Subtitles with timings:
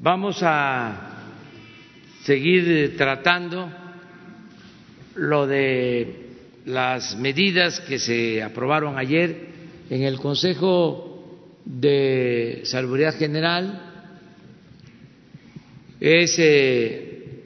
[0.00, 1.24] Vamos a
[2.22, 3.68] seguir tratando
[5.16, 6.28] lo de
[6.66, 9.48] las medidas que se aprobaron ayer
[9.90, 13.82] en el Consejo de Salubridad General.
[15.98, 17.42] Es eh,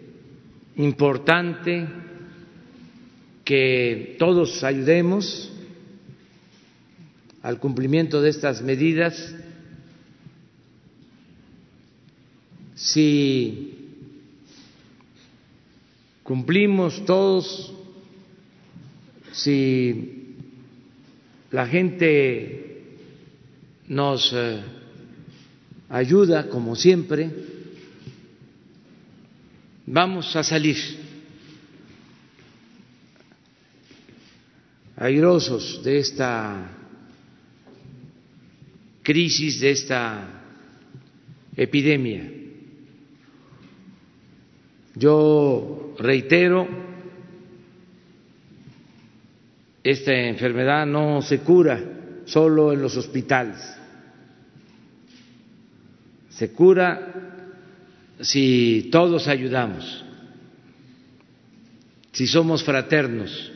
[0.77, 1.87] importante
[3.47, 5.51] que todos ayudemos
[7.41, 9.37] al cumplimiento de estas medidas.
[12.83, 13.79] Si
[16.25, 17.73] cumplimos todos
[19.31, 20.35] si
[21.53, 22.83] la gente
[23.87, 24.63] nos eh,
[25.91, 27.31] ayuda, como siempre,
[29.87, 30.77] vamos a salir
[34.97, 36.69] airosos de esta
[39.05, 40.43] crisis, de esta
[41.57, 42.42] epidemia.
[44.95, 46.69] Yo reitero
[49.83, 51.83] esta enfermedad no se cura
[52.27, 53.59] solo en los hospitales,
[56.31, 57.33] se cura
[58.21, 60.05] si todos ayudamos,
[62.13, 63.51] si somos fraternos,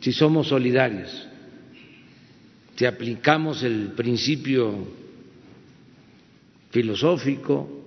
[0.00, 1.26] si somos solidarios,
[2.76, 4.74] si aplicamos el principio
[6.70, 7.79] filosófico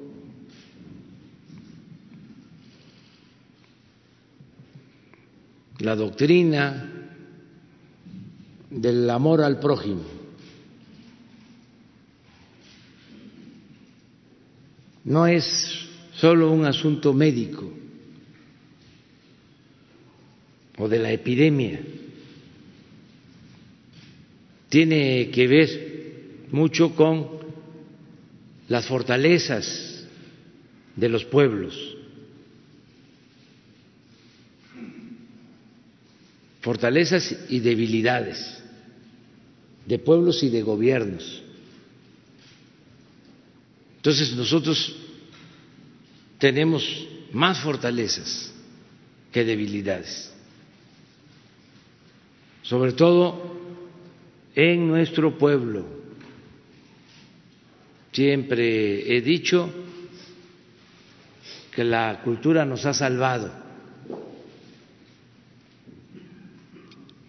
[5.83, 6.89] la doctrina
[8.69, 10.05] del amor al prójimo.
[15.03, 15.45] No es
[16.15, 17.69] solo un asunto médico
[20.77, 21.81] o de la epidemia,
[24.69, 27.27] tiene que ver mucho con
[28.69, 30.07] las fortalezas
[30.95, 31.92] de los pueblos
[36.63, 38.63] fortalezas y debilidades
[39.85, 41.43] de pueblos y de gobiernos.
[43.97, 44.95] Entonces nosotros
[46.37, 48.53] tenemos más fortalezas
[49.29, 50.33] que debilidades,
[52.61, 53.59] sobre todo
[54.55, 55.85] en nuestro pueblo.
[58.13, 59.69] Siempre he dicho
[61.75, 63.62] que la cultura nos ha salvado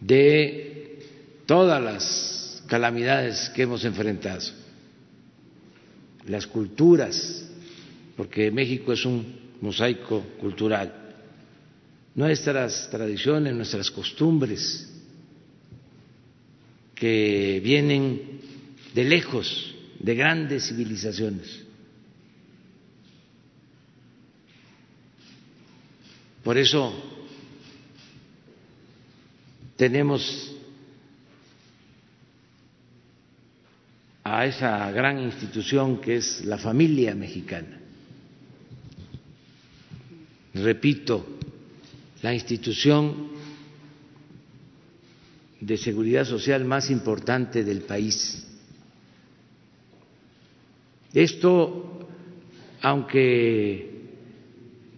[0.07, 0.99] de
[1.47, 4.43] todas las calamidades que hemos enfrentado,
[6.27, 7.49] las culturas,
[8.17, 10.93] porque México es un mosaico cultural,
[12.15, 14.91] nuestras tradiciones, nuestras costumbres,
[16.95, 18.41] que vienen
[18.95, 21.65] de lejos, de grandes civilizaciones.
[26.45, 27.14] Por eso
[29.77, 30.53] tenemos
[34.23, 37.81] a esa gran institución que es la familia mexicana.
[40.55, 41.27] Repito,
[42.23, 43.29] la institución
[45.61, 48.47] de seguridad social más importante del país.
[51.13, 52.09] Esto,
[52.83, 53.91] aunque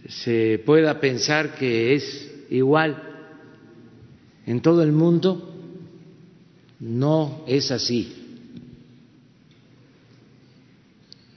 [0.08, 3.15] se pueda pensar que es igual
[4.46, 5.52] en todo el mundo
[6.78, 8.14] no es así.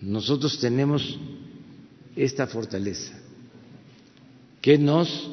[0.02, 1.20] Nosotros tenemos
[2.16, 3.14] esta fortaleza
[4.62, 5.30] que nos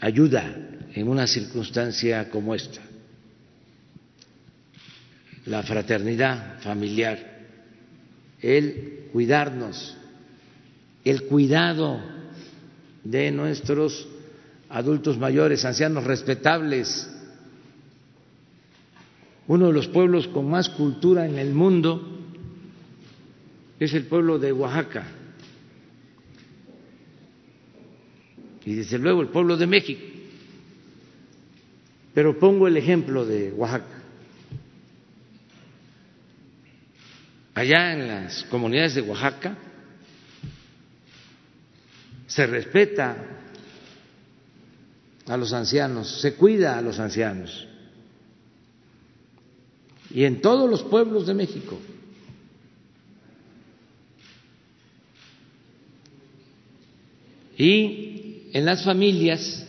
[0.00, 0.56] ayuda
[0.94, 2.80] en una circunstancia como esta.
[5.46, 7.46] La fraternidad familiar,
[8.42, 9.96] el cuidarnos,
[11.04, 12.00] el cuidado
[13.04, 14.06] de nuestros
[14.68, 17.10] adultos mayores, ancianos respetables,
[19.46, 22.18] uno de los pueblos con más cultura en el mundo
[23.80, 25.06] es el pueblo de Oaxaca.
[28.64, 30.02] Y desde luego el pueblo de México.
[32.12, 34.02] Pero pongo el ejemplo de Oaxaca.
[37.54, 39.56] Allá en las comunidades de Oaxaca
[42.26, 43.37] se respeta
[45.28, 47.66] a los ancianos, se cuida a los ancianos.
[50.10, 51.78] Y en todos los pueblos de México.
[57.58, 59.66] Y en las familias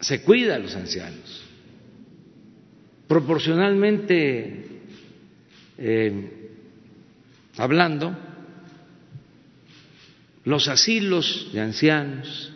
[0.00, 1.42] se cuida a los ancianos.
[3.08, 4.66] Proporcionalmente
[5.78, 6.50] eh,
[7.56, 8.16] hablando,
[10.44, 12.53] los asilos de ancianos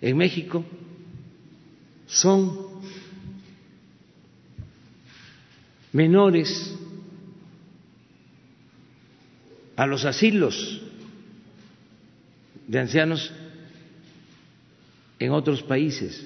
[0.00, 0.64] en México
[2.06, 2.68] son
[5.92, 6.76] menores
[9.76, 10.82] a los asilos
[12.66, 13.32] de ancianos
[15.18, 16.24] en otros países.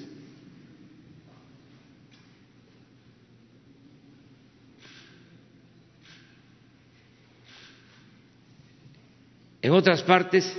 [9.61, 10.51] En otras partes,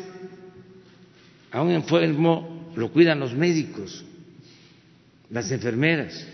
[1.52, 4.04] a un enfermo lo cuidan los médicos,
[5.30, 6.26] las enfermeras.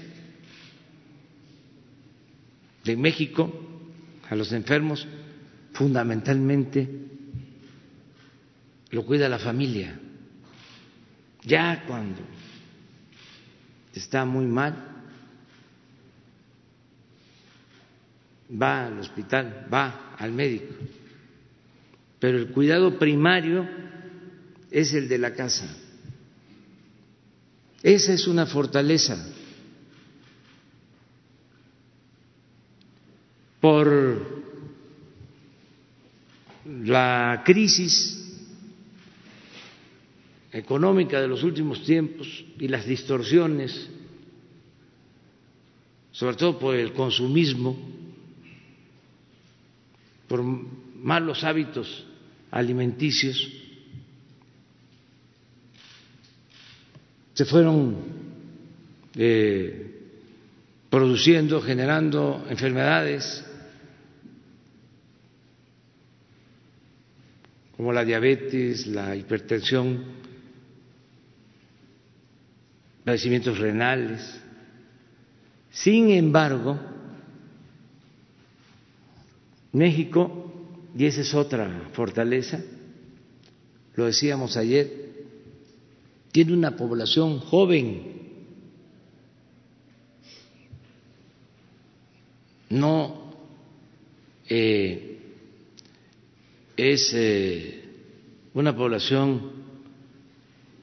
[2.85, 3.53] En México,
[4.29, 5.07] a los enfermos,
[5.73, 6.89] fundamentalmente,
[8.91, 9.99] lo cuida la familia.
[11.43, 12.21] Ya cuando
[13.95, 14.75] está muy mal,
[18.61, 20.75] va al hospital, va al médico
[22.21, 23.67] pero el cuidado primario
[24.71, 25.67] es el de la casa.
[27.83, 29.17] Esa es una fortaleza.
[33.61, 34.43] Por
[36.65, 38.17] la crisis
[40.53, 43.89] económica de los últimos tiempos y las distorsiones,
[46.13, 47.77] sobre todo por el consumismo,
[50.29, 52.07] por malos hábitos
[52.51, 53.60] alimenticios
[57.41, 57.97] se fueron
[59.17, 60.11] eh,
[60.91, 63.43] produciendo, generando enfermedades
[67.79, 70.05] como la diabetes, la hipertensión,
[73.07, 74.39] padecimientos renales.
[75.71, 76.79] Sin embargo,
[79.73, 80.53] México
[80.95, 82.61] y esa es otra fortaleza,
[83.95, 85.10] lo decíamos ayer,
[86.33, 88.21] tiene una población joven,
[92.71, 93.33] no
[94.49, 95.19] eh,
[96.77, 97.85] es eh,
[98.55, 99.53] una población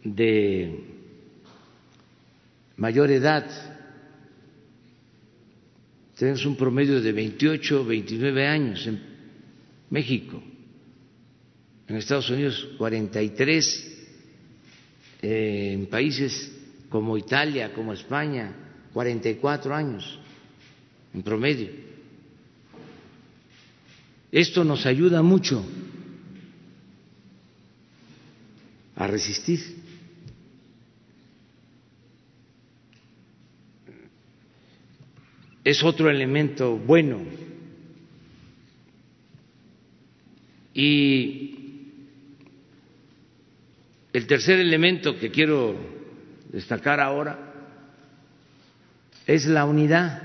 [0.04, 0.84] de
[2.76, 3.46] mayor edad,
[6.18, 9.02] tenemos un promedio de 28, 29 años en
[9.90, 10.42] México,
[11.88, 13.97] en Estados Unidos 43, eh,
[15.30, 16.52] en países
[16.90, 18.54] como Italia, como España,
[18.94, 20.20] 44 años
[21.14, 21.70] en promedio.
[24.32, 25.64] Esto nos ayuda mucho
[28.96, 29.60] a resistir.
[35.64, 37.20] Es otro elemento bueno
[40.80, 41.57] Y
[44.18, 45.78] el tercer elemento que quiero
[46.52, 47.54] destacar ahora
[49.28, 50.24] es la unidad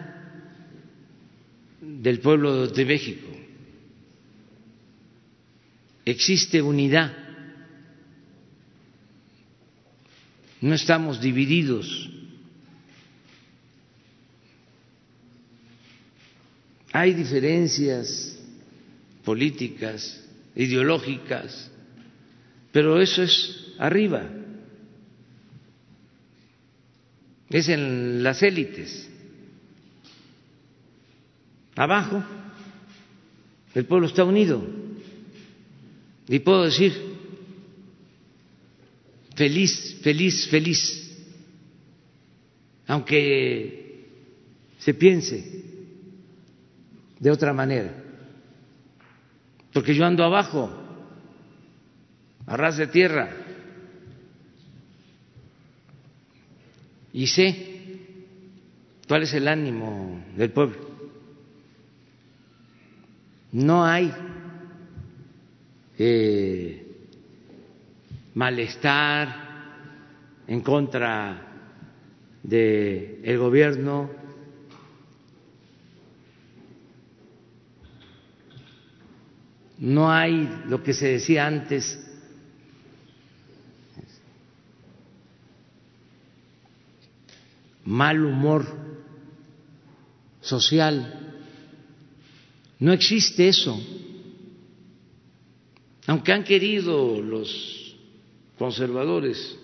[1.79, 3.29] del pueblo de México.
[6.07, 7.15] Existe unidad.
[10.63, 12.09] No estamos divididos.
[16.93, 18.39] Hay diferencias
[19.23, 20.19] políticas,
[20.57, 21.71] ideológicas,
[22.73, 24.29] pero eso es arriba,
[27.51, 29.09] es en las élites.
[31.77, 32.23] Abajo,
[33.75, 34.63] el pueblo está unido.
[36.29, 36.93] Y puedo decir,
[39.35, 41.17] feliz, feliz, feliz,
[42.87, 44.07] aunque
[44.79, 45.65] se piense
[47.19, 48.03] de otra manera
[49.73, 50.71] porque yo ando abajo,
[52.47, 53.31] a ras de tierra,
[57.13, 57.67] y sé
[59.07, 60.79] cuál es el ánimo del pueblo.
[63.53, 64.13] No hay
[65.99, 66.87] eh,
[68.35, 69.43] malestar
[70.47, 71.49] en contra
[72.43, 74.23] del gobierno
[79.83, 81.99] no hay lo que se decía antes,
[87.85, 88.67] mal humor
[90.41, 91.37] social.
[92.79, 93.81] No existe eso.
[96.07, 97.97] Aunque han querido los
[98.59, 99.57] conservadores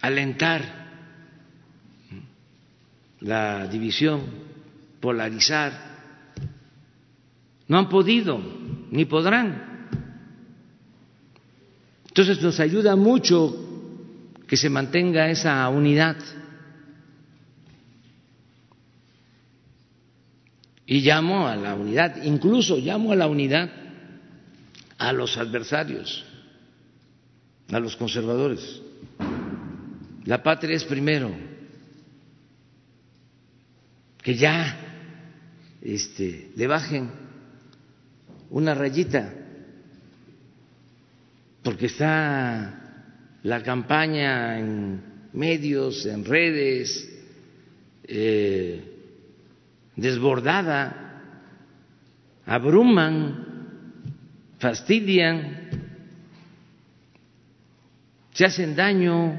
[0.00, 0.84] alentar
[3.20, 4.22] la división,
[5.00, 5.94] polarizar,
[7.66, 8.40] No han podido,
[8.90, 9.88] ni podrán.
[12.08, 13.63] Entonces nos ayuda mucho
[14.54, 16.16] que se mantenga esa unidad.
[20.86, 23.68] Y llamo a la unidad, incluso llamo a la unidad
[24.96, 26.24] a los adversarios,
[27.72, 28.80] a los conservadores.
[30.24, 31.32] La patria es primero.
[34.22, 34.78] Que ya
[35.82, 37.10] este, le bajen
[38.50, 39.34] una rayita,
[41.64, 42.83] porque está
[43.44, 45.02] la campaña en
[45.34, 47.10] medios, en redes,
[48.04, 48.82] eh,
[49.96, 51.20] desbordada,
[52.46, 54.16] abruman,
[54.58, 55.68] fastidian,
[58.32, 59.38] se hacen daño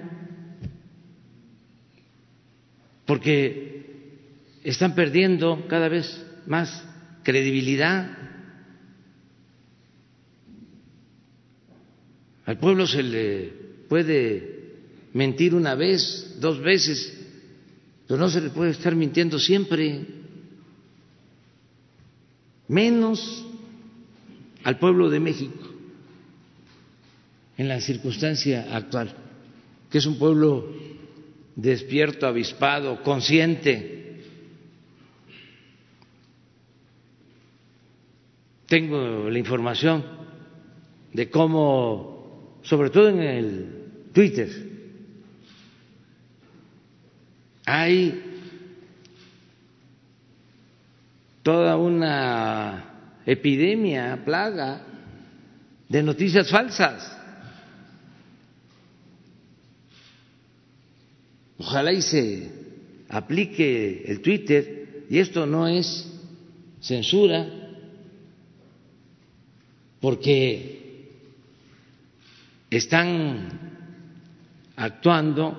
[3.05, 4.21] porque
[4.63, 6.87] están perdiendo cada vez más
[7.23, 8.07] credibilidad.
[12.45, 14.55] Al pueblo se le puede
[15.13, 17.17] mentir una vez, dos veces,
[18.07, 20.05] pero no se le puede estar mintiendo siempre,
[22.67, 23.45] menos
[24.63, 25.75] al pueblo de México
[27.57, 29.15] en la circunstancia actual,
[29.89, 30.73] que es un pueblo
[31.55, 34.21] despierto, avispado, consciente.
[38.67, 40.03] Tengo la información
[41.13, 42.14] de cómo,
[42.65, 43.69] sobre todo en el
[44.11, 44.49] Twitter,
[47.65, 48.21] hay
[51.43, 54.81] toda una epidemia, plaga
[55.87, 57.11] de noticias falsas.
[61.57, 62.51] Ojalá y se
[63.09, 66.11] aplique el Twitter, y esto no es
[66.81, 67.47] censura,
[70.01, 70.84] porque
[72.77, 73.47] están
[74.75, 75.55] actuando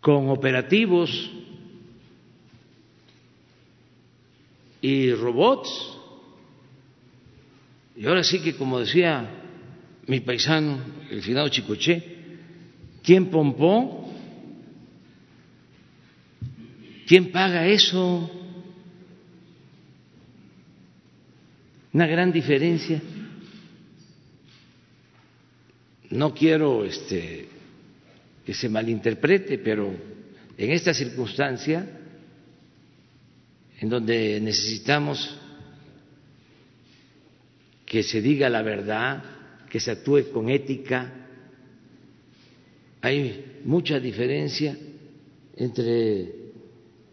[0.00, 1.30] con operativos
[4.80, 5.98] y robots.
[7.96, 9.28] Y ahora sí que, como decía
[10.06, 10.78] mi paisano,
[11.10, 12.02] el finado Chicoché,
[13.02, 14.10] ¿quién pompó?
[17.06, 18.39] ¿Quién paga eso?
[21.92, 23.02] Una gran diferencia.
[26.10, 27.48] No quiero este,
[28.44, 29.92] que se malinterprete, pero
[30.56, 31.88] en esta circunstancia,
[33.80, 35.36] en donde necesitamos
[37.86, 39.24] que se diga la verdad,
[39.68, 41.12] que se actúe con ética.
[43.00, 44.76] Hay mucha diferencia
[45.56, 46.34] entre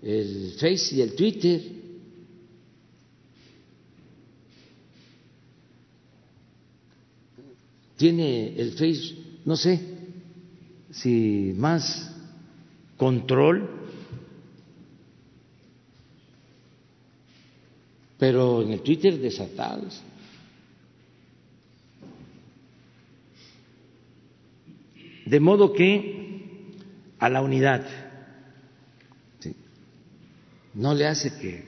[0.03, 1.76] el Face y el Twitter.
[7.97, 9.79] Tiene el Face, no sé
[10.91, 12.15] si más
[12.95, 13.69] control,
[18.17, 20.01] pero en el Twitter desatados.
[25.25, 26.75] De modo que
[27.19, 27.85] a la unidad
[30.75, 31.65] no le hace que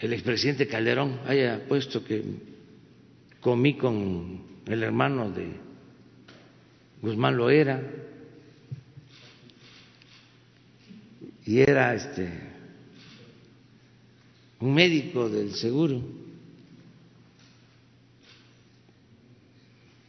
[0.00, 2.22] el expresidente Calderón haya puesto que
[3.40, 5.52] comí con el hermano de
[7.02, 7.82] Guzmán Loera
[11.46, 12.30] y era este
[14.60, 16.00] un médico del seguro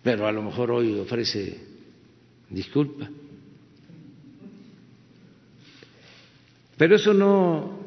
[0.04, 1.76] pero a lo mejor hoy ofrece
[2.50, 3.10] disculpa.
[6.78, 7.80] Pero eso no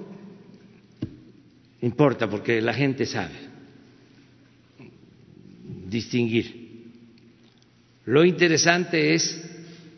[1.83, 3.37] importa porque la gente sabe
[5.87, 6.58] distinguir.
[8.09, 9.39] Lo interesante es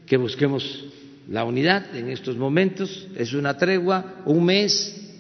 [0.04, 0.84] que busquemos
[1.28, 5.16] la unidad en estos momentos, es una tregua, un mes,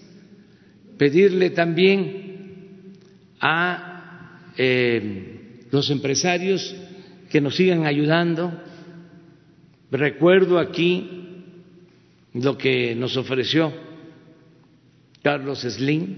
[0.98, 2.96] pedirle también
[3.40, 6.74] a eh, los empresarios
[7.30, 8.60] que nos sigan ayudando.
[9.92, 11.44] Recuerdo aquí
[12.34, 13.72] lo que nos ofreció
[15.22, 16.16] Carlos Slim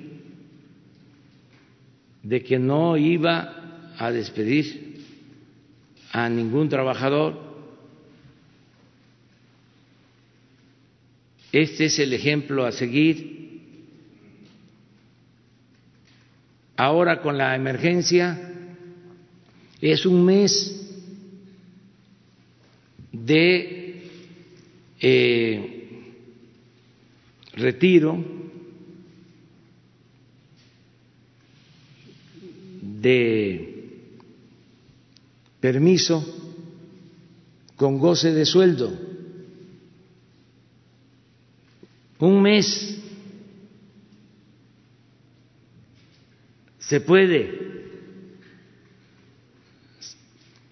[2.22, 4.81] de que no iba a despedir
[6.12, 7.40] a ningún trabajador.
[11.50, 13.40] Este es el ejemplo a seguir.
[16.76, 18.38] Ahora con la emergencia
[19.80, 20.78] es un mes
[23.12, 24.02] de
[25.00, 25.88] eh,
[27.54, 28.24] retiro
[32.80, 33.71] de
[35.62, 36.26] permiso
[37.76, 38.92] con goce de sueldo.
[42.18, 42.98] Un mes
[46.80, 47.60] se puede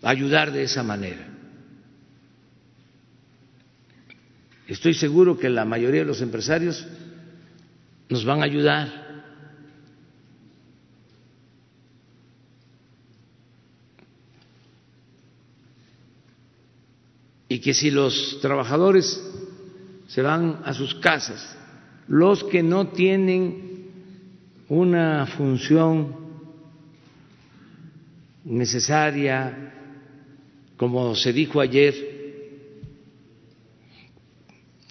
[0.02, 1.28] ayudar de esa manera.
[4.66, 6.84] Estoy seguro que la mayoría de los empresarios
[8.08, 9.09] nos van a ayudar.
[17.50, 19.20] Y que si los trabajadores
[20.06, 21.58] se van a sus casas,
[22.06, 23.90] los que no tienen
[24.68, 26.14] una función
[28.44, 29.74] necesaria,
[30.76, 31.92] como se dijo ayer,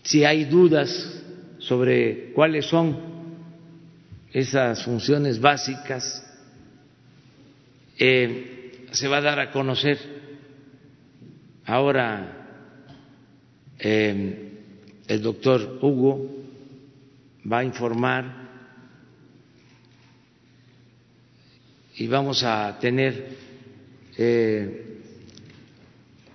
[0.04, 1.24] si hay dudas
[1.60, 3.00] sobre cuáles son
[4.34, 6.30] esas funciones básicas,
[7.98, 9.98] eh, se va a dar a conocer.
[11.66, 12.36] Ahora
[13.80, 14.52] eh,
[15.08, 16.30] el doctor Hugo
[17.52, 18.50] va a informar
[21.96, 23.28] y vamos a tener
[24.18, 24.86] eh,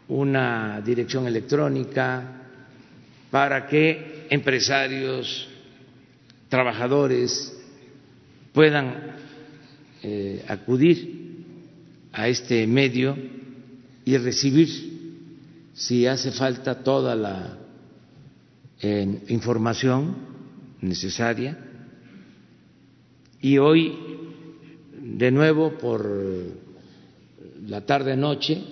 [0.08, 2.42] una dirección electrónica
[3.30, 5.48] para que empresarios,
[6.48, 7.52] trabajadores
[8.52, 9.16] puedan
[10.02, 11.24] eh, acudir
[12.12, 13.16] a este medio
[14.04, 14.93] y recibir,
[15.74, 17.58] si hace falta, toda la
[18.80, 20.16] eh, información
[20.80, 21.58] necesaria.
[23.40, 23.92] Y hoy,
[25.02, 26.08] de nuevo, por
[27.66, 28.62] la tarde-noche,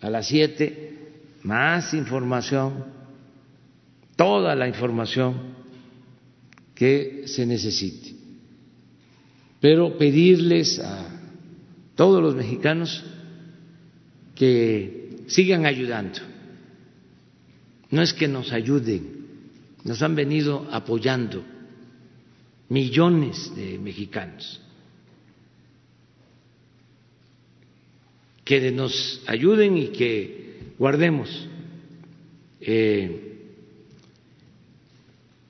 [0.00, 0.94] a las siete,
[1.42, 2.84] más información,
[4.16, 5.54] toda la información
[6.74, 8.14] que se necesite.
[9.60, 11.06] Pero pedirles a
[11.94, 13.04] todos los mexicanos
[14.34, 16.20] que sigan ayudando.
[17.90, 19.26] No es que nos ayuden,
[19.84, 21.44] nos han venido apoyando
[22.68, 24.60] millones de mexicanos.
[28.44, 31.48] que nos ayuden y que guardemos
[32.60, 33.38] eh,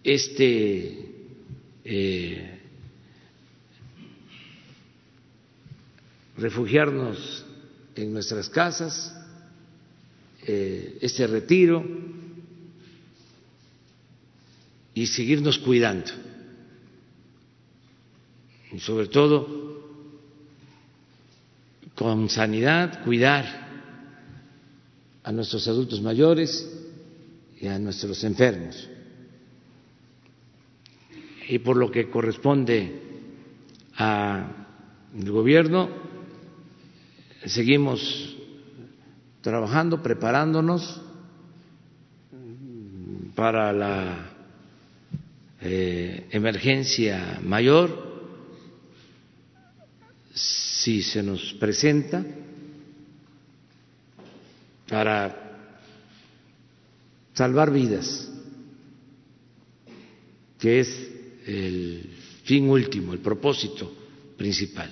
[0.05, 1.09] este
[1.85, 2.61] eh,
[6.37, 7.45] refugiarnos
[7.97, 9.15] en nuestras casas,
[10.47, 11.85] eh, este retiro
[14.95, 16.11] y seguirnos cuidando.
[18.73, 19.75] Y sobre todo
[21.95, 23.65] con sanidad, cuidar
[25.23, 26.71] a nuestros adultos mayores
[27.61, 28.89] y a nuestros enfermos.
[31.49, 33.01] Y por lo que corresponde
[33.97, 34.67] al
[35.13, 35.89] gobierno,
[37.45, 38.37] seguimos
[39.45, 41.03] trabajando, preparándonos
[43.35, 44.31] para la
[45.61, 48.15] eh, emergencia mayor
[50.33, 52.25] si se nos presenta
[54.89, 55.37] para
[57.35, 58.33] salvar vidas,
[60.59, 60.89] que es
[61.47, 63.93] el fin último, el propósito
[64.39, 64.91] principal.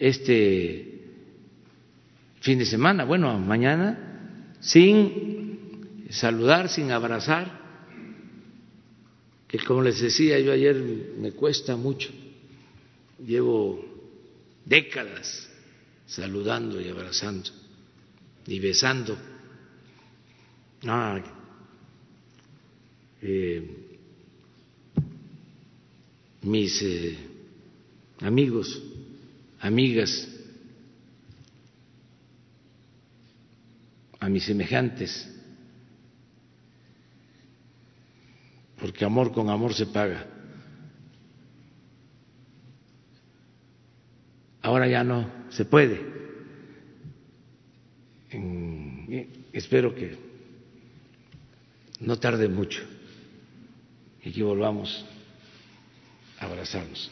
[0.00, 0.95] Este
[2.46, 7.60] fin de semana, bueno, mañana, sin saludar, sin abrazar,
[9.48, 10.76] que como les decía yo ayer,
[11.18, 12.08] me cuesta mucho,
[13.18, 13.84] llevo
[14.64, 15.50] décadas
[16.06, 17.50] saludando y abrazando
[18.46, 19.18] y besando.
[20.86, 21.20] A
[23.22, 23.76] eh,
[26.42, 27.18] mis eh,
[28.20, 28.80] amigos,
[29.58, 30.35] amigas,
[34.26, 35.32] a mis semejantes,
[38.80, 40.26] porque amor con amor se paga.
[44.66, 46.16] ahora ya no se puede.
[49.52, 50.18] espero que
[52.00, 52.82] no tarde mucho
[54.24, 55.06] y que volvamos
[56.40, 57.10] a abrazarnos.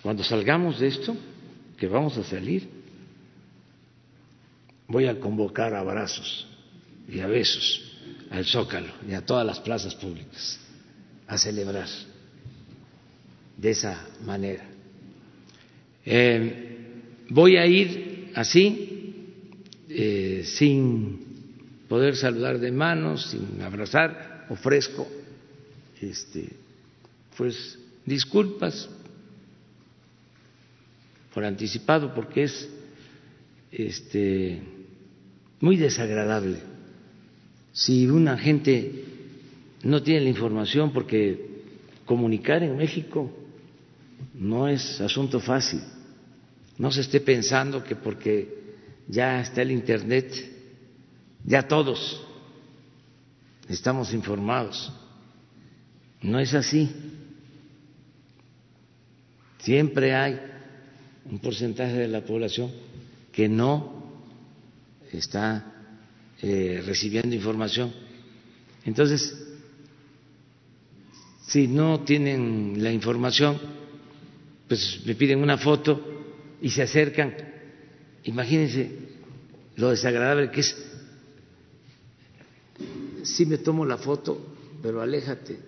[0.00, 1.16] Cuando salgamos de esto,
[1.76, 2.79] que vamos a salir,
[4.90, 6.46] voy a convocar abrazos
[7.08, 7.80] y a besos
[8.30, 10.60] al Zócalo y a todas las plazas públicas
[11.26, 11.88] a celebrar
[13.56, 14.64] de esa manera.
[16.04, 16.92] Eh,
[17.28, 19.26] voy a ir así,
[19.88, 25.06] eh, sin poder saludar de manos, sin abrazar, ofrezco
[26.00, 26.48] este,
[27.36, 28.88] pues disculpas
[31.32, 32.68] por anticipado porque es
[33.70, 34.60] este,
[35.60, 36.58] muy desagradable
[37.72, 39.04] si una gente
[39.82, 41.62] no tiene la información porque
[42.04, 43.30] comunicar en México
[44.34, 45.80] no es asunto fácil.
[46.78, 48.60] No se esté pensando que porque
[49.06, 50.32] ya está el Internet,
[51.44, 52.24] ya todos
[53.68, 54.92] estamos informados.
[56.22, 56.90] No es así.
[59.58, 60.40] Siempre hay
[61.30, 62.70] un porcentaje de la población
[63.32, 63.99] que no
[65.18, 65.80] está
[66.42, 67.92] eh, recibiendo información.
[68.84, 69.36] Entonces,
[71.46, 73.58] si no tienen la información,
[74.68, 76.00] pues me piden una foto
[76.62, 77.34] y se acercan.
[78.24, 78.90] Imagínense
[79.76, 80.76] lo desagradable que es.
[83.22, 85.58] Si me tomo la foto, pero aléjate,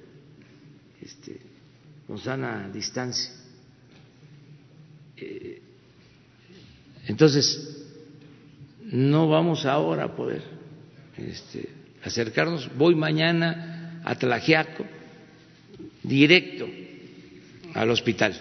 [1.03, 1.41] este,
[2.07, 3.33] con sana distancia.
[5.17, 5.61] Eh,
[7.09, 7.82] entonces,
[8.93, 10.43] no vamos ahora a poder
[11.17, 11.69] este,
[12.05, 12.71] acercarnos.
[12.77, 14.85] Voy mañana a Tlajiaco,
[16.03, 16.69] directo
[17.75, 18.35] al hospital,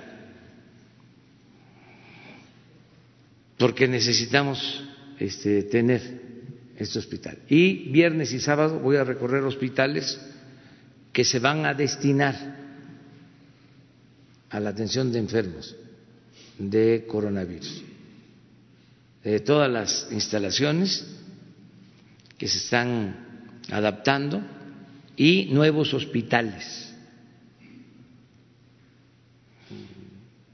[3.57, 4.83] porque necesitamos
[5.19, 6.01] este, tener
[6.77, 7.37] este hospital.
[7.47, 10.19] Y viernes y sábado voy a recorrer hospitales
[11.13, 12.59] que se van a destinar
[14.49, 15.75] a la atención de enfermos
[16.57, 17.90] de coronavirus.
[19.23, 21.05] De todas las instalaciones
[22.37, 24.41] que se están adaptando
[25.15, 26.91] y nuevos hospitales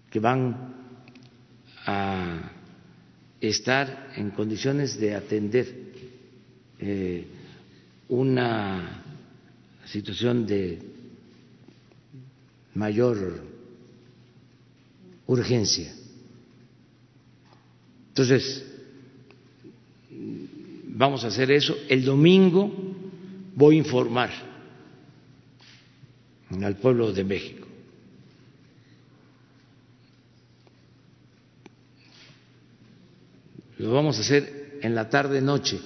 [0.09, 0.73] que van
[1.85, 2.51] a
[3.39, 5.75] estar en condiciones de atender
[6.79, 7.27] eh,
[8.09, 9.03] una
[9.85, 10.79] situación de
[12.73, 13.43] mayor
[15.27, 15.93] urgencia.
[18.17, 18.65] Entonces,
[20.87, 21.77] vamos a hacer eso.
[21.87, 22.73] El domingo
[23.53, 24.31] voy a informar
[26.49, 27.67] al pueblo de México.
[33.77, 35.79] Lo vamos a hacer en la tarde noche,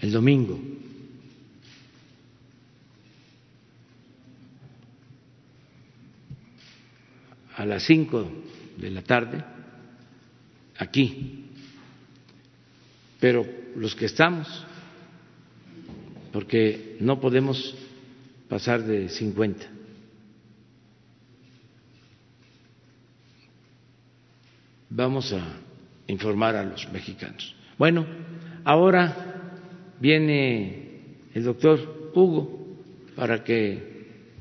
[0.00, 0.60] el domingo.
[7.54, 8.28] A las cinco
[8.76, 9.55] de la tarde
[10.78, 11.50] aquí,
[13.20, 14.46] pero los que estamos,
[16.32, 17.74] porque no podemos
[18.48, 19.66] pasar de 50.
[24.90, 25.42] Vamos a
[26.06, 27.54] informar a los mexicanos.
[27.76, 28.06] Bueno,
[28.64, 29.52] ahora
[30.00, 31.00] viene
[31.34, 32.78] el doctor Hugo
[33.14, 33.96] para que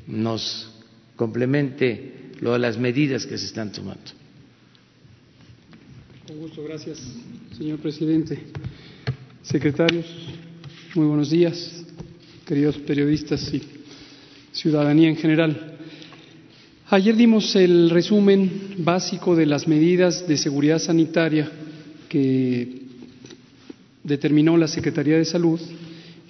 [0.08, 0.72] nos
[1.16, 4.25] complemente lo de las medidas que se están tomando.
[6.28, 6.98] Con gusto, gracias,
[7.56, 8.40] señor presidente.
[9.44, 10.08] Secretarios,
[10.96, 11.86] muy buenos días,
[12.48, 13.62] queridos periodistas y
[14.52, 15.78] ciudadanía en general.
[16.90, 21.48] Ayer dimos el resumen básico de las medidas de seguridad sanitaria
[22.10, 22.82] que
[24.04, 25.60] determinó la Secretaría de Salud,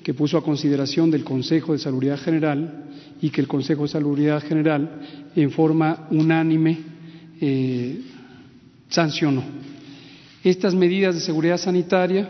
[0.03, 2.83] que puso a consideración del Consejo de Salubridad General
[3.21, 6.79] y que el Consejo de Salubridad General en forma unánime
[7.39, 8.01] eh,
[8.89, 9.63] sancionó.
[10.45, 12.29] Estas medidas de seguridad sanitaria,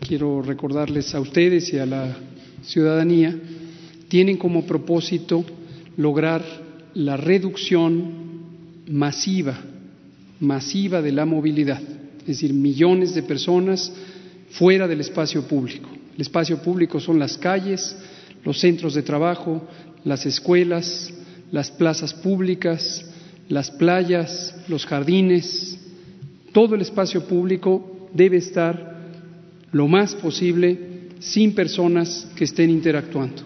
[0.00, 2.16] quiero recordarles a ustedes y a la
[2.62, 3.38] ciudadanía,
[4.08, 5.44] tienen como propósito
[5.98, 6.42] lograr
[6.94, 8.14] la reducción
[8.88, 9.60] masiva,
[10.40, 11.82] masiva de la movilidad,
[12.20, 13.92] es decir, millones de personas
[14.52, 15.90] fuera del espacio público.
[16.14, 17.94] El espacio público son las calles,
[18.42, 19.68] los centros de trabajo,
[20.04, 21.12] las escuelas,
[21.52, 23.04] las plazas públicas,
[23.50, 25.76] las playas, los jardines,
[26.52, 28.98] todo el espacio público debe estar
[29.72, 30.78] lo más posible
[31.20, 33.42] sin personas que estén interactuando.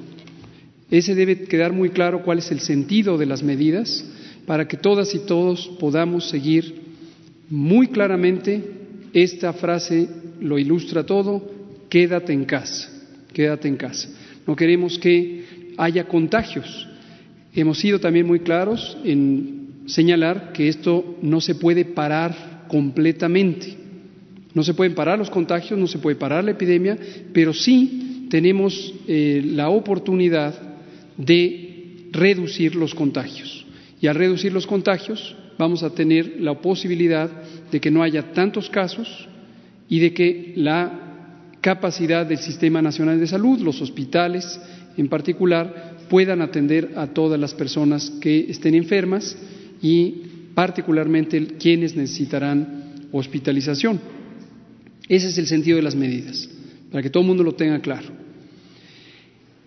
[0.91, 4.05] Ese debe quedar muy claro cuál es el sentido de las medidas
[4.47, 6.83] para que todas y todos podamos seguir
[7.51, 8.63] muy claramente
[9.13, 10.09] esta frase
[10.41, 11.51] lo ilustra todo,
[11.89, 12.91] quédate en casa,
[13.33, 14.09] quédate en casa.
[14.47, 16.89] No queremos que haya contagios.
[17.55, 23.77] Hemos sido también muy claros en señalar que esto no se puede parar completamente.
[24.55, 26.97] No se pueden parar los contagios, no se puede parar la epidemia,
[27.33, 30.55] pero sí tenemos eh, la oportunidad
[31.17, 33.67] de reducir los contagios.
[34.01, 37.31] Y al reducir los contagios vamos a tener la posibilidad
[37.71, 39.29] de que no haya tantos casos
[39.89, 41.01] y de que la
[41.61, 44.61] capacidad del Sistema Nacional de Salud, los hospitales
[44.97, 49.37] en particular, puedan atender a todas las personas que estén enfermas
[49.83, 50.23] y
[50.55, 54.01] particularmente quienes necesitarán hospitalización.
[55.09, 56.49] Ese es el sentido de las medidas,
[56.91, 58.09] para que todo el mundo lo tenga claro.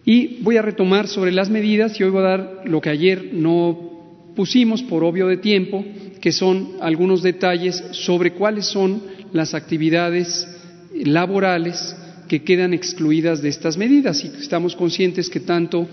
[0.06, 3.32] Y voy a retomar sobre las medidas y hoy voy a dar lo que ayer
[3.34, 5.84] no pusimos por obvio de tiempo,
[6.22, 9.02] que son algunos detalles sobre cuáles son
[9.34, 10.48] las actividades
[10.94, 11.96] laborales
[12.28, 14.24] que quedan excluidas de estas medidas.
[14.24, 15.88] Y estamos conscientes que tanto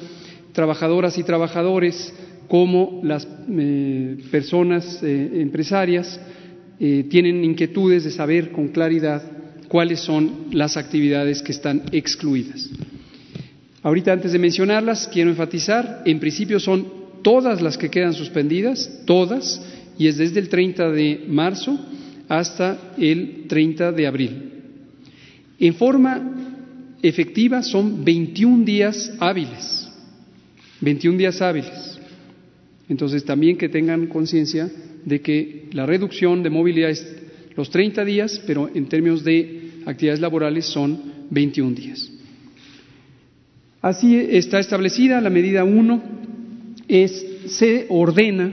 [0.52, 2.12] trabajadoras y trabajadores
[2.48, 6.20] como las eh, personas eh, empresarias
[6.78, 9.22] eh, tienen inquietudes de saber con claridad
[9.68, 12.70] cuáles son las actividades que están excluidas.
[13.82, 19.60] Ahorita antes de mencionarlas, quiero enfatizar, en principio son todas las que quedan suspendidas, todas,
[19.98, 21.78] y es desde el 30 de marzo
[22.28, 24.52] hasta el 30 de abril.
[25.58, 26.34] En forma
[27.02, 29.88] efectiva son 21 días hábiles,
[30.80, 31.93] 21 días hábiles.
[32.88, 34.70] Entonces también que tengan conciencia
[35.04, 37.16] de que la reducción de movilidad es
[37.56, 42.10] los 30 días, pero en términos de actividades laborales son 21 días.
[43.80, 46.02] Así está establecida la medida 1,
[46.88, 48.50] es, se ordena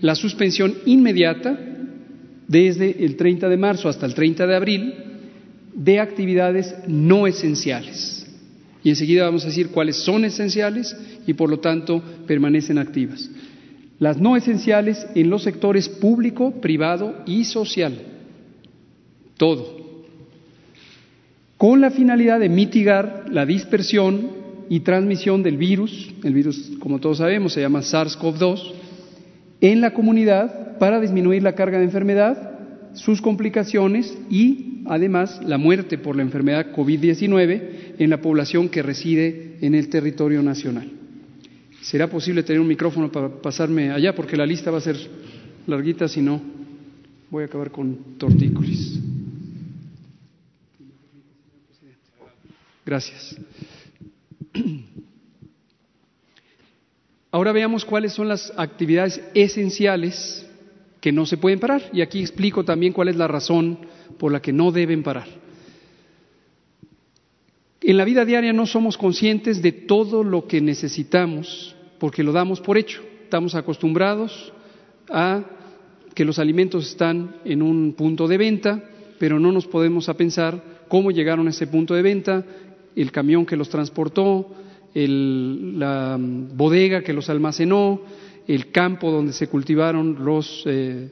[0.00, 1.58] la suspensión inmediata
[2.46, 4.94] desde el 30 de marzo hasta el 30 de abril
[5.74, 8.26] de actividades no esenciales.
[8.84, 10.96] Y enseguida vamos a decir cuáles son esenciales
[11.26, 13.30] y por lo tanto permanecen activas.
[14.02, 18.02] Las no esenciales en los sectores público, privado y social.
[19.36, 19.76] Todo.
[21.56, 24.32] Con la finalidad de mitigar la dispersión
[24.68, 28.72] y transmisión del virus, el virus como todos sabemos se llama SARS-CoV-2,
[29.60, 32.58] en la comunidad para disminuir la carga de enfermedad,
[32.94, 39.58] sus complicaciones y además la muerte por la enfermedad COVID-19 en la población que reside
[39.60, 41.01] en el territorio nacional.
[41.82, 44.14] ¿Será posible tener un micrófono para pasarme allá?
[44.14, 44.96] Porque la lista va a ser
[45.66, 46.40] larguita, si no,
[47.28, 49.00] voy a acabar con tortícolis.
[52.86, 53.36] Gracias.
[57.32, 60.46] Ahora veamos cuáles son las actividades esenciales
[61.00, 61.82] que no se pueden parar.
[61.92, 63.78] Y aquí explico también cuál es la razón
[64.18, 65.41] por la que no deben parar.
[67.84, 72.60] En la vida diaria no somos conscientes de todo lo que necesitamos porque lo damos
[72.60, 73.02] por hecho.
[73.24, 74.52] Estamos acostumbrados
[75.10, 75.42] a
[76.14, 78.84] que los alimentos están en un punto de venta,
[79.18, 82.44] pero no nos podemos a pensar cómo llegaron a ese punto de venta,
[82.94, 84.54] el camión que los transportó,
[84.94, 88.02] la bodega que los almacenó,
[88.46, 91.10] el campo donde se cultivaron los eh,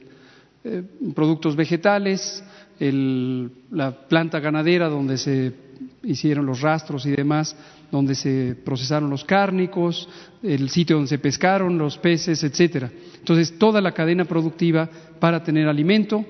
[0.63, 0.83] eh,
[1.15, 2.43] productos vegetales,
[2.79, 5.70] la planta ganadera donde se
[6.03, 7.55] hicieron los rastros y demás,
[7.91, 10.07] donde se procesaron los cárnicos,
[10.41, 12.91] el sitio donde se pescaron los peces, etcétera.
[13.19, 16.25] Entonces, toda la cadena productiva para tener alimento,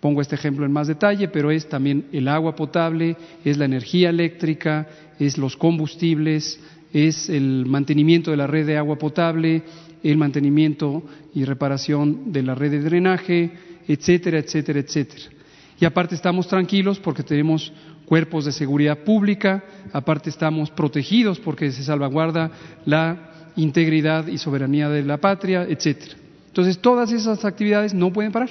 [0.00, 4.10] pongo este ejemplo en más detalle, pero es también el agua potable, es la energía
[4.10, 4.86] eléctrica,
[5.18, 6.60] es los combustibles,
[6.92, 9.62] es el mantenimiento de la red de agua potable,
[10.02, 11.02] el mantenimiento
[11.34, 13.50] y reparación de la red de drenaje,
[13.88, 15.24] etcétera, etcétera, etcétera.
[15.78, 17.72] Y aparte estamos tranquilos porque tenemos
[18.06, 22.50] cuerpos de seguridad pública, aparte estamos protegidos porque se salvaguarda
[22.86, 26.14] la integridad y soberanía de la patria, etcétera.
[26.48, 28.48] Entonces, todas esas actividades no pueden parar.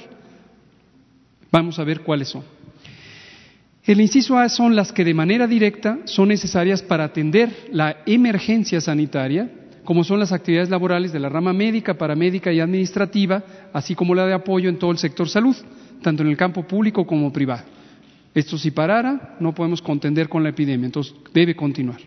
[1.50, 2.44] Vamos a ver cuáles son.
[3.84, 8.80] El inciso A son las que de manera directa son necesarias para atender la emergencia
[8.80, 9.48] sanitaria,
[9.84, 13.42] como son las actividades laborales de la rama médica, paramédica y administrativa,
[13.72, 15.56] así como la de apoyo en todo el sector salud,
[16.02, 17.75] tanto en el campo público como privado.
[18.36, 21.98] Esto si parara, no podemos contender con la epidemia, entonces debe continuar.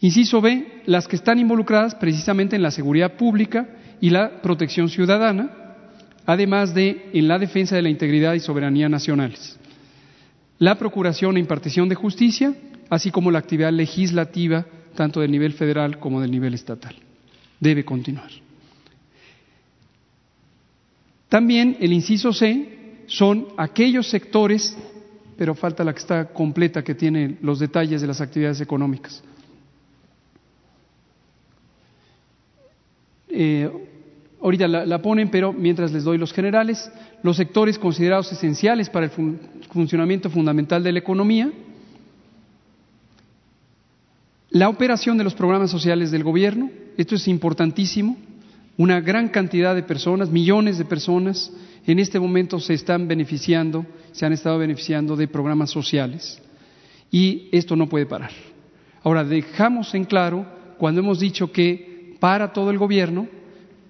[0.00, 3.68] Inciso B, las que están involucradas precisamente en la seguridad pública
[4.00, 5.50] y la protección ciudadana,
[6.26, 9.56] además de en la defensa de la integridad y soberanía nacionales
[10.58, 12.54] la procuración e impartición de justicia,
[12.88, 16.96] así como la actividad legislativa, tanto del nivel federal como del nivel estatal.
[17.60, 18.30] Debe continuar.
[21.28, 24.76] También el inciso C son aquellos sectores,
[25.36, 29.22] pero falta la que está completa, que tiene los detalles de las actividades económicas.
[33.28, 33.70] Eh,
[34.40, 36.90] ahorita la, ponen, pero mientras les doy los generales,
[37.22, 39.12] los sectores considerados esenciales para el
[39.70, 41.52] funcionamiento fundamental de la economía,
[44.50, 48.16] la operación de los programas sociales del gobierno, esto es importantísimo,
[48.78, 51.52] una gran cantidad de personas, millones de personas,
[51.86, 56.40] en este momento se están beneficiando, se han estado beneficiando de programas sociales
[57.10, 58.30] y esto no puede parar.
[59.02, 60.46] Ahora, dejamos en claro,
[60.78, 63.28] cuando hemos dicho que para todo el gobierno,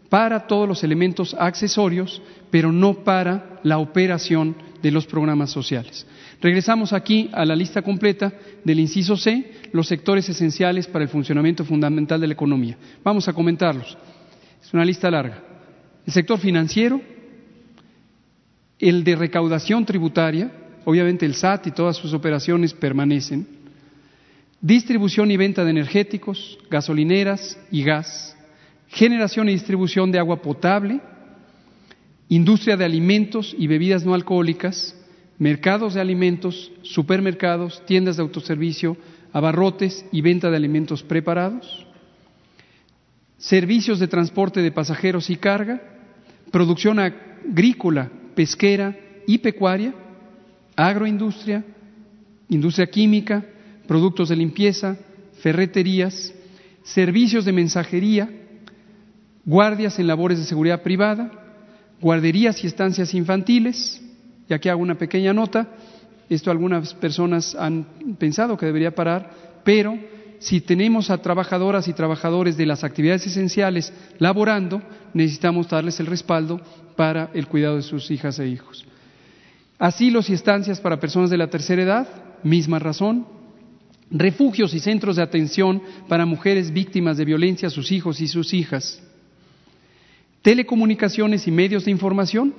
[0.08, 6.06] para todos los elementos accesorios, pero no para la operación de los programas sociales.
[6.40, 8.32] Regresamos aquí a la lista completa
[8.62, 12.76] del inciso C, los sectores esenciales para el funcionamiento fundamental de la economía.
[13.02, 13.96] Vamos a comentarlos.
[14.62, 15.42] Es una lista larga.
[16.06, 17.00] El sector financiero,
[18.78, 20.50] el de recaudación tributaria,
[20.84, 23.46] obviamente el SAT y todas sus operaciones permanecen,
[24.60, 28.36] distribución y venta de energéticos, gasolineras y gas,
[28.88, 31.00] generación y distribución de agua potable,
[32.28, 34.94] industria de alimentos y bebidas no alcohólicas,
[35.38, 38.96] mercados de alimentos, supermercados, tiendas de autoservicio,
[39.32, 41.86] abarrotes y venta de alimentos preparados,
[43.38, 45.82] servicios de transporte de pasajeros y carga,
[46.50, 48.94] producción agrícola, pesquera
[49.26, 49.92] y pecuaria,
[50.76, 51.64] agroindustria,
[52.48, 53.44] industria química,
[53.88, 54.96] productos de limpieza,
[55.40, 56.32] ferreterías,
[56.84, 58.30] servicios de mensajería,
[59.44, 61.32] guardias en labores de seguridad privada,
[62.00, 64.00] guarderías y estancias infantiles,
[64.48, 65.68] y aquí hago una pequeña nota,
[66.28, 67.86] esto algunas personas han
[68.18, 69.30] pensado que debería parar,
[69.64, 69.98] pero
[70.38, 74.82] si tenemos a trabajadoras y trabajadores de las actividades esenciales laborando,
[75.14, 76.60] necesitamos darles el respaldo
[76.96, 78.86] para el cuidado de sus hijas e hijos.
[79.78, 82.08] Asilos y estancias para personas de la tercera edad,
[82.42, 83.26] misma razón.
[84.10, 89.02] Refugios y centros de atención para mujeres víctimas de violencia, sus hijos y sus hijas.
[90.42, 92.54] Telecomunicaciones y medios de información,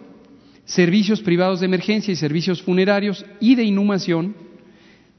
[0.66, 4.36] servicios privados de emergencia y servicios funerarios y de inhumación,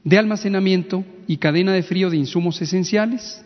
[0.03, 3.43] de almacenamiento y cadena de frío de insumos esenciales,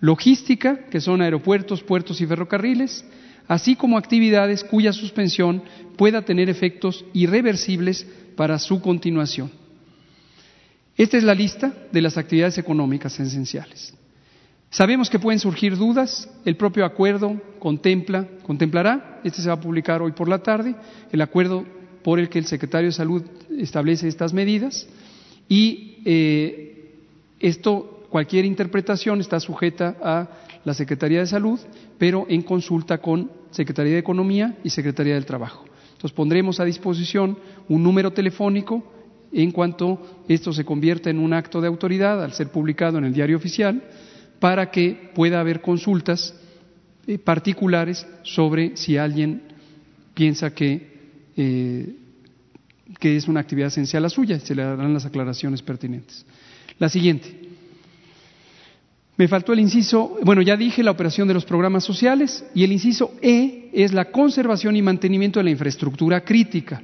[0.00, 3.04] logística, que son aeropuertos, puertos y ferrocarriles,
[3.48, 5.62] así como actividades cuya suspensión
[5.96, 9.50] pueda tener efectos irreversibles para su continuación.
[10.96, 13.94] Esta es la lista de las actividades económicas esenciales.
[14.70, 20.00] Sabemos que pueden surgir dudas, el propio acuerdo contempla, contemplará, este se va a publicar
[20.00, 20.76] hoy por la tarde,
[21.10, 21.64] el acuerdo
[22.04, 23.22] por el que el secretario de Salud
[23.58, 24.86] establece estas medidas
[25.48, 26.94] y eh,
[27.38, 30.28] esto, cualquier interpretación está sujeta a
[30.64, 31.58] la Secretaría de Salud,
[31.98, 35.64] pero en consulta con Secretaría de Economía y Secretaría del Trabajo.
[35.92, 38.82] Entonces pondremos a disposición un número telefónico
[39.32, 43.12] en cuanto esto se convierta en un acto de autoridad al ser publicado en el
[43.12, 43.82] diario oficial
[44.38, 46.34] para que pueda haber consultas
[47.06, 49.42] eh, particulares sobre si alguien
[50.14, 50.90] piensa que,
[51.36, 51.96] eh,
[53.00, 56.24] que es una actividad esencial la suya, se le darán las aclaraciones pertinentes.
[56.78, 57.34] La siguiente.
[59.16, 62.72] Me faltó el inciso, bueno, ya dije la operación de los programas sociales y el
[62.72, 66.80] inciso E es la conservación y mantenimiento de la infraestructura crítica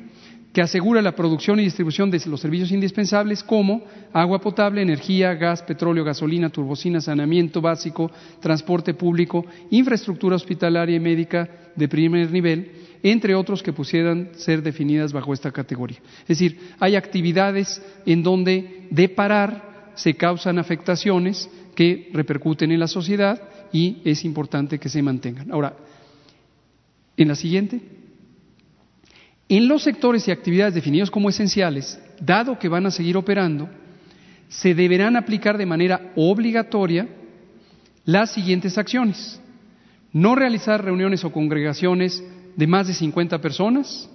[0.53, 5.63] que asegura la producción y distribución de los servicios indispensables como agua potable, energía, gas,
[5.63, 12.71] petróleo, gasolina, turbocina, saneamiento básico, transporte público, infraestructura hospitalaria y médica de primer nivel,
[13.13, 15.99] entre otros que pusieran ser definidas bajo esta categoría.
[16.23, 22.89] Es decir, hay actividades en donde de parar se causan afectaciones que repercuten en la
[22.89, 23.41] sociedad
[23.73, 25.53] y es importante que se mantengan.
[25.53, 25.77] Ahora,
[27.17, 27.81] en la siguiente.
[29.49, 33.69] En los sectores y actividades definidos como esenciales, dado que van a seguir operando,
[34.49, 37.09] se deberán aplicar de manera obligatoria
[38.05, 39.41] las siguientes acciones.
[40.13, 42.25] No realizar reuniones o congregaciones
[42.57, 44.11] de más de 50 personas,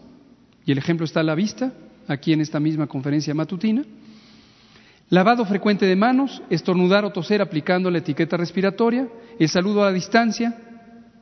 [0.65, 1.73] y el ejemplo está a la vista,
[2.07, 3.83] aquí en esta misma conferencia matutina.
[5.09, 10.57] Lavado frecuente de manos, estornudar o toser aplicando la etiqueta respiratoria, el saludo a distancia,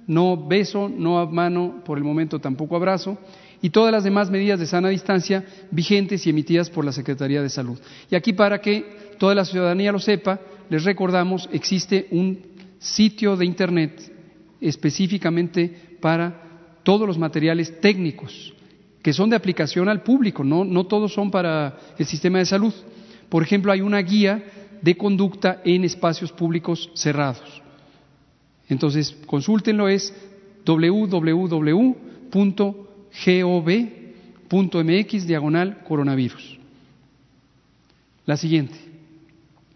[0.07, 3.17] no beso, no mano, por el momento tampoco abrazo,
[3.61, 7.49] y todas las demás medidas de sana distancia vigentes y emitidas por la Secretaría de
[7.49, 7.79] Salud.
[8.09, 12.39] Y aquí para que toda la ciudadanía lo sepa, les recordamos, existe un
[12.79, 14.13] sitio de Internet
[14.61, 16.48] específicamente para
[16.89, 18.51] todos los materiales técnicos
[19.03, 22.73] que son de aplicación al público, no, todos son para el sistema de salud.
[23.29, 24.43] Por ejemplo, hay una guía
[24.81, 27.61] de conducta en espacios públicos cerrados.
[28.67, 30.11] Entonces, consúltenlo, es
[30.65, 31.95] www
[34.49, 36.57] gov.mx diagonal coronavirus.
[38.25, 38.79] La siguiente,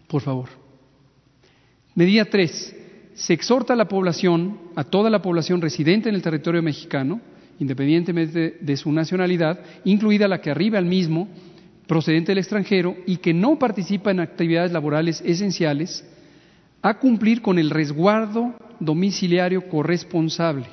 [0.08, 0.48] por favor.
[1.94, 2.83] Medida 3.
[3.14, 7.20] Se exhorta a la población, a toda la población residente en el territorio mexicano,
[7.58, 11.28] independientemente de su nacionalidad, incluida la que arriba al mismo,
[11.86, 16.04] procedente del extranjero y que no participa en actividades laborales esenciales,
[16.82, 20.66] a cumplir con el resguardo domiciliario corresponsable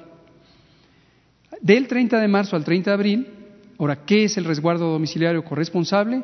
[1.61, 3.27] del 30 de marzo al 30 de abril,
[3.77, 6.23] ahora, ¿qué es el resguardo domiciliario corresponsable?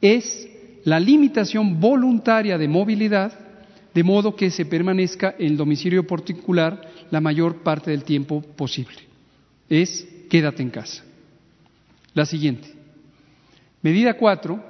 [0.00, 0.48] Es
[0.84, 3.32] la limitación voluntaria de movilidad
[3.98, 8.94] de modo que se permanezca en el domicilio particular la mayor parte del tiempo posible.
[9.68, 11.02] Es quédate en casa.
[12.14, 12.72] La siguiente.
[13.82, 14.62] Medida cuatro,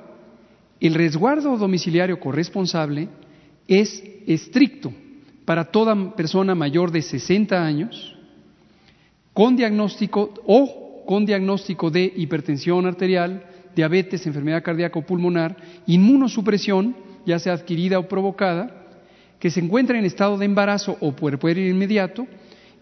[0.80, 3.10] el resguardo domiciliario corresponsable
[3.66, 4.94] es estricto
[5.44, 8.16] para toda persona mayor de 60 años
[9.34, 13.44] con diagnóstico o con diagnóstico de hipertensión arterial,
[13.76, 15.54] diabetes, enfermedad cardíaca o pulmonar,
[15.86, 18.77] inmunosupresión, ya sea adquirida o provocada,
[19.38, 22.26] que se encuentra en estado de embarazo o puerperio inmediato,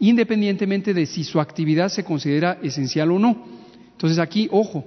[0.01, 3.47] independientemente de si su actividad se considera esencial o no.
[3.93, 4.85] Entonces aquí, ojo,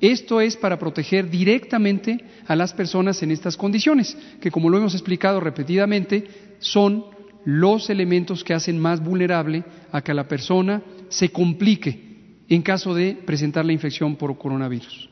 [0.00, 4.94] esto es para proteger directamente a las personas en estas condiciones, que como lo hemos
[4.94, 6.26] explicado repetidamente,
[6.58, 7.04] son
[7.44, 12.06] los elementos que hacen más vulnerable a que la persona se complique
[12.48, 15.08] en caso de presentar la infección por coronavirus.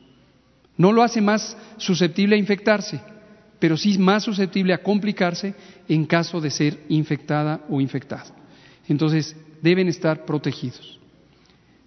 [0.77, 2.99] No lo hace más susceptible a infectarse,
[3.65, 5.55] pero sí más susceptible a complicarse
[5.89, 8.31] en caso de ser infectada o infectado.
[8.87, 10.99] Entonces, deben estar protegidos.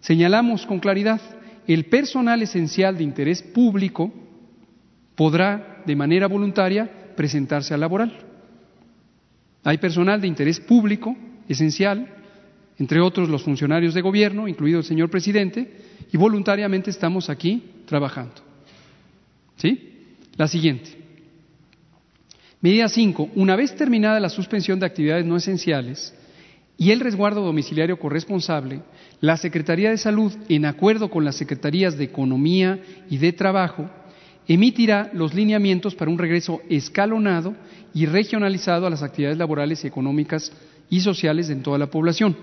[0.01, 1.20] Señalamos con claridad,
[1.68, 4.12] el personal esencial de interés público
[5.14, 8.26] podrá, de manera voluntaria, presentarse al laboral.
[9.62, 11.16] Hay personal de interés público
[11.49, 12.12] esencial,
[12.76, 15.81] entre otros los funcionarios de gobierno, incluido el señor presidente,
[16.12, 18.43] y voluntariamente estamos aquí trabajando.
[19.59, 20.16] ¿Sí?
[20.37, 21.07] La siguiente.
[22.61, 23.31] Medida 5.
[23.37, 26.13] Una vez terminada la suspensión de actividades no esenciales
[26.77, 28.83] y el resguardo domiciliario corresponsable,
[29.21, 33.89] la Secretaría de Salud, en acuerdo con las Secretarías de Economía y de Trabajo,
[34.49, 37.55] emitirá los lineamientos para un regreso escalonado
[37.95, 40.53] y regionalizado a las actividades laborales económicas
[40.91, 42.37] y sociales en toda la población.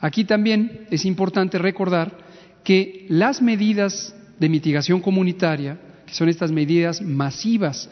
[0.00, 2.16] Aquí también es importante recordar
[2.64, 7.88] que las medidas de mitigación comunitaria, que son estas medidas masivas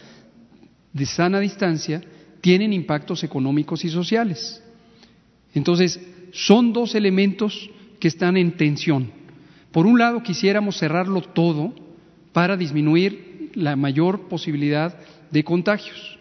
[0.92, 2.02] de sana distancia
[2.40, 4.62] tienen impactos económicos y sociales.
[5.54, 6.00] Entonces,
[6.32, 7.70] son dos elementos
[8.00, 9.10] que están en tensión.
[9.72, 11.74] Por un lado, quisiéramos cerrarlo todo
[12.32, 14.96] para disminuir la mayor posibilidad
[15.30, 16.18] de contagios.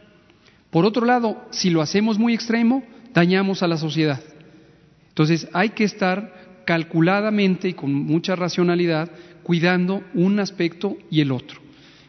[0.69, 4.21] Por otro lado, si lo hacemos muy extremo, dañamos a la sociedad.
[5.09, 9.09] Entonces, hay que estar calculadamente y con mucha racionalidad
[9.43, 11.61] cuidando un aspecto y el otro.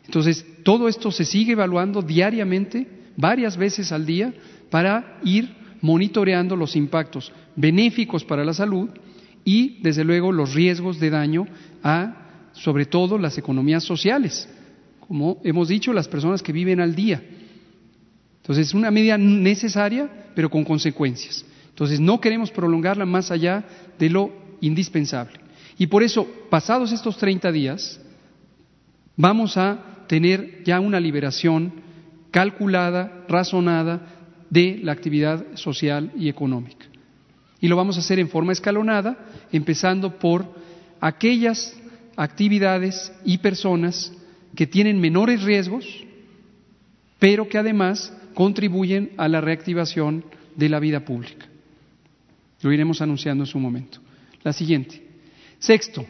[0.04, 4.34] Entonces, todo esto se sigue evaluando diariamente, varias veces al día,
[4.68, 5.48] para ir
[5.80, 8.90] monitoreando los impactos benéficos para la salud
[9.46, 11.46] y, desde luego, los riesgos de daño
[11.82, 14.46] a, sobre todo, las economías sociales,
[15.00, 17.22] como hemos dicho, las personas que viven al día.
[18.42, 21.46] Entonces, es una medida necesaria, pero con consecuencias.
[21.70, 23.64] Entonces, no queremos prolongarla más allá
[23.98, 25.40] de lo indispensable.
[25.78, 27.98] Y por eso, pasados estos 30 días,
[29.16, 31.72] vamos a tener ya una liberación
[32.30, 34.00] calculada, razonada
[34.50, 36.86] de la actividad social y económica.
[37.60, 39.18] Y lo vamos a hacer en forma escalonada,
[39.52, 40.46] empezando por
[41.00, 41.76] aquellas
[42.16, 44.12] actividades y personas
[44.54, 45.84] que tienen menores riesgos,
[47.18, 50.24] pero que además contribuyen a la reactivación
[50.56, 51.46] de la vida pública.
[52.62, 53.98] Lo iremos anunciando en su momento.
[54.42, 55.02] La siguiente.
[55.58, 56.06] Sexto,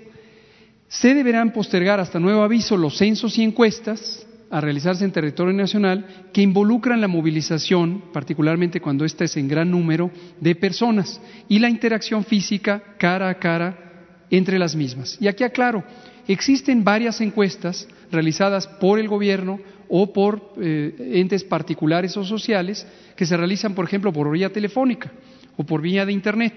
[0.88, 6.28] se deberán postergar hasta nuevo aviso los censos y encuestas a realizarse en territorio nacional
[6.32, 10.10] que involucran la movilización, particularmente cuando ésta es en gran número,
[10.40, 15.18] de personas y la interacción física cara a cara entre las mismas.
[15.20, 15.84] Y aquí aclaro,
[16.26, 22.86] existen varias encuestas realizadas por el gobierno o por eh, entes particulares o sociales
[23.16, 25.12] que se realizan, por ejemplo, por vía telefónica
[25.56, 26.54] o por vía de Internet.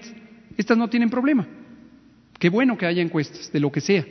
[0.56, 1.46] Estas no tienen problema.
[2.38, 4.04] Qué bueno que haya encuestas, de lo que sea,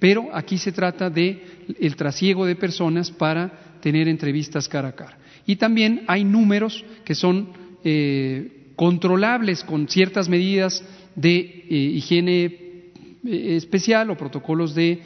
[0.00, 1.44] pero aquí se trata de
[1.78, 5.18] el trasiego de personas para tener entrevistas cara a cara.
[5.46, 7.48] Y también hay números que son
[7.84, 10.82] eh, controlables con ciertas medidas
[11.14, 15.02] de eh, higiene eh, especial o protocolos de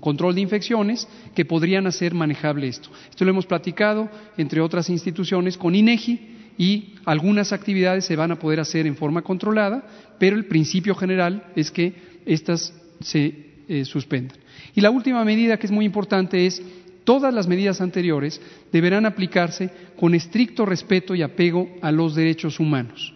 [0.00, 2.90] control de infecciones que podrían hacer manejable esto.
[3.10, 6.20] Esto lo hemos platicado, entre otras instituciones, con INEGI
[6.56, 9.84] y algunas actividades se van a poder hacer en forma controlada,
[10.18, 11.92] pero el principio general es que
[12.26, 13.34] éstas se
[13.68, 14.38] eh, suspendan.
[14.74, 16.62] Y la última medida que es muy importante es
[17.04, 18.40] todas las medidas anteriores
[18.72, 23.14] deberán aplicarse con estricto respeto y apego a los derechos humanos.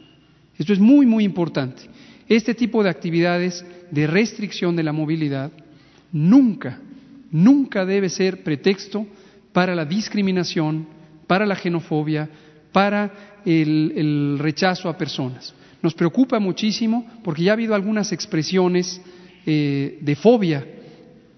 [0.59, 1.83] Esto es muy, muy importante.
[2.29, 5.51] Este tipo de actividades de restricción de la movilidad
[6.13, 6.81] nunca,
[7.31, 9.07] nunca debe ser pretexto
[9.53, 10.87] para la discriminación,
[11.27, 12.29] para la xenofobia,
[12.73, 15.55] para el, rechazo a personas.
[15.83, 19.01] Nos preocupa muchísimo porque ya ha habido algunas expresiones
[19.47, 20.67] eh, de fobia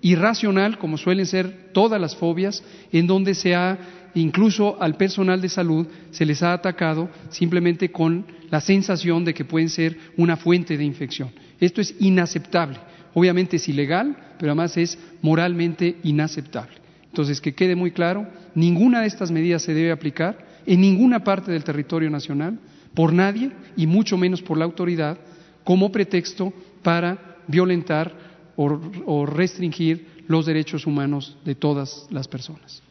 [0.03, 3.78] irracional, como suelen ser todas las fobias, en donde se ha,
[4.14, 9.45] incluso al personal de salud, se les ha atacado simplemente con la sensación de que
[9.45, 11.30] pueden ser una fuente de infección.
[11.61, 12.78] Esto es inaceptable.
[13.12, 16.74] Obviamente es ilegal, pero además es moralmente inaceptable.
[17.07, 21.51] Entonces, que quede muy claro, ninguna de estas medidas se debe aplicar en ninguna parte
[21.53, 22.59] del territorio nacional
[22.95, 25.18] por nadie y mucho menos por la autoridad
[25.64, 32.82] como pretexto para violentar o, restringir los derechos humanos de todas las personas.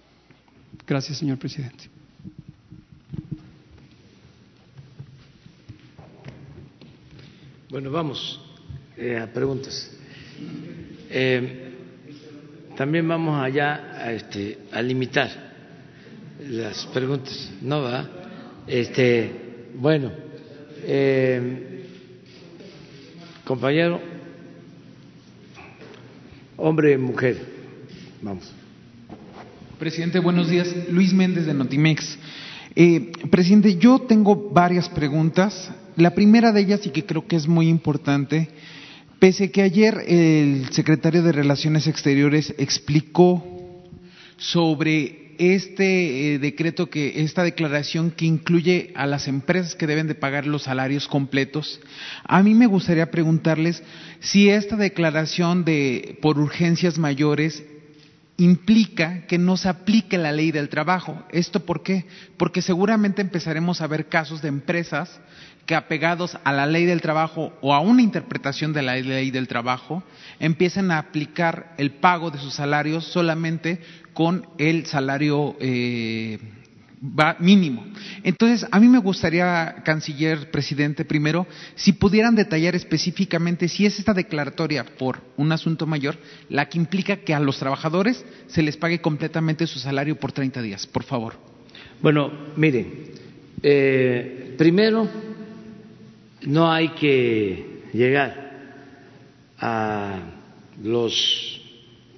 [0.87, 1.89] Gracias, señor presidente.
[7.69, 8.41] Bueno, vamos
[8.97, 9.91] eh, a preguntas.
[11.11, 11.75] Eh,
[12.75, 15.29] también vamos allá a, este, a limitar
[16.47, 17.51] las preguntas.
[17.61, 18.09] No va.
[18.65, 19.48] Este,
[19.79, 20.11] bueno,
[20.83, 21.85] eh,
[23.45, 23.99] compañero,
[26.57, 27.37] hombre, mujer,
[28.21, 28.51] vamos.
[29.79, 30.67] Presidente, buenos días.
[30.91, 32.17] Luis Méndez de Notimex.
[32.75, 35.71] Eh, presidente, yo tengo varias preguntas.
[35.95, 38.49] La primera de ellas, y que creo que es muy importante,
[39.19, 43.43] Pese que ayer el secretario de Relaciones Exteriores explicó
[44.37, 50.13] sobre este eh, decreto que esta declaración que incluye a las empresas que deben de
[50.13, 51.79] pagar los salarios completos,
[52.25, 53.81] a mí me gustaría preguntarles
[54.19, 57.63] si esta declaración de por urgencias mayores
[58.39, 61.21] implica que no se aplique la ley del trabajo.
[61.29, 62.05] ¿Esto por qué?
[62.37, 65.19] Porque seguramente empezaremos a ver casos de empresas
[65.65, 69.47] que apegados a la ley del trabajo o a una interpretación de la ley del
[69.47, 70.01] trabajo,
[70.39, 73.79] empiecen a aplicar el pago de sus salarios solamente
[74.13, 76.39] con el salario eh,
[77.39, 77.85] mínimo.
[78.23, 84.13] Entonces, a mí me gustaría, canciller, presidente, primero, si pudieran detallar específicamente si es esta
[84.13, 86.17] declaratoria por un asunto mayor
[86.49, 90.61] la que implica que a los trabajadores se les pague completamente su salario por 30
[90.61, 91.35] días, por favor.
[92.01, 93.11] Bueno, miren,
[93.63, 95.07] eh, primero
[96.43, 98.49] no hay que llegar
[99.59, 100.19] a
[100.83, 101.61] los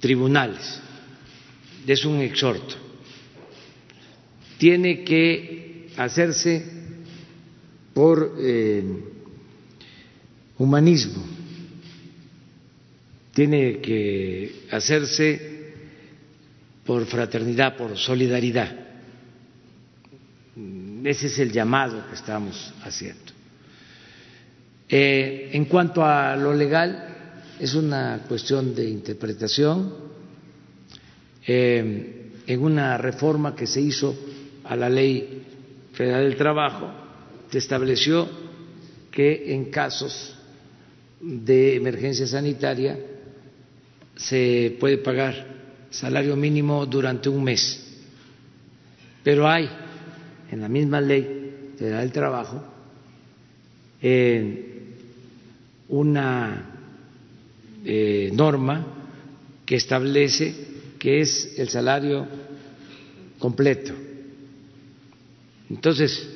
[0.00, 0.80] tribunales,
[1.86, 2.81] es un exhorto.
[4.62, 6.64] Tiene que hacerse
[7.92, 8.84] por eh,
[10.56, 11.20] humanismo,
[13.34, 15.72] tiene que hacerse
[16.86, 18.72] por fraternidad, por solidaridad.
[21.02, 23.32] Ese es el llamado que estamos haciendo.
[24.88, 29.92] Eh, en cuanto a lo legal, es una cuestión de interpretación.
[31.44, 34.31] Eh, en una reforma que se hizo
[34.64, 35.42] a la Ley
[35.92, 36.90] Federal del Trabajo,
[37.50, 38.28] se estableció
[39.10, 40.34] que en casos
[41.20, 42.98] de emergencia sanitaria
[44.16, 45.46] se puede pagar
[45.90, 47.78] salario mínimo durante un mes.
[49.22, 49.68] Pero hay
[50.50, 52.64] en la misma Ley Federal del Trabajo
[55.88, 56.70] una
[57.84, 58.86] eh, norma
[59.64, 60.54] que establece
[60.98, 62.26] que es el salario
[63.38, 63.92] completo.
[65.72, 66.28] Entonces,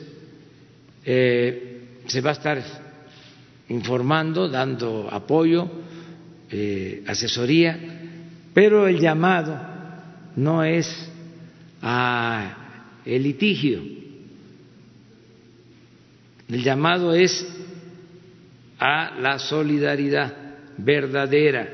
[1.04, 2.62] eh, se va a estar
[3.68, 5.68] informando, dando apoyo,
[6.50, 7.78] eh, asesoría,
[8.54, 9.60] pero el llamado
[10.36, 10.88] no es
[11.82, 12.56] a
[13.04, 13.82] litigio,
[16.48, 17.46] el llamado es
[18.78, 20.34] a la solidaridad
[20.78, 21.68] verdadera,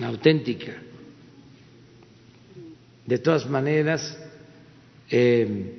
[0.00, 0.72] auténtica.
[3.04, 4.25] De todas maneras,
[5.10, 5.72] eh,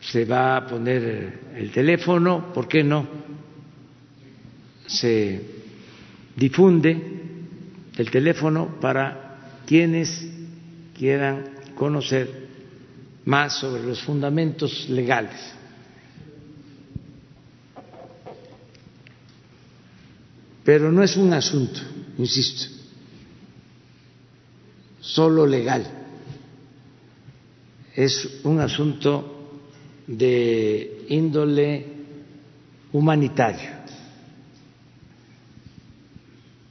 [0.00, 3.06] se va a poner el teléfono, ¿por qué no?
[4.86, 5.40] Se
[6.36, 7.00] difunde
[7.96, 10.26] el teléfono para quienes
[10.96, 12.48] quieran conocer
[13.24, 15.54] más sobre los fundamentos legales
[20.64, 21.80] Pero no es un asunto,
[22.18, 22.66] insisto,
[25.00, 25.99] solo legal,
[28.04, 29.58] es un asunto
[30.06, 31.84] de índole
[32.92, 33.70] humanitario.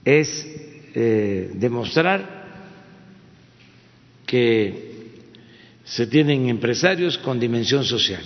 [0.03, 0.45] Es
[0.95, 2.37] eh, demostrar
[4.25, 4.89] que
[5.83, 8.23] se tienen empresarios con dimensión social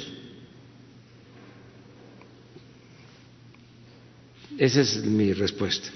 [4.57, 5.89] Esa es mi respuesta.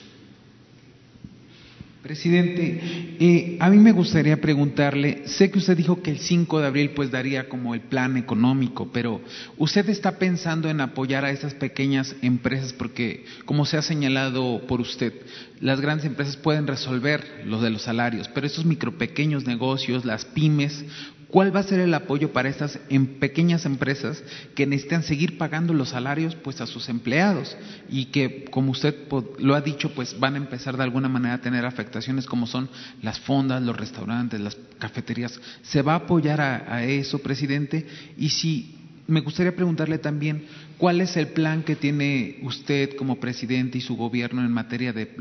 [2.07, 2.79] Presidente,
[3.19, 6.91] eh, a mí me gustaría preguntarle, sé que usted dijo que el 5 de abril
[6.91, 9.19] pues daría como el plan económico, pero
[9.57, 12.71] ¿usted está pensando en apoyar a esas pequeñas empresas?
[12.71, 15.15] Porque, como se ha señalado por usted,
[15.59, 20.23] las grandes empresas pueden resolver los de los salarios, pero esos micro pequeños negocios, las
[20.23, 20.85] pymes,
[21.29, 24.23] ¿Cuál va a ser el apoyo para estas en pequeñas empresas
[24.55, 27.57] que necesitan seguir pagando los salarios pues a sus empleados
[27.89, 28.95] y que como usted
[29.39, 32.69] lo ha dicho pues van a empezar de alguna manera a tener afectaciones como son
[33.01, 35.39] las fondas, los restaurantes, las cafeterías?
[35.63, 37.85] ¿Se va a apoyar a, a eso, presidente?
[38.17, 38.76] Y si
[39.07, 40.45] me gustaría preguntarle también
[40.77, 45.15] cuál es el plan que tiene usted como presidente y su gobierno en materia de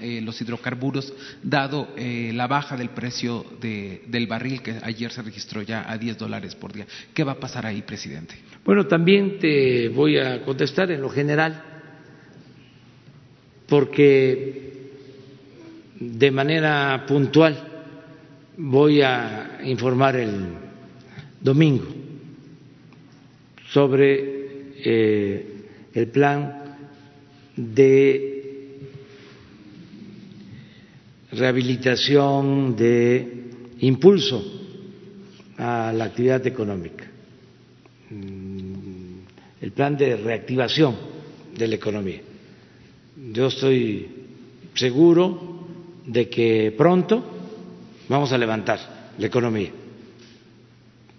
[0.00, 1.12] eh, los hidrocarburos,
[1.42, 6.18] dado eh, la baja del precio del barril que ayer se registró ya a 10
[6.18, 6.86] dólares por día.
[7.12, 8.34] ¿Qué va a pasar ahí, presidente?
[8.64, 11.62] Bueno, también te voy a contestar en lo general,
[13.68, 14.72] porque
[15.98, 17.58] de manera puntual
[18.56, 20.46] voy a informar el
[21.40, 21.91] domingo
[23.72, 25.46] sobre eh,
[25.94, 26.76] el plan
[27.56, 28.32] de
[31.32, 33.44] rehabilitación, de
[33.80, 34.44] impulso
[35.56, 37.06] a la actividad económica,
[38.10, 40.94] mm, el plan de reactivación
[41.56, 42.20] de la economía.
[43.32, 44.08] Yo estoy
[44.74, 45.66] seguro
[46.06, 47.24] de que pronto
[48.08, 49.70] vamos a levantar la economía,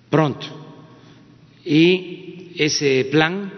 [0.09, 0.45] pronto.
[1.65, 3.51] Y ese plan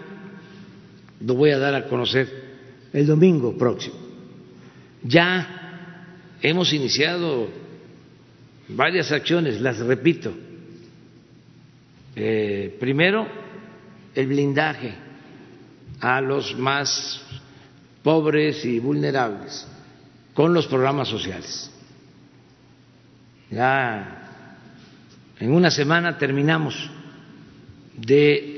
[1.20, 2.46] lo voy a dar a conocer
[2.92, 3.96] el domingo próximo.
[5.02, 7.48] Ya hemos iniciado
[8.68, 10.32] varias acciones, las repito.
[12.14, 13.26] Eh, primero,
[14.14, 14.94] el blindaje
[16.00, 17.22] a los más
[18.02, 19.66] pobres y vulnerables
[20.34, 21.70] con los programas sociales.
[23.50, 24.22] Ya
[25.38, 26.90] en una semana terminamos
[27.96, 28.55] de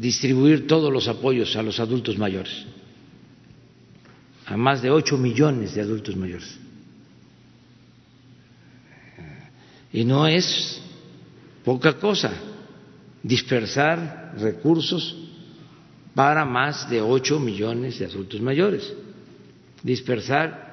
[0.00, 2.64] distribuir todos los apoyos a los adultos mayores,
[4.46, 6.58] a más de ocho millones de adultos mayores.
[9.92, 10.80] Y no es
[11.64, 12.32] poca cosa
[13.22, 15.14] dispersar recursos
[16.14, 18.90] para más de ocho millones de adultos mayores,
[19.82, 20.70] dispersar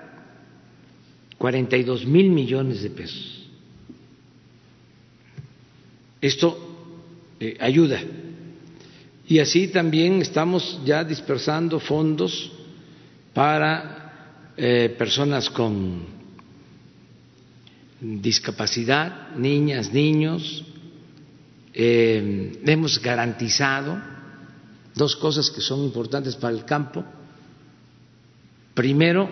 [1.37, 3.45] cuarenta y dos mil millones de pesos.
[6.21, 6.57] Esto
[7.41, 8.01] eh, ayuda
[9.27, 12.49] y así también estamos ya dispersando fondos
[13.33, 16.05] para eh, personas con
[17.99, 20.63] discapacidad, niñas, niños.
[21.73, 24.01] Eh, hemos garantizado
[24.95, 27.03] dos cosas que son importantes para el campo.
[28.73, 29.29] Primero,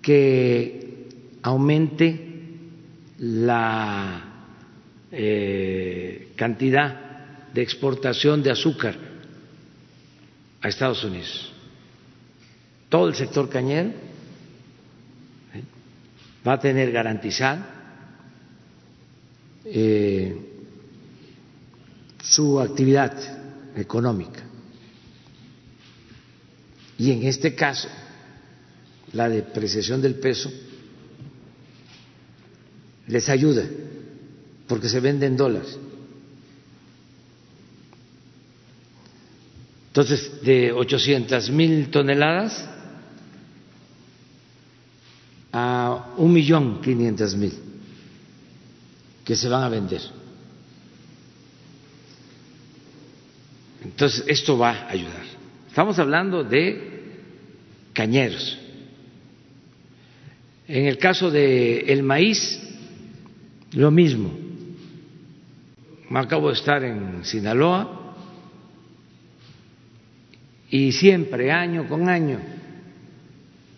[0.00, 1.08] que
[1.42, 2.48] aumente
[3.18, 4.24] la
[5.12, 7.05] eh, cantidad
[7.56, 8.94] de exportación de azúcar
[10.60, 11.50] a Estados Unidos.
[12.90, 13.88] Todo el sector cañero
[15.54, 15.62] ¿eh?
[16.46, 17.64] va a tener garantizado
[19.64, 20.36] eh,
[22.22, 23.16] su actividad
[23.74, 24.42] económica.
[26.98, 27.88] Y en este caso,
[29.14, 30.52] la depreciación del peso
[33.06, 33.64] les ayuda
[34.68, 35.78] porque se venden dólares.
[39.96, 42.68] Entonces, de 800 mil toneladas
[45.50, 47.54] a un millón quinientos mil
[49.24, 50.02] que se van a vender.
[53.84, 55.24] Entonces, esto va a ayudar.
[55.66, 57.14] Estamos hablando de
[57.94, 58.58] cañeros.
[60.68, 62.60] En el caso del el maíz,
[63.72, 64.30] lo mismo.
[66.10, 68.02] Acabo de estar en Sinaloa
[70.70, 72.40] y siempre, año con año,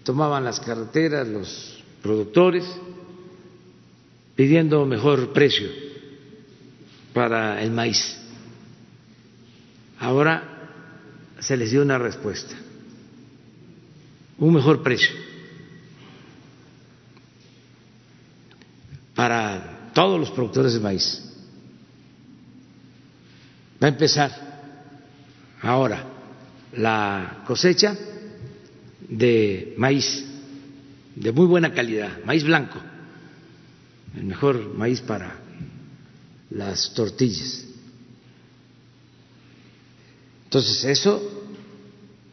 [0.04, 2.64] tomaban las carreteras los productores
[4.34, 5.68] pidiendo mejor precio
[7.12, 8.16] para el maíz.
[9.98, 12.54] Ahora se les dio una respuesta,
[14.38, 15.14] un mejor precio
[19.14, 21.24] para todos los productores de maíz.
[23.82, 24.30] Va a empezar
[25.60, 26.17] ahora
[26.72, 27.96] la cosecha
[29.08, 30.24] de maíz
[31.14, 32.78] de muy buena calidad, maíz blanco,
[34.16, 35.36] el mejor maíz para
[36.50, 37.64] las tortillas.
[40.44, 41.20] Entonces, eso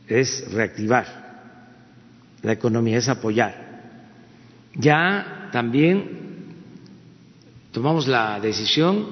[0.08, 1.26] es reactivar
[2.44, 3.66] la economía, es apoyar.
[4.76, 6.10] Ya también
[7.72, 9.08] tomamos la decisión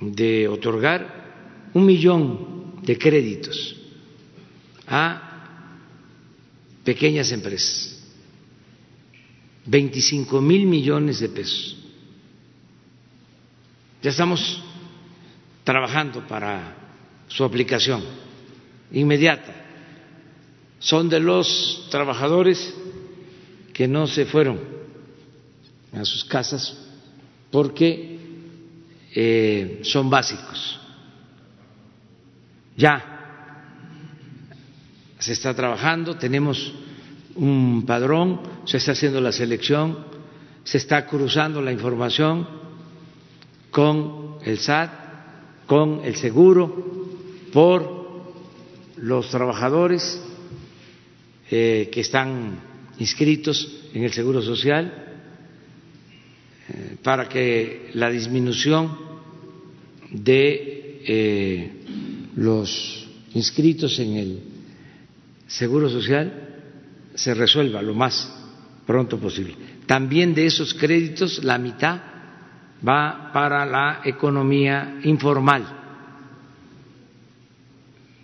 [0.00, 3.83] de otorgar un millón de créditos
[4.86, 5.34] a
[6.84, 8.02] pequeñas empresas,
[9.66, 11.76] 25 mil millones de pesos.
[14.02, 14.62] Ya estamos
[15.64, 16.76] trabajando para
[17.28, 18.02] su aplicación
[18.92, 19.62] inmediata.
[20.78, 22.74] Son de los trabajadores
[23.72, 24.60] que no se fueron
[25.92, 26.76] a sus casas
[27.50, 28.18] porque
[29.14, 30.78] eh, son básicos.
[32.76, 33.13] Ya
[35.24, 36.74] se está trabajando, tenemos
[37.36, 40.04] un padrón, se está haciendo la selección,
[40.64, 42.46] se está cruzando la información
[43.70, 44.90] con el SAT,
[45.66, 47.08] con el seguro,
[47.54, 48.34] por
[48.98, 50.20] los trabajadores
[51.50, 52.60] eh, que están
[52.98, 55.16] inscritos en el Seguro Social,
[56.68, 58.94] eh, para que la disminución
[60.10, 61.72] de eh,
[62.36, 64.53] los inscritos en el
[65.46, 66.32] Seguro Social
[67.14, 68.32] se resuelva lo más
[68.86, 69.54] pronto posible.
[69.86, 72.00] También de esos créditos la mitad
[72.86, 75.64] va para la economía informal,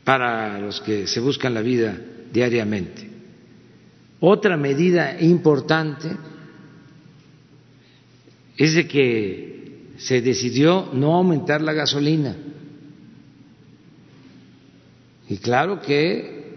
[0.05, 1.99] para los que se buscan la vida
[2.33, 3.09] diariamente.
[4.21, 6.09] Otra medida importante
[8.57, 12.37] es de que se decidió no aumentar la gasolina.
[15.29, 16.50] Y claro que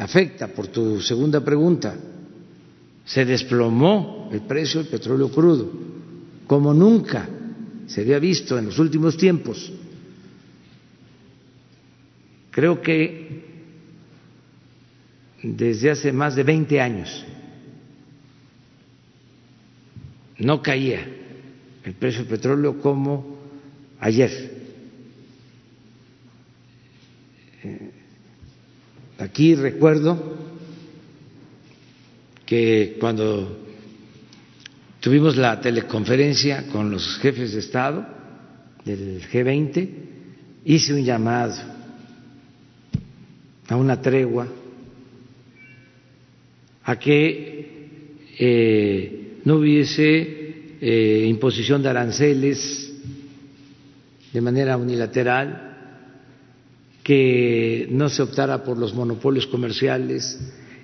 [0.00, 1.94] afecta, por tu segunda pregunta,
[3.04, 5.70] se desplomó el precio del petróleo crudo,
[6.46, 7.28] como nunca
[7.86, 9.70] se había visto en los últimos tiempos.
[12.50, 13.44] Creo que
[15.42, 17.24] desde hace más de 20 años
[20.38, 21.06] no caía
[21.84, 23.38] el precio del petróleo como
[24.00, 24.60] ayer.
[29.20, 30.18] Aquí recuerdo
[32.46, 33.58] que cuando
[34.98, 38.06] tuvimos la teleconferencia con los jefes de Estado
[38.82, 39.90] del G20,
[40.64, 41.54] hice un llamado
[43.68, 44.48] a una tregua,
[46.84, 52.90] a que eh, no hubiese eh, imposición de aranceles
[54.32, 55.69] de manera unilateral,
[57.10, 60.38] que no se optara por los monopolios comerciales,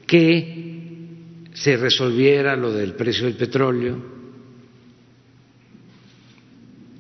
[0.09, 4.03] que se resolviera lo del precio del petróleo.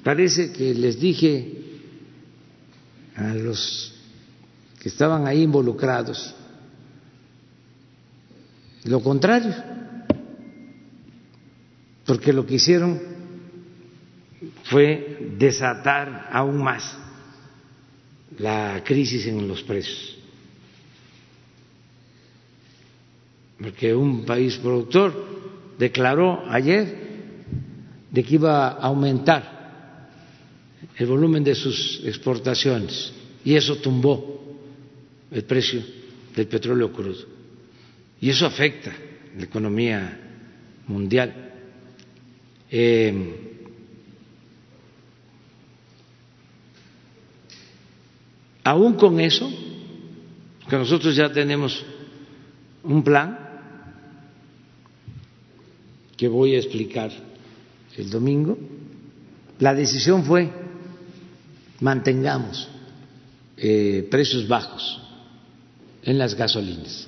[0.04, 1.54] Parece que les dije
[3.16, 3.92] a los
[4.80, 6.32] que estaban ahí involucrados
[8.84, 9.52] lo contrario,
[12.04, 13.02] porque lo que hicieron
[14.70, 17.05] fue desatar aún más
[18.38, 20.16] la crisis en los precios.
[23.58, 25.14] Porque un país productor
[25.78, 27.06] declaró ayer
[28.10, 29.56] de que iba a aumentar
[30.96, 33.12] el volumen de sus exportaciones
[33.44, 34.58] y eso tumbó
[35.30, 35.82] el precio
[36.34, 37.24] del petróleo crudo.
[38.20, 38.94] Y eso afecta
[39.36, 40.20] la economía
[40.86, 41.52] mundial.
[42.70, 43.55] Eh,
[48.66, 49.48] Aún con eso,
[50.68, 51.84] que nosotros ya tenemos
[52.82, 53.38] un plan
[56.16, 57.12] que voy a explicar
[57.96, 58.58] el domingo,
[59.60, 60.50] la decisión fue
[61.78, 62.68] mantengamos
[63.56, 65.00] eh, precios bajos
[66.02, 67.06] en las gasolinas.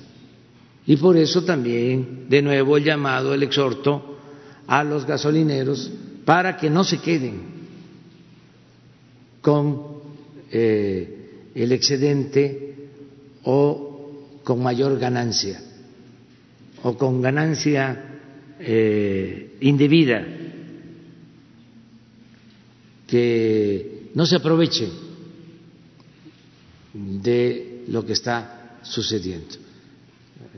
[0.87, 4.17] Y por eso también, de nuevo, el llamado, el exhorto
[4.65, 5.91] a los gasolineros
[6.23, 7.41] para que no se queden
[9.41, 9.99] con
[10.53, 11.18] eh,
[11.55, 12.75] el excedente
[13.43, 15.61] o con mayor ganancia
[16.83, 18.09] o con ganancia
[18.59, 20.25] eh, indebida,
[23.07, 24.87] que no se aproveche
[26.93, 29.55] de lo que está sucediendo.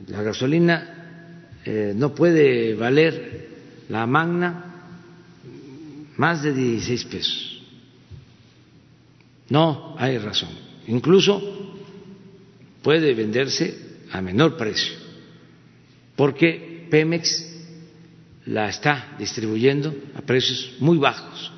[0.08, 3.50] La gasolina eh, no puede valer
[3.90, 4.66] la magna
[6.18, 7.62] más de 16 pesos.
[9.50, 10.71] No hay razón.
[10.92, 11.42] Incluso
[12.84, 13.78] puede venderse
[14.12, 14.94] a menor precio,
[16.18, 17.48] porque Pemex
[18.48, 21.50] la está distribuyendo a precios muy bajos,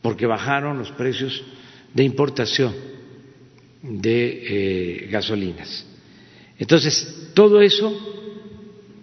[0.00, 1.44] porque bajaron los precios
[1.92, 2.74] de importación
[3.82, 5.84] de eh, gasolinas.
[6.58, 7.92] Entonces, todo eso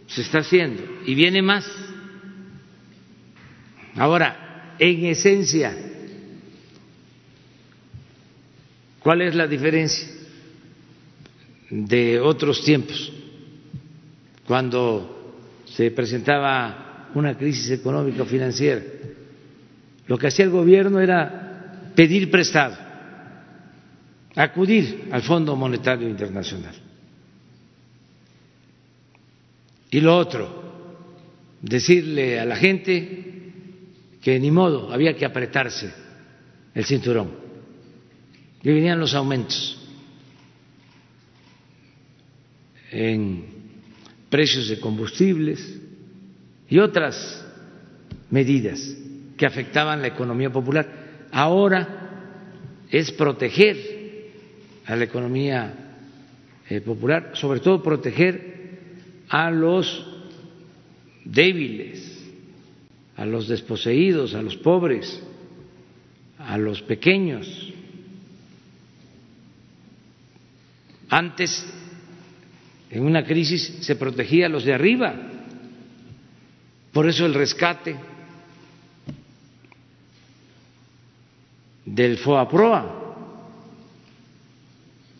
[0.08, 1.64] se está haciendo y viene más.
[3.94, 5.92] Ahora, en esencia,
[9.06, 10.08] ¿cuál es la diferencia
[11.70, 13.14] de otros tiempos?
[14.48, 18.82] Cuando se presentaba una crisis económica o financiera,
[20.08, 22.76] lo que hacía el gobierno era pedir prestado,
[24.36, 26.74] acudir al Fondo Monetario Internacional.
[29.92, 30.64] Y lo otro,
[31.62, 33.24] decirle a la gente
[34.20, 35.94] que ni modo, había que apretarse
[36.74, 37.45] el cinturón.
[38.66, 39.78] Y venían los aumentos
[42.90, 43.46] en
[44.28, 45.80] precios de combustibles
[46.68, 47.46] y otras
[48.32, 48.82] medidas
[49.38, 51.28] que afectaban la economía popular.
[51.32, 54.32] Ahora es proteger
[54.88, 55.74] a la economía
[56.68, 58.80] eh, popular, sobre todo proteger
[59.30, 60.08] a los
[61.24, 62.20] débiles,
[63.16, 65.22] a los desposeídos, a los pobres,
[66.40, 67.75] a los pequeños.
[71.16, 71.66] Antes,
[72.90, 75.16] en una crisis, se protegía a los de arriba.
[76.92, 77.96] Por eso el rescate
[81.86, 83.16] del FOAPROA.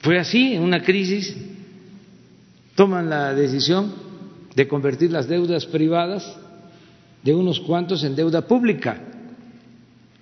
[0.02, 1.34] Fue así, en una crisis
[2.76, 3.96] toman la decisión
[4.54, 6.30] de convertir las deudas privadas
[7.24, 9.02] de unos cuantos en deuda pública.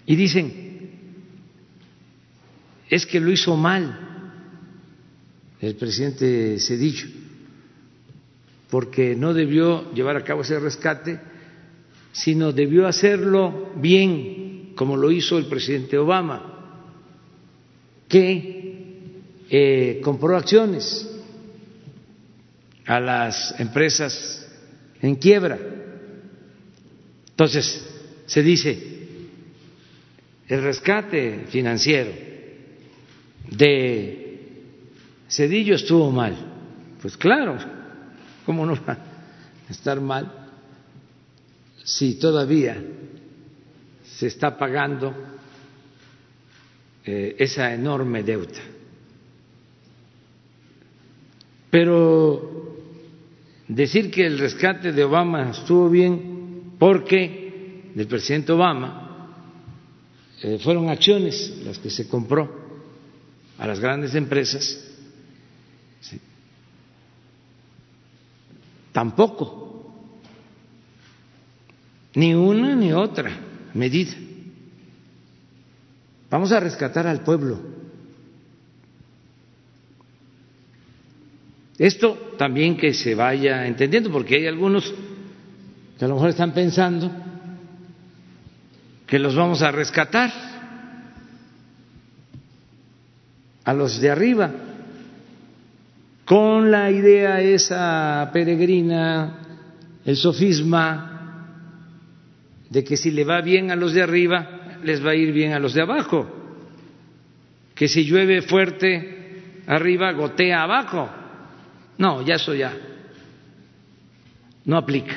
[0.05, 0.53] Y dicen,
[2.91, 4.12] es que lo hizo mal
[5.63, 7.07] el presidente Cedillo,
[8.69, 11.19] porque no debió llevar a cabo ese rescate,
[12.11, 16.81] sino debió hacerlo bien, como lo hizo el presidente Obama,
[18.09, 18.63] que
[19.49, 21.09] eh, compró acciones
[22.85, 24.45] a las empresas
[25.01, 25.57] en quiebra.
[27.29, 27.87] Entonces,
[28.25, 28.77] se dice,
[30.47, 32.11] el rescate financiero
[33.49, 34.22] de
[35.35, 36.35] Cedillo estuvo mal.
[37.01, 37.57] Pues claro,
[38.45, 38.93] ¿cómo no va
[39.67, 40.31] a estar mal
[41.83, 42.81] si todavía
[44.03, 45.11] se está pagando
[47.03, 48.61] eh, esa enorme deuda?
[51.71, 52.77] Pero
[53.67, 59.31] decir que el rescate de Obama estuvo bien porque del presidente Obama
[60.43, 62.61] eh, fueron acciones las que se compró
[63.57, 64.92] a las grandes empresas,
[68.93, 69.91] tampoco,
[72.15, 73.31] ni una ni otra
[73.73, 74.13] medida.
[76.29, 77.59] Vamos a rescatar al pueblo.
[81.77, 84.93] Esto también que se vaya entendiendo, porque hay algunos
[85.97, 87.11] que a lo mejor están pensando
[89.07, 90.31] que los vamos a rescatar.
[93.65, 94.51] A los de arriba,
[96.25, 99.39] con la idea esa peregrina,
[100.05, 101.47] el sofisma
[102.69, 105.53] de que si le va bien a los de arriba, les va a ir bien
[105.53, 106.27] a los de abajo,
[107.75, 111.09] que si llueve fuerte arriba, gotea abajo.
[111.97, 112.73] No, ya eso ya
[114.65, 115.15] no aplica.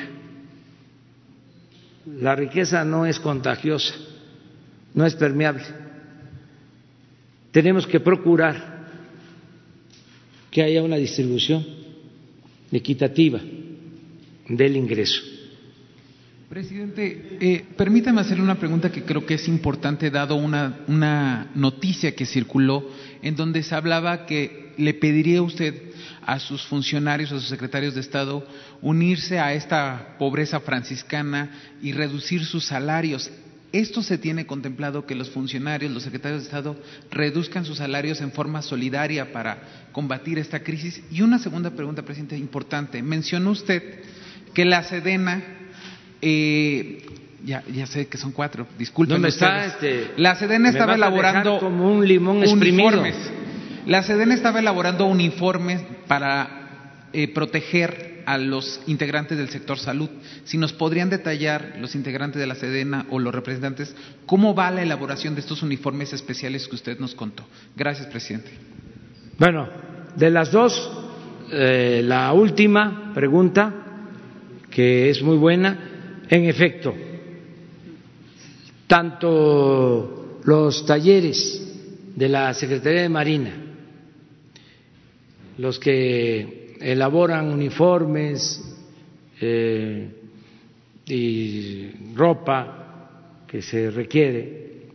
[2.05, 3.93] La riqueza no es contagiosa,
[4.93, 5.63] no es permeable.
[7.51, 8.76] Tenemos que procurar
[10.57, 11.63] que haya una distribución
[12.71, 13.39] equitativa
[14.49, 15.21] del ingreso.
[16.49, 22.15] Presidente, eh, permítame hacerle una pregunta que creo que es importante, dado una, una noticia
[22.15, 22.89] que circuló
[23.21, 25.75] en donde se hablaba que le pediría usted
[26.25, 28.43] a sus funcionarios, a sus secretarios de Estado,
[28.81, 31.51] unirse a esta pobreza franciscana
[31.83, 33.29] y reducir sus salarios.
[33.71, 36.75] ¿Esto se tiene contemplado que los funcionarios, los secretarios de Estado,
[37.11, 41.01] reduzcan sus salarios en forma solidaria para combatir esta crisis?
[41.11, 43.01] Y una segunda pregunta, presidente, importante.
[43.01, 44.01] Mencionó usted
[44.53, 45.43] que la Sedena,
[46.21, 47.05] eh,
[47.43, 49.21] ya, ya sé que son cuatro, disculpen.
[49.21, 53.15] No está, este, la Sedena estaba elaborando como un limón uniformes.
[53.87, 56.56] La SEDEN estaba elaborando un informe para
[57.13, 60.09] eh, proteger a los integrantes del sector salud.
[60.43, 63.95] Si nos podrían detallar los integrantes de la SEDENA o los representantes,
[64.25, 67.45] ¿cómo va la elaboración de estos uniformes especiales que usted nos contó?
[67.75, 68.51] Gracias, presidente.
[69.39, 69.69] Bueno,
[70.17, 70.91] de las dos,
[71.53, 73.73] eh, la última pregunta,
[74.69, 76.93] que es muy buena, en efecto,
[78.87, 81.63] tanto los talleres
[82.13, 83.53] de la Secretaría de Marina,
[85.57, 88.61] los que elaboran uniformes
[89.39, 90.09] eh,
[91.05, 94.87] y ropa que se requiere,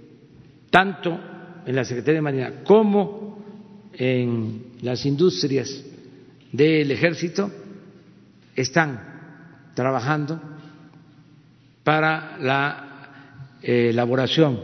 [0.71, 1.19] tanto
[1.65, 3.39] en la Secretaría de Marina como
[3.95, 5.85] en las industrias
[6.51, 7.51] del ejército,
[8.55, 10.41] están trabajando
[11.83, 14.61] para la eh, elaboración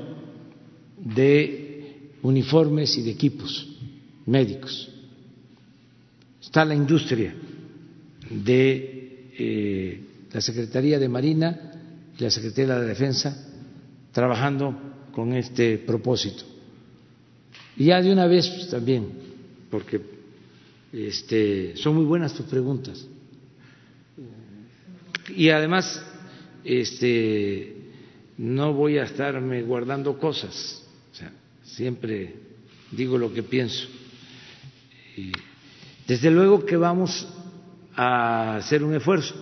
[0.99, 3.77] de uniformes y de equipos
[4.27, 4.98] médicos.
[6.49, 7.35] Está la industria
[8.31, 10.01] de eh,
[10.33, 11.73] la Secretaría de Marina
[12.19, 13.37] y la Secretaría de Defensa
[14.13, 14.75] trabajando
[15.13, 16.45] con este propósito.
[17.77, 19.11] Y ya de una vez pues, también,
[19.71, 20.01] porque
[20.91, 23.07] este, son muy buenas tus preguntas.
[25.37, 26.03] Y además,
[26.65, 27.77] este,
[28.39, 30.83] no voy a estarme guardando cosas,
[31.13, 31.31] o sea,
[31.63, 32.37] siempre
[32.91, 33.87] digo lo que pienso.
[35.15, 35.31] Y
[36.09, 37.29] desde luego que vamos
[37.95, 39.35] a hacer un esfuerzo,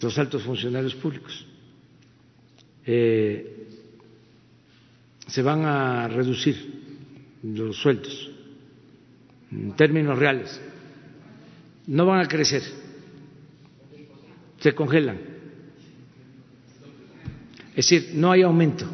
[0.00, 1.46] los altos funcionarios públicos.
[2.84, 3.68] Eh,
[5.26, 8.30] se van a reducir los sueldos
[9.50, 10.60] en términos reales,
[11.86, 12.62] no van a crecer,
[14.58, 15.36] se congelan
[17.76, 18.86] es decir, no hay aumento.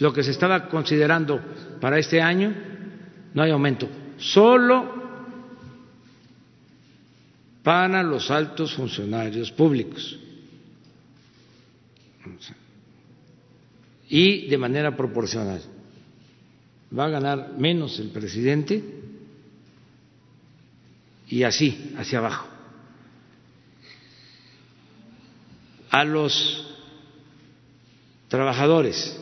[0.00, 1.40] Lo que se estaba considerando
[1.80, 2.52] para este año,
[3.32, 3.88] no hay aumento.
[4.16, 4.97] Solo
[7.68, 10.18] para los altos funcionarios públicos.
[14.08, 15.60] Y de manera proporcional.
[16.98, 18.82] Va a ganar menos el presidente
[21.28, 22.48] y así, hacia abajo.
[25.90, 26.74] A los
[28.28, 29.14] trabajadores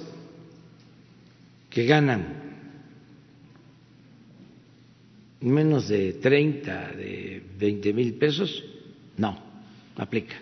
[1.69, 2.46] que ganan
[5.41, 8.65] menos de 30, de 20 mil pesos,
[9.17, 9.39] no,
[9.97, 10.37] aplica.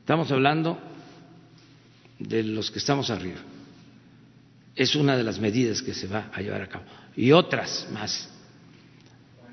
[0.00, 0.78] Estamos hablando
[2.18, 3.40] de los que estamos arriba.
[4.74, 6.84] Es una de las medidas que se va a llevar a cabo.
[7.16, 8.30] Y otras más.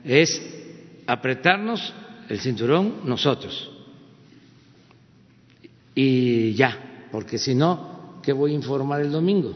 [0.03, 0.41] Es
[1.05, 1.93] apretarnos
[2.29, 3.71] el cinturón nosotros.
[5.93, 9.55] Y ya, porque si no, ¿Qué voy a informar el domingo?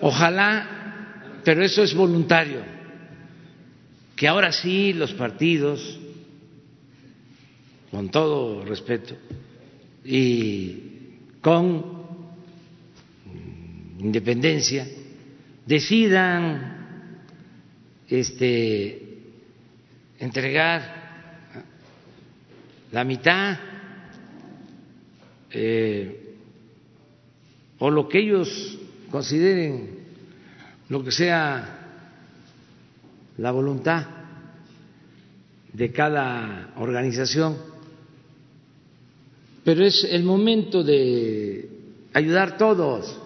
[0.00, 0.79] Ojalá,
[1.44, 2.60] pero eso es voluntario,
[4.16, 5.98] que ahora sí los partidos,
[7.90, 9.16] con todo respeto
[10.04, 10.78] y
[11.40, 12.00] con
[13.98, 14.86] independencia,
[15.66, 16.78] decidan
[18.08, 19.08] este
[20.18, 21.00] entregar
[22.92, 23.58] la mitad
[25.50, 26.34] eh,
[27.78, 28.78] o lo que ellos
[29.10, 29.99] consideren,
[30.90, 31.78] lo que sea
[33.38, 34.06] la voluntad
[35.72, 37.56] de cada organización,
[39.64, 41.70] pero es el momento de
[42.12, 43.16] ayudar todos.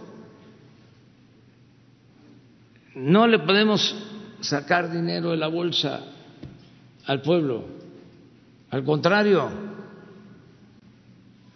[2.94, 3.96] No le podemos
[4.40, 6.04] sacar dinero de la bolsa
[7.06, 7.64] al pueblo,
[8.70, 9.48] al contrario,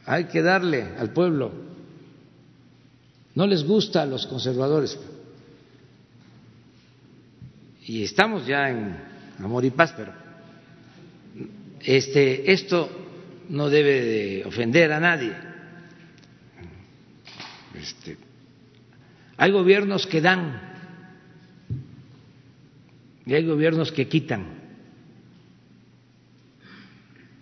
[0.07, 1.53] hay que darle al pueblo.
[3.35, 4.99] No les gusta a los conservadores.
[7.89, 8.95] Y estamos ya en
[9.39, 10.13] amor y paz, pero
[11.81, 12.91] este, esto
[13.49, 15.33] no debe de ofender a nadie.
[17.75, 18.19] Este,
[19.39, 20.61] hay gobiernos que dan
[23.25, 24.45] y hay gobiernos que quitan.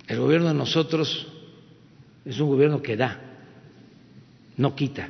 [0.06, 1.26] El gobierno de nosotros
[2.24, 3.20] es un gobierno que da,
[4.58, 5.08] no quita.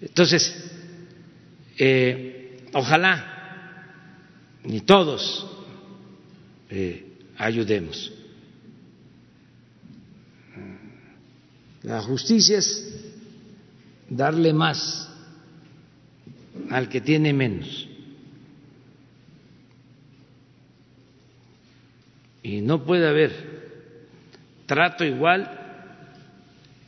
[0.00, 0.67] Entonces,
[1.78, 3.38] eh, ojalá
[4.64, 5.46] ni todos
[6.68, 7.06] eh,
[7.36, 8.12] ayudemos.
[11.82, 13.12] La justicia es
[14.10, 15.08] darle más
[16.70, 17.88] al que tiene menos.
[22.42, 23.58] Y no puede haber
[24.66, 25.50] trato igual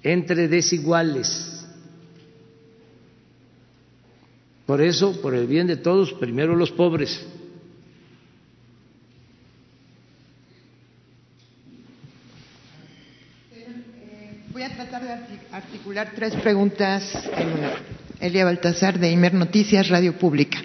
[0.03, 1.60] entre desiguales.
[4.71, 7.21] Por eso, por el bien de todos, primero los pobres.
[14.53, 15.11] Voy a tratar de
[15.51, 17.03] articular tres preguntas.
[18.21, 20.63] Elia Baltasar de Imer Noticias, Radio Pública.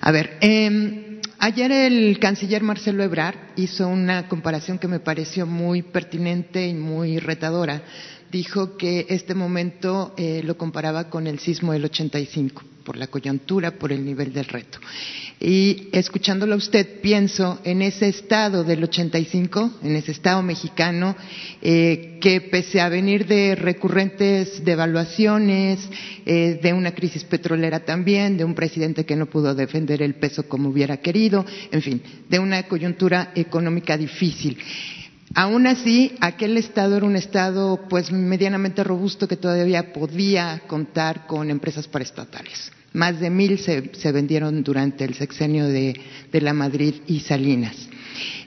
[0.00, 5.82] A ver, eh, Ayer el canciller Marcelo Ebrard hizo una comparación que me pareció muy
[5.82, 7.82] pertinente y muy retadora.
[8.32, 13.72] Dijo que este momento eh, lo comparaba con el sismo del 85, por la coyuntura,
[13.72, 14.78] por el nivel del reto.
[15.38, 21.14] Y escuchándolo a usted, pienso en ese estado del 85, en ese estado mexicano,
[21.60, 25.86] eh, que pese a venir de recurrentes devaluaciones,
[26.24, 30.48] eh, de una crisis petrolera también, de un presidente que no pudo defender el peso
[30.48, 34.56] como hubiera querido, en fin, de una coyuntura económica difícil.
[35.34, 41.50] Aún así, aquel estado era un estado pues medianamente robusto que todavía podía contar con
[41.50, 42.72] empresas paraestatales.
[42.98, 45.94] Más de mil se, vendieron durante el sexenio de,
[46.32, 47.76] la Madrid y Salinas.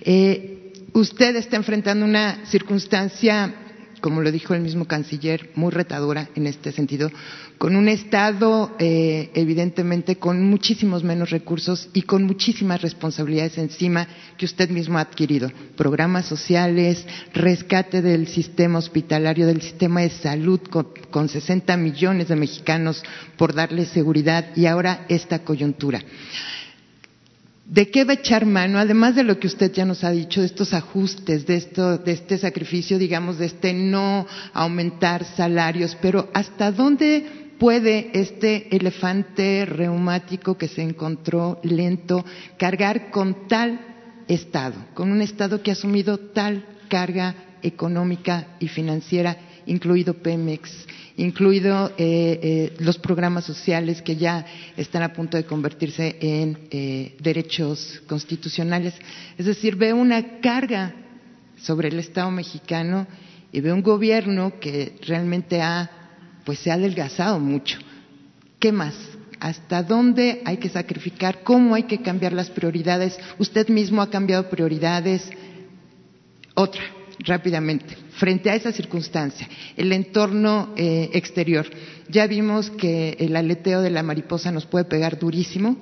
[0.02, 3.61] Eh, usted está enfrentando una circunstancia
[4.02, 7.10] como lo dijo el mismo canciller, muy retadora en este sentido,
[7.58, 14.46] con un Estado eh, evidentemente con muchísimos menos recursos y con muchísimas responsabilidades encima que
[14.46, 15.52] usted mismo ha adquirido.
[15.78, 22.36] Programas sociales, rescate del sistema hospitalario, del sistema de salud con, con 60 millones de
[22.36, 23.04] mexicanos
[23.38, 26.02] por darle seguridad y ahora esta coyuntura.
[27.72, 28.80] ¿De qué va a echar mano?
[28.80, 32.12] Además de lo que usted ya nos ha dicho, de estos ajustes, de, esto, de
[32.12, 40.58] este sacrificio, digamos, de este no aumentar salarios, pero ¿hasta dónde puede este elefante reumático
[40.58, 42.26] que se encontró lento
[42.58, 43.80] cargar con tal
[44.28, 50.72] Estado, con un Estado que ha asumido tal carga económica y financiera, incluido Pemex?
[51.22, 54.44] Incluido eh, eh, los programas sociales que ya
[54.76, 58.96] están a punto de convertirse en eh, derechos constitucionales.
[59.38, 60.96] Es decir, veo una carga
[61.58, 63.06] sobre el Estado mexicano
[63.52, 65.92] y veo un gobierno que realmente ha,
[66.44, 67.78] pues se ha adelgazado mucho.
[68.60, 68.96] ¿Qué más?
[69.40, 71.44] ¿Hasta dónde hay que sacrificar?
[71.44, 73.20] ¿Cómo hay que cambiar las prioridades?
[73.38, 75.30] Usted mismo ha cambiado prioridades.
[76.56, 76.82] Otra,
[77.24, 79.48] rápidamente frente a esa circunstancia,
[79.78, 81.66] el entorno eh, exterior.
[82.10, 85.78] Ya vimos que el aleteo de la mariposa nos puede pegar durísimo,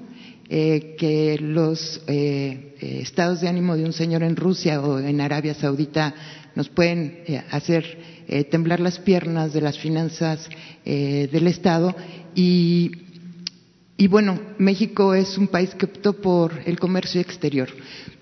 [0.50, 5.54] eh, que los eh, estados de ánimo de un señor en Rusia o en Arabia
[5.54, 6.14] Saudita
[6.56, 8.20] nos pueden hacer
[8.50, 10.50] temblar las piernas de las finanzas
[10.84, 11.96] del Estado
[12.36, 12.92] y
[14.00, 17.68] y bueno, México es un país que optó por el comercio exterior.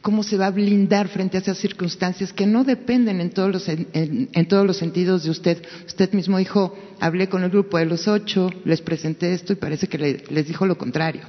[0.07, 3.67] ¿Cómo se va a blindar frente a esas circunstancias que no dependen en todos los,
[3.67, 5.61] en, todos los sentidos de usted?
[5.85, 9.87] Usted mismo dijo, hablé con el grupo de los ocho, les presenté esto y parece
[9.87, 11.23] que les dijo lo contrario.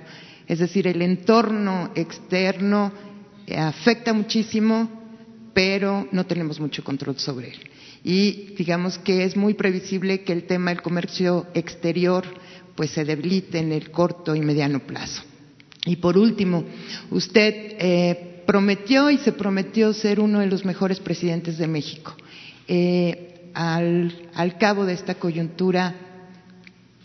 [0.46, 2.92] Es decir, el entorno externo
[3.52, 4.88] afecta muchísimo,
[5.52, 7.58] pero no tenemos mucho control sobre él.
[8.04, 12.24] Y digamos que es muy previsible que el tema del comercio exterior
[12.76, 15.24] pues se debilite en el corto y mediano plazo.
[15.84, 16.64] Y por último,
[17.10, 22.16] usted eh, prometió y se prometió ser uno de los mejores presidentes de México.
[22.66, 25.94] Eh, al, cabo de esta coyuntura,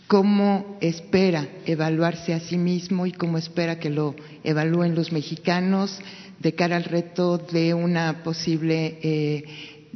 [0.06, 5.98] ¿cómo espera evaluarse a sí mismo y cómo espera que lo evalúen los mexicanos
[6.38, 9.44] de cara al reto de una posible, eh,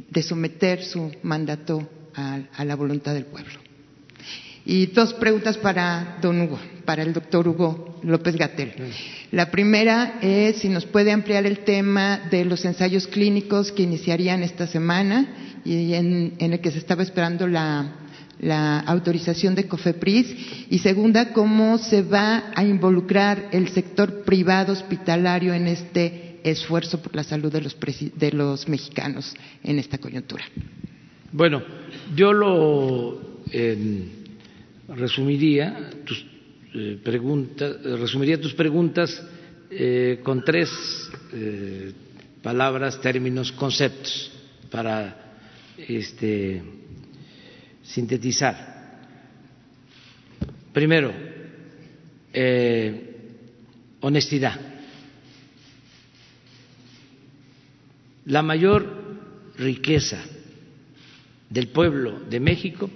[0.07, 3.59] de someter su mandato a la voluntad del pueblo?
[4.65, 8.73] Y dos preguntas para don Hugo, para el doctor Hugo López Gatel.
[9.31, 14.41] La primera es si nos puede ampliar el tema de los ensayos clínicos que iniciarían
[14.41, 17.93] esta semana y en, el que se estaba esperando la,
[18.87, 20.35] autorización de COFEPRIS.
[20.71, 27.15] Y segunda, cómo se va a involucrar el sector privado hospitalario en este esfuerzo por
[27.15, 27.77] la salud de los,
[28.15, 30.43] de los mexicanos en esta coyuntura.
[31.31, 31.61] Bueno,
[32.15, 33.21] yo lo
[34.87, 36.38] resumiría tus
[36.73, 39.21] eh, preguntas, resumiría tus preguntas
[39.71, 40.69] eh, con tres
[41.33, 41.91] eh,
[42.41, 44.31] palabras, términos, conceptos
[44.69, 45.33] para
[45.77, 46.61] este,
[47.83, 48.77] sintetizar.
[50.71, 51.11] Primero,
[54.01, 54.59] honestidad.
[58.25, 59.17] La mayor
[59.57, 60.23] riqueza
[61.49, 62.89] del pueblo de México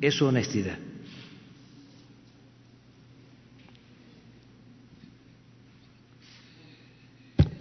[0.00, 0.78] es su honestidad.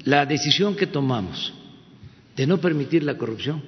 [0.06, 1.54] La decisión que tomamos
[2.36, 3.64] de no permitir la corrupción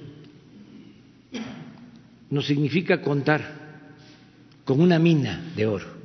[2.28, 3.42] no significa contar
[4.64, 5.96] con una mina de oro.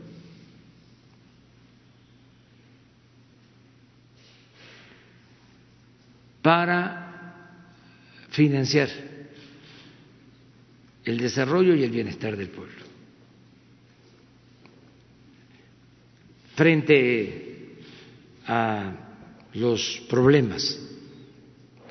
[6.42, 7.46] para
[8.32, 8.90] financiar
[11.04, 12.82] el desarrollo y el bienestar del pueblo.
[16.56, 17.78] Frente
[18.48, 19.11] a
[19.54, 20.80] los problemas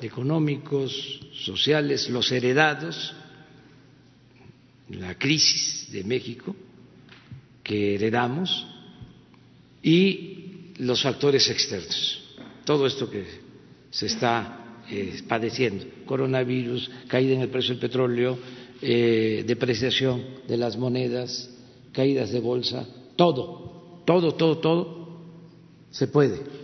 [0.01, 3.13] económicos, sociales, los heredados,
[4.89, 6.55] la crisis de México,
[7.63, 8.67] que heredamos
[9.83, 12.35] y los factores externos.
[12.65, 13.25] Todo esto que
[13.91, 18.37] se está eh, padeciendo, coronavirus, caída en el precio del petróleo,
[18.81, 21.49] eh, depreciación de las monedas,
[21.91, 25.21] caídas de bolsa, todo, todo, todo, todo
[25.91, 26.60] se puede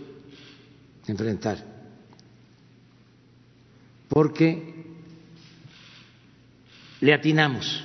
[1.12, 1.64] enfrentar.
[4.10, 4.76] Porque
[7.02, 7.84] le atinamos.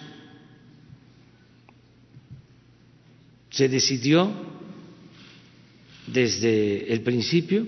[3.51, 4.33] Se decidió
[6.07, 7.67] desde el principio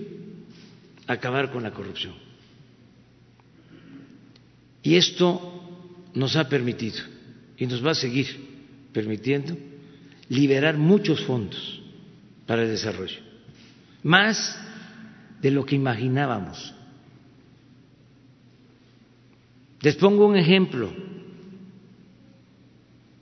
[1.07, 2.15] acabar con la corrupción.
[4.81, 5.51] Y esto
[6.13, 6.97] nos ha permitido
[7.57, 8.27] y nos va a seguir
[8.93, 9.57] permitiendo
[10.29, 11.81] liberar muchos fondos
[12.45, 13.19] para el desarrollo,
[14.03, 14.57] más
[15.45, 16.73] de lo que imaginábamos.
[19.79, 20.91] Les pongo un ejemplo,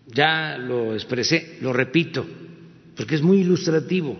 [0.07, 2.25] ya lo expresé, lo repito,
[2.95, 4.17] porque es muy ilustrativo.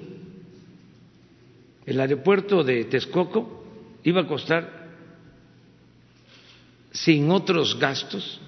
[1.85, 3.63] El aeropuerto de Texcoco
[4.03, 4.89] iba a costar,
[6.91, 8.41] sin otros gastos,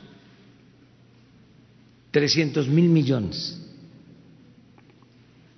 [2.11, 3.57] 300 mil millones.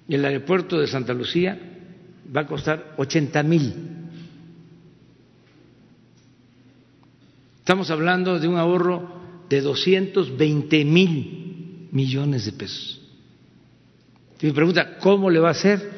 [0.08, 1.77] Y el aeropuerto de Santa Lucía
[2.36, 3.74] va a costar 80 mil.
[7.60, 13.02] Estamos hablando de un ahorro de 220 mil millones de pesos.
[14.40, 15.92] Y me pregunta, ¿cómo le va a hacer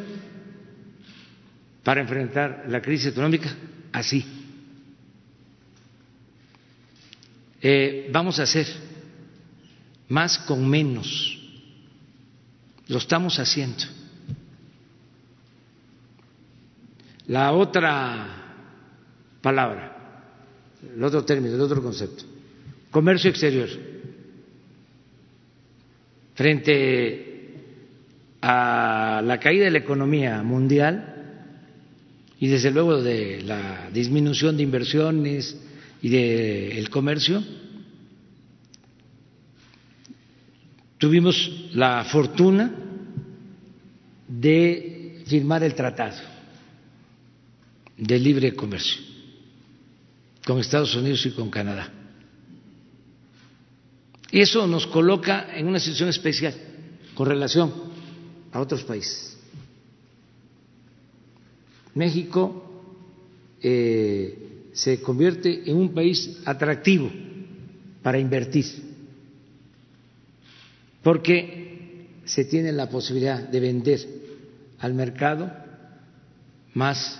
[1.83, 3.53] para enfrentar la crisis económica?
[3.91, 4.25] Así.
[7.61, 8.67] Eh, vamos a hacer
[10.07, 11.37] más con menos.
[12.87, 13.98] Lo estamos haciendo.
[17.29, 18.27] La otra
[19.39, 22.23] palabra, el otro término, el otro concepto,
[22.89, 23.69] comercio exterior.
[26.33, 27.53] Frente
[28.41, 31.53] a la caída de la economía mundial
[32.39, 35.55] y desde luego de la disminución de inversiones
[36.01, 37.43] y del comercio,
[40.97, 42.73] tuvimos la fortuna
[44.27, 46.38] de firmar el tratado
[47.99, 49.01] de libre comercio
[50.45, 51.91] con Estados Unidos y con Canadá.
[54.31, 56.53] Y eso nos coloca en una situación especial
[57.13, 57.73] con relación
[58.51, 59.37] a otros países.
[61.93, 62.83] México
[63.61, 67.11] eh, se convierte en un país atractivo
[68.01, 68.65] para invertir
[71.03, 73.99] porque se tiene la posibilidad de vender
[74.79, 75.51] al mercado
[76.73, 77.19] más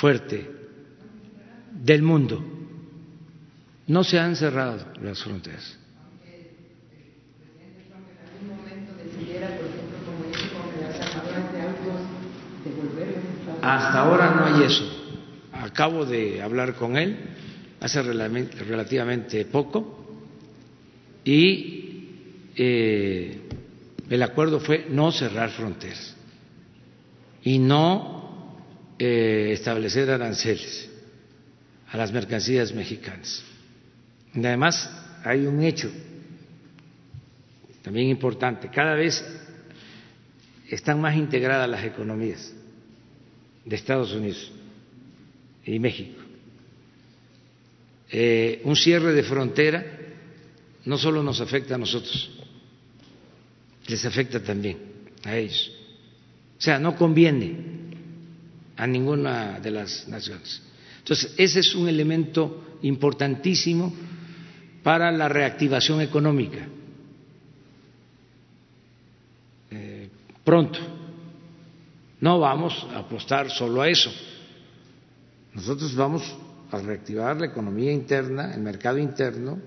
[0.00, 0.50] fuerte
[1.72, 2.42] del mundo.
[3.86, 5.76] No se han cerrado las fronteras.
[13.60, 14.84] Hasta ahora no hay eso.
[15.52, 17.18] Acabo de hablar con él
[17.80, 19.98] hace relativamente poco
[21.24, 22.08] y
[22.56, 23.38] eh,
[24.08, 26.16] el acuerdo fue no cerrar fronteras
[27.42, 28.19] y no
[29.02, 30.86] eh, establecer aranceles
[31.90, 33.42] a las mercancías mexicanas.
[34.34, 34.90] Además
[35.24, 35.90] hay un hecho
[37.80, 39.24] también importante, cada vez
[40.68, 42.52] están más integradas las economías
[43.64, 44.52] de Estados Unidos
[45.64, 46.20] y México.
[48.10, 49.82] Eh, un cierre de frontera
[50.84, 52.38] no solo nos afecta a nosotros,
[53.86, 54.76] les afecta también
[55.24, 55.72] a ellos.
[56.58, 57.79] O sea, no conviene
[58.80, 60.62] a ninguna de las naciones.
[60.98, 63.92] Entonces, ese es un elemento importantísimo
[64.82, 66.66] para la reactivación económica.
[69.70, 70.08] Eh,
[70.42, 70.78] pronto.
[72.20, 74.12] No vamos a apostar solo a eso.
[75.54, 76.22] Nosotros vamos
[76.70, 79.58] a reactivar la economía interna, el mercado interno,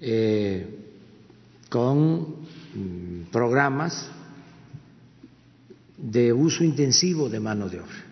[0.00, 0.66] eh,
[1.68, 2.42] con
[2.74, 4.08] Mm, programas
[5.98, 8.02] de uso intensivo de mano de obra,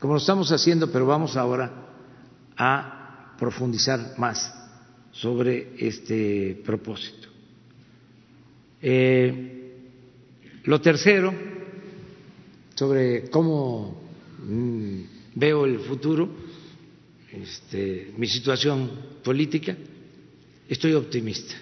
[0.00, 1.70] como lo estamos haciendo, pero vamos ahora
[2.56, 4.52] a profundizar más
[5.12, 7.28] sobre este propósito.
[8.82, 9.76] Eh,
[10.64, 11.32] lo tercero,
[12.74, 14.00] sobre cómo
[14.44, 15.00] mm,
[15.36, 16.28] veo el futuro,
[17.32, 18.90] este, mi situación
[19.22, 19.76] política,
[20.68, 21.54] estoy optimista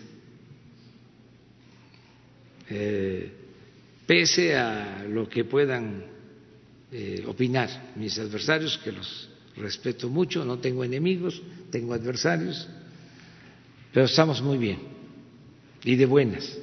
[2.70, 3.31] eh,
[4.06, 6.05] pese a lo que puedan
[6.90, 12.66] eh, opinar mis adversarios, que los respeto mucho, no tengo enemigos, tengo adversarios,
[13.93, 14.78] pero estamos muy bien
[15.85, 16.56] y de buenas.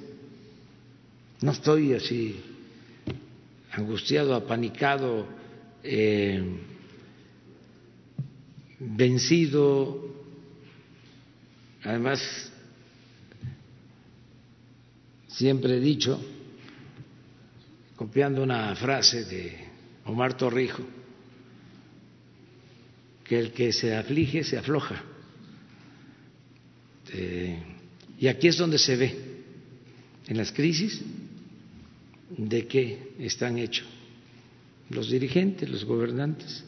[1.41, 2.39] No estoy así
[3.71, 5.27] angustiado, apanicado,
[5.83, 6.41] eh,
[8.79, 10.13] vencido.
[11.83, 12.51] Además,
[15.27, 16.19] siempre he dicho,
[17.95, 19.64] copiando una frase de
[20.05, 20.83] Omar Torrijo,
[23.23, 25.03] que el que se aflige se afloja.
[27.11, 27.59] Eh,
[28.19, 29.15] y aquí es donde se ve,
[30.27, 31.01] en las crisis,
[32.29, 33.87] de qué están hechos
[34.89, 36.63] los dirigentes, los gobernantes.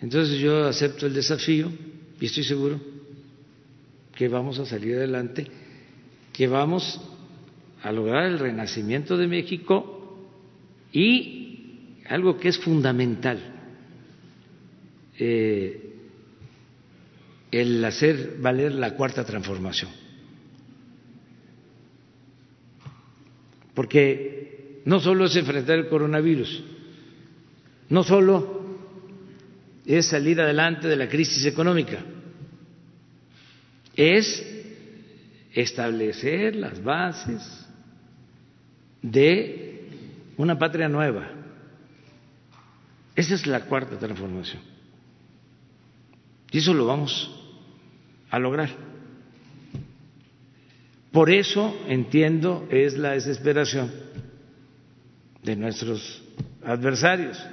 [0.00, 1.72] Entonces yo acepto el desafío
[2.20, 2.80] y estoy seguro
[4.14, 5.46] que vamos a salir adelante,
[6.32, 7.00] que vamos
[7.82, 10.28] a lograr el renacimiento de México
[10.92, 11.37] y
[12.08, 13.38] algo que es fundamental,
[15.18, 15.84] eh,
[17.50, 19.90] el hacer valer la cuarta transformación.
[23.74, 26.64] Porque no solo es enfrentar el coronavirus,
[27.90, 28.58] no solo
[29.86, 31.98] es salir adelante de la crisis económica,
[33.96, 34.44] es
[35.52, 37.66] establecer las bases
[39.02, 39.88] de
[40.36, 41.37] una patria nueva.
[43.18, 44.62] Esa es la cuarta transformación.
[46.52, 47.28] Y eso lo vamos
[48.30, 48.70] a lograr.
[51.10, 53.90] Por eso entiendo es la desesperación
[55.42, 56.22] de nuestros
[56.62, 57.44] adversarios.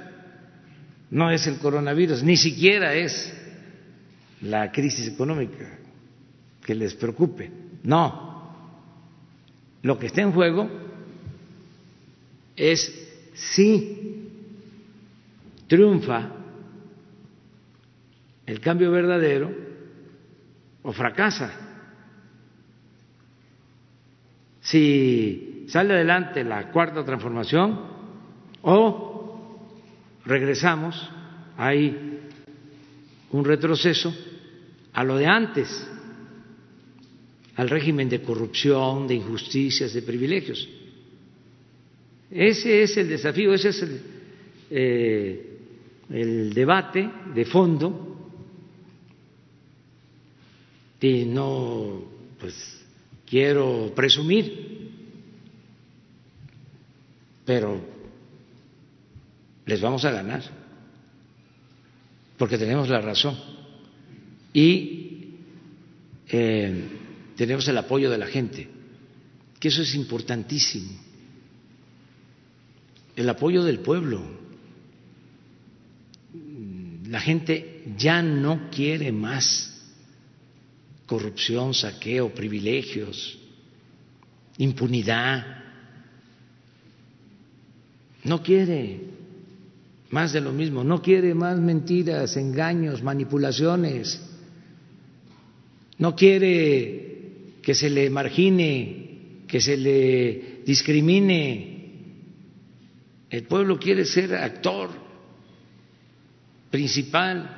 [1.10, 3.36] No es el coronavirus, ni siquiera es
[4.42, 5.80] la crisis económica
[6.64, 7.50] que les preocupe.
[7.82, 8.54] No.
[9.82, 10.70] Lo que está en juego
[12.54, 14.15] es si
[15.66, 16.30] triunfa
[18.46, 19.50] el cambio verdadero
[20.82, 21.50] o fracasa.
[24.60, 27.80] Si sale adelante la cuarta transformación
[28.62, 29.60] o
[30.24, 31.10] regresamos,
[31.56, 32.20] hay
[33.30, 34.14] un retroceso
[34.92, 35.88] a lo de antes,
[37.56, 40.68] al régimen de corrupción, de injusticias, de privilegios.
[42.30, 44.00] Ese es el desafío, ese es el,
[44.70, 45.45] eh,
[46.10, 48.06] el debate de fondo
[51.06, 52.02] y no
[52.40, 52.84] pues
[53.24, 54.90] quiero presumir,
[57.44, 57.80] pero
[59.64, 60.42] les vamos a ganar,
[62.36, 63.36] porque tenemos la razón
[64.52, 65.34] y
[66.28, 66.88] eh,
[67.36, 68.68] tenemos el apoyo de la gente,
[69.60, 70.90] que eso es importantísimo,
[73.14, 74.45] el apoyo del pueblo.
[77.08, 79.72] La gente ya no quiere más
[81.06, 83.38] corrupción, saqueo, privilegios,
[84.58, 85.62] impunidad.
[88.24, 89.00] No quiere
[90.10, 94.20] más de lo mismo, no quiere más mentiras, engaños, manipulaciones,
[95.98, 101.74] no quiere que se le margine, que se le discrimine.
[103.30, 105.05] El pueblo quiere ser actor
[106.76, 107.48] principal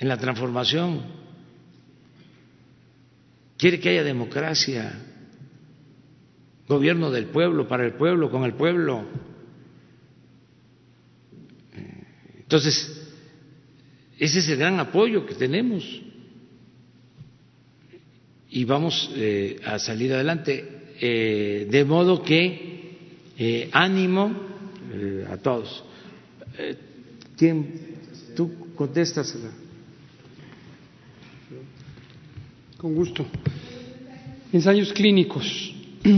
[0.00, 1.00] en la transformación
[3.56, 5.00] quiere que haya democracia,
[6.66, 9.04] gobierno del pueblo, para el pueblo, con el pueblo.
[12.36, 13.14] Entonces,
[14.18, 15.84] ese es el gran apoyo que tenemos
[18.50, 20.96] y vamos eh, a salir adelante.
[21.00, 22.96] Eh, de modo que
[23.38, 24.48] eh, ánimo
[25.30, 25.84] a todos.
[27.38, 27.66] ¿Quién?
[28.34, 29.34] Tú contestas.
[32.76, 33.24] Con gusto.
[34.52, 35.74] Ensayos clínicos.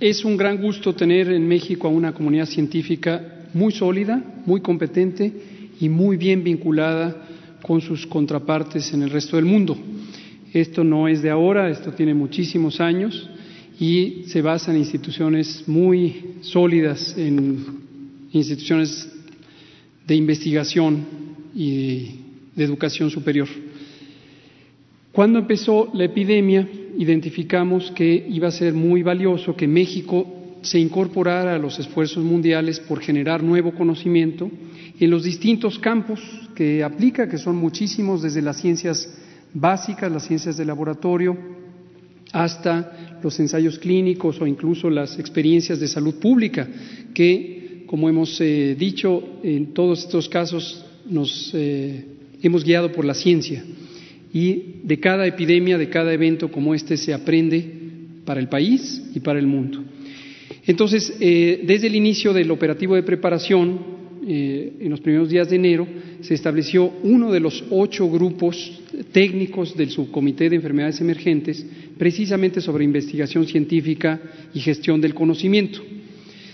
[0.00, 5.30] Es un gran gusto tener en México a una comunidad científica muy sólida, muy competente
[5.78, 7.28] y muy bien vinculada
[7.60, 9.76] con sus contrapartes en el resto del mundo.
[10.54, 13.28] Esto no es de ahora, esto tiene muchísimos años
[13.78, 17.62] y se basa en instituciones muy sólidas, en
[18.32, 19.09] instituciones
[20.10, 21.06] de investigación
[21.54, 22.16] y
[22.56, 23.46] de educación superior.
[25.12, 26.68] Cuando empezó la epidemia,
[26.98, 32.80] identificamos que iba a ser muy valioso que México se incorporara a los esfuerzos mundiales
[32.80, 34.50] por generar nuevo conocimiento
[34.98, 36.18] en los distintos campos
[36.56, 39.16] que aplica, que son muchísimos, desde las ciencias
[39.54, 41.38] básicas, las ciencias de laboratorio,
[42.32, 46.66] hasta los ensayos clínicos o incluso las experiencias de salud pública,
[47.14, 47.59] que,
[47.90, 52.04] como hemos eh, dicho, en todos estos casos nos eh,
[52.40, 53.64] hemos guiado por la ciencia
[54.32, 57.68] y de cada epidemia, de cada evento como este se aprende
[58.24, 59.82] para el país y para el mundo.
[60.68, 65.88] Entonces, eh, desde el inicio del operativo de preparación, en los primeros días de enero,
[66.20, 68.80] se estableció uno de los ocho grupos
[69.10, 71.66] técnicos del subcomité de enfermedades emergentes,
[71.98, 74.20] precisamente sobre investigación científica
[74.54, 75.80] y gestión del conocimiento.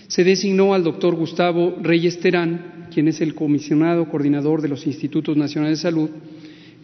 [0.07, 5.35] Se designó al doctor Gustavo Reyes Terán, quien es el comisionado coordinador de los Institutos
[5.35, 6.09] Nacionales de Salud,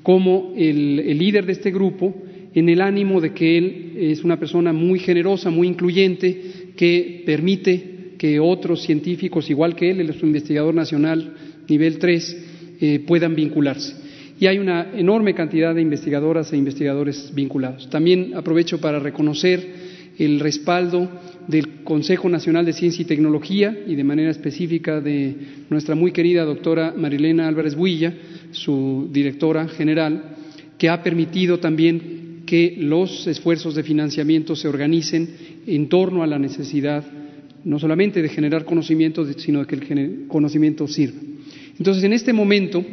[0.04, 2.14] como el líder de este grupo,
[2.54, 6.42] en el ánimo de que él es una persona muy generosa, muy incluyente,
[6.76, 11.34] que permite que otros científicos, igual que él, el investigador nacional
[11.68, 12.46] nivel 3,
[12.80, 13.96] eh, puedan vincularse.
[14.40, 17.90] Y hay una enorme cantidad de investigadoras e investigadores vinculados.
[17.90, 19.66] También aprovecho para reconocer
[20.18, 21.10] el respaldo
[21.48, 25.36] del Consejo Nacional de Ciencia y Tecnología y de manera específica de
[25.70, 28.14] nuestra muy querida doctora Marilena Álvarez Builla,
[28.52, 30.36] su directora general,
[30.78, 35.30] que ha permitido también que los esfuerzos de financiamiento se organicen
[35.66, 37.04] en torno a la necesidad
[37.64, 41.20] no solamente de generar conocimiento, sino de que el conocimiento sirva.
[41.78, 42.84] Entonces, en este momento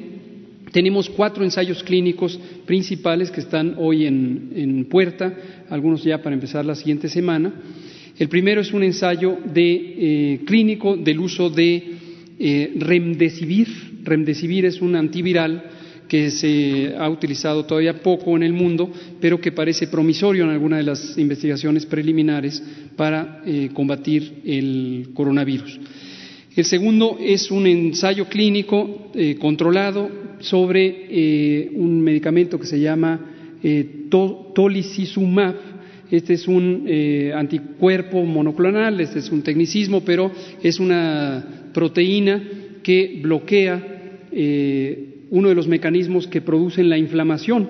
[0.72, 5.34] tenemos cuatro ensayos clínicos principales que están hoy en, puerta,
[5.68, 7.52] algunos ya para empezar la siguiente semana.
[8.20, 11.82] El primero es un ensayo eh, clínico del uso de
[12.38, 13.66] eh, remdesivir.
[14.04, 15.64] Remdesivir es un antiviral
[16.06, 20.76] que se ha utilizado todavía poco en el mundo, pero que parece promisorio en alguna
[20.76, 22.62] de las investigaciones preliminares
[22.94, 25.80] para eh, combatir el coronavirus.
[26.54, 30.10] El segundo es un ensayo clínico eh, controlado
[30.40, 33.18] sobre un medicamento que se llama
[34.54, 35.69] tolicizumab.
[36.10, 36.86] Este es un
[37.34, 40.30] anticuerpo monoclonal, este es un tecnicismo, pero
[40.62, 42.42] es una proteína
[42.82, 44.26] que bloquea
[45.30, 47.68] uno de los mecanismos que producen la inflamación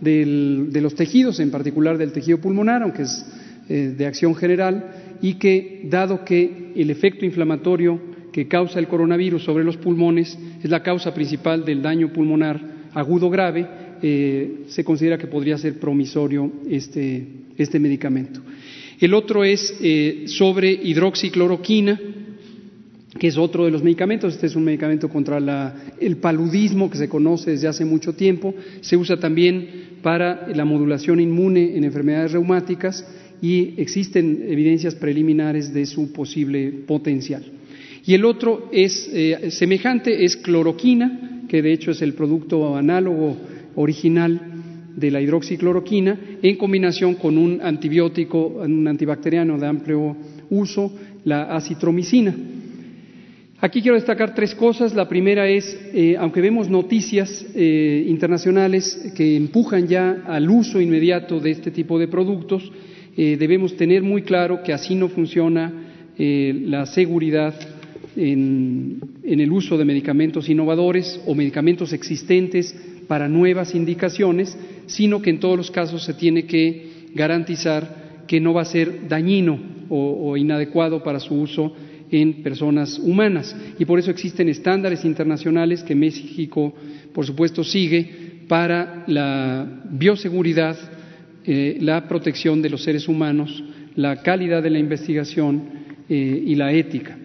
[0.00, 3.24] de los tejidos, en particular del tejido pulmonar, aunque es
[3.68, 8.00] eh, de acción general, y que, dado que el efecto inflamatorio
[8.32, 12.60] que causa el coronavirus sobre los pulmones es la causa principal del daño pulmonar
[12.92, 13.68] agudo grave,
[14.02, 17.24] eh, se considera que podría ser promisorio este,
[17.56, 18.40] este medicamento.
[19.00, 22.00] El otro es eh, sobre hidroxicloroquina,
[23.18, 24.34] que es otro de los medicamentos.
[24.34, 25.38] Este es un medicamento contra
[26.00, 28.54] el paludismo que se conoce desde hace mucho tiempo.
[28.80, 33.06] Se usa también para la modulación inmune en enfermedades reumáticas
[33.40, 37.44] y existen evidencias preliminares de su posible potencial.
[38.04, 43.36] Y el otro es eh, semejante, es cloroquina, que de hecho es el producto análogo
[43.76, 44.40] original
[44.96, 50.16] de la hidroxicloroquina, en combinación con un antibiótico, un antibacteriano de amplio
[50.50, 50.92] uso,
[51.24, 52.34] la acitromicina.
[53.60, 54.92] Aquí quiero destacar tres cosas.
[54.92, 61.38] La primera es, eh, aunque vemos noticias eh, internacionales que empujan ya al uso inmediato
[61.38, 62.72] de este tipo de productos,
[63.16, 65.88] eh, debemos tener muy claro que así no funciona
[66.18, 67.54] la seguridad
[68.16, 72.76] en, en el uso de medicamentos innovadores o medicamentos existentes
[73.12, 74.56] para nuevas indicaciones,
[74.86, 79.06] sino que en todos los casos se tiene que garantizar que no va a ser
[79.06, 79.60] dañino
[79.90, 81.76] o, inadecuado para su uso
[82.10, 83.54] en personas humanas.
[83.78, 86.72] Y por eso existen estándares internacionales que México,
[87.12, 90.78] por supuesto, sigue para la bioseguridad,
[91.44, 93.62] eh, la protección de los seres humanos,
[93.94, 95.64] la calidad de la investigación
[96.08, 97.18] eh, y la ética.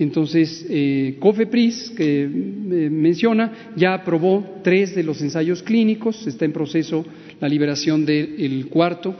[0.00, 7.04] Entonces, eh, COFEPRIS, que menciona, ya aprobó tres de los ensayos clínicos, está en proceso
[7.38, 9.14] la liberación del cuarto,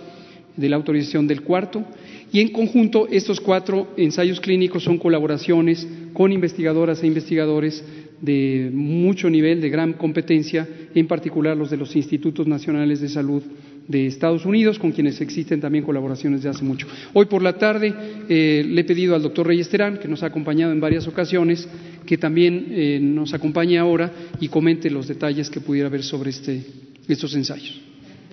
[0.56, 1.84] de la autorización del cuarto,
[2.32, 7.84] y en conjunto, estos cuatro ensayos clínicos son colaboraciones con investigadoras e investigadores
[8.22, 13.42] de mucho nivel, de gran competencia, en particular los de los Institutos Nacionales de Salud
[13.90, 16.86] de Estados Unidos, con quienes existen también colaboraciones de hace mucho.
[17.12, 17.92] Hoy por la tarde
[18.28, 21.68] eh, le he pedido al doctor Reyes Terán, que nos ha acompañado en varias ocasiones,
[22.06, 26.64] que también eh, nos acompañe ahora y comente los detalles que pudiera haber sobre este,
[27.08, 27.80] estos ensayos.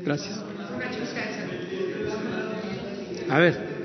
[0.06, 0.40] Gracias.
[3.30, 3.77] A ver.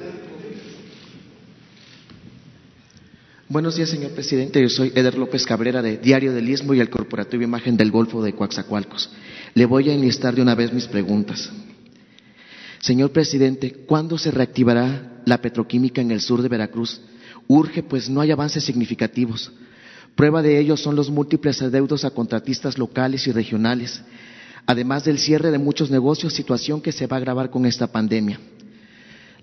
[3.52, 4.62] Buenos días, señor presidente.
[4.62, 8.22] Yo soy Eder López Cabrera de Diario del Istmo y el Corporativo Imagen del Golfo
[8.22, 9.10] de Coaxacualcos.
[9.52, 11.50] Le voy a enlistar de una vez mis preguntas.
[12.80, 17.02] Señor presidente, ¿cuándo se reactivará la petroquímica en el sur de Veracruz?
[17.46, 19.52] Urge, pues no hay avances significativos.
[20.16, 24.02] Prueba de ello son los múltiples adeudos a contratistas locales y regionales,
[24.64, 28.40] además del cierre de muchos negocios, situación que se va a agravar con esta pandemia.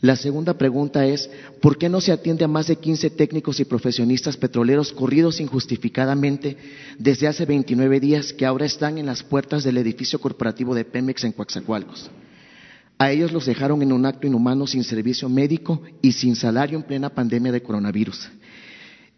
[0.01, 1.29] La segunda pregunta es,
[1.61, 6.55] ¿por qué no se atiende a más de 15 técnicos y profesionistas petroleros corridos injustificadamente
[6.97, 11.25] desde hace 29 días que ahora están en las puertas del edificio corporativo de Pemex
[11.25, 12.09] en Coaxacualcos?
[12.97, 16.83] A ellos los dejaron en un acto inhumano sin servicio médico y sin salario en
[16.83, 18.29] plena pandemia de coronavirus.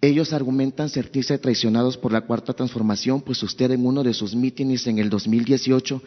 [0.04, 4.88] Ellos argumentan sentirse traicionados por la cuarta transformación, pues usted en uno de sus mítines
[4.88, 6.02] en el 2018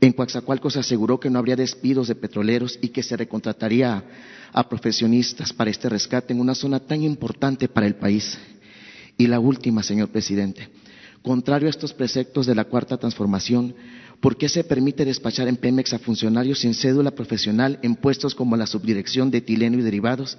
[0.00, 4.04] en Coaxacualcos aseguró que no habría despidos de petroleros y que se recontrataría
[4.52, 8.38] a profesionistas para este rescate en una zona tan importante para el país.
[9.18, 10.68] Y la última, señor presidente.
[11.20, 13.74] Contrario a estos preceptos de la cuarta transformación,
[14.20, 18.56] ¿por qué se permite despachar en Pemex a funcionarios sin cédula profesional en puestos como
[18.56, 20.38] la subdirección de etileno y derivados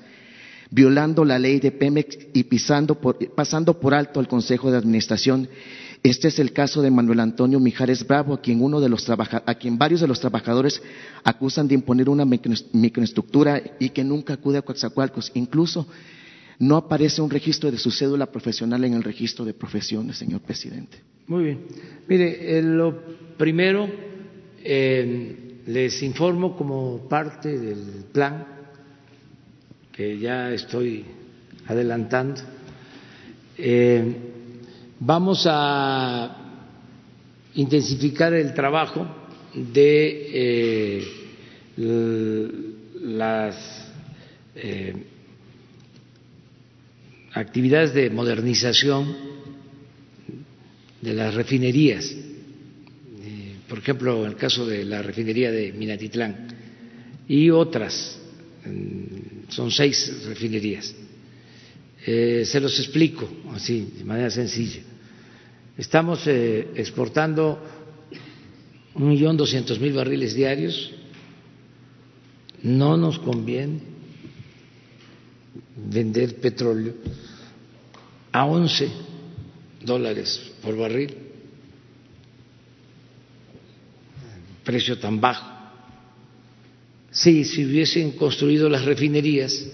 [0.74, 2.96] violando la ley de Pemex y pisando
[3.36, 5.48] pasando por alto al Consejo de Administración.
[6.02, 9.56] Este es el caso de Manuel Antonio Mijares Bravo, a quien, uno de los a
[9.56, 10.82] quien varios de los trabajadores
[11.24, 15.32] acusan de imponer una microestructura y que nunca acude a Coatzacoalcos.
[15.36, 15.88] Incluso
[16.60, 20.98] no aparece un registro de su cédula profesional en el registro de profesiones, señor presidente.
[21.28, 21.60] Muy bien.
[22.08, 23.00] Mire, eh, lo
[23.38, 23.88] primero,
[24.64, 28.63] eh, les informo como parte del plan
[29.94, 31.06] que ya estoy
[31.68, 32.42] adelantando.
[33.58, 34.04] Eh,
[35.00, 36.36] vamos a
[37.54, 39.06] intensificar el trabajo
[39.54, 41.08] de eh,
[43.02, 43.92] las
[44.56, 44.96] eh,
[47.34, 49.16] actividades de modernización
[51.02, 52.16] de las refinerías.
[53.68, 56.48] por ejemplo, en el caso de la refinería de Minatitlán
[57.28, 58.20] y otras
[59.50, 60.94] son seis refinerías.
[62.06, 64.82] Eh, se los explico así, de manera sencilla.
[65.78, 67.60] Estamos eh, exportando
[68.96, 70.92] un millón doscientos mil barriles diarios.
[72.62, 73.82] No nos conviene
[75.76, 76.94] vender petróleo
[78.32, 78.90] a once
[79.82, 81.16] dólares por barril,
[84.64, 85.53] precio tan bajo.
[87.14, 89.68] Si hubiesen construido las refinerías,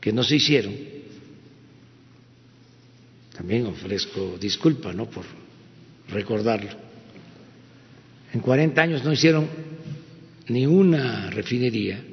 [0.00, 0.74] que no se hicieron,
[3.34, 5.10] también ofrezco disculpa, ¿no?
[5.10, 5.24] Por
[6.08, 6.70] recordarlo.
[8.32, 9.48] En 40 años no hicieron
[10.48, 12.04] ni una refinería.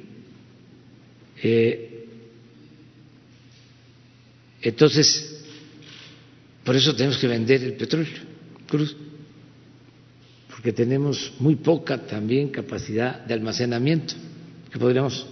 [1.42, 2.06] Eh,
[4.62, 5.44] entonces,
[6.64, 8.18] por eso tenemos que vender el petróleo.
[8.66, 8.96] Cruz
[10.64, 14.14] que tenemos muy poca también capacidad de almacenamiento
[14.72, 15.26] que podríamos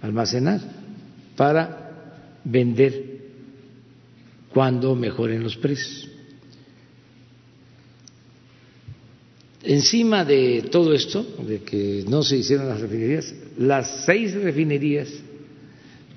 [0.00, 0.62] almacenar
[1.36, 3.20] para vender
[4.50, 6.08] cuando mejoren los precios.
[9.62, 15.10] Encima de todo esto, de que no se hicieron las refinerías, las seis refinerías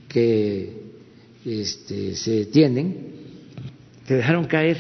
[0.08, 0.78] que
[1.46, 3.12] este, se tienen
[4.08, 4.78] se dejaron caer.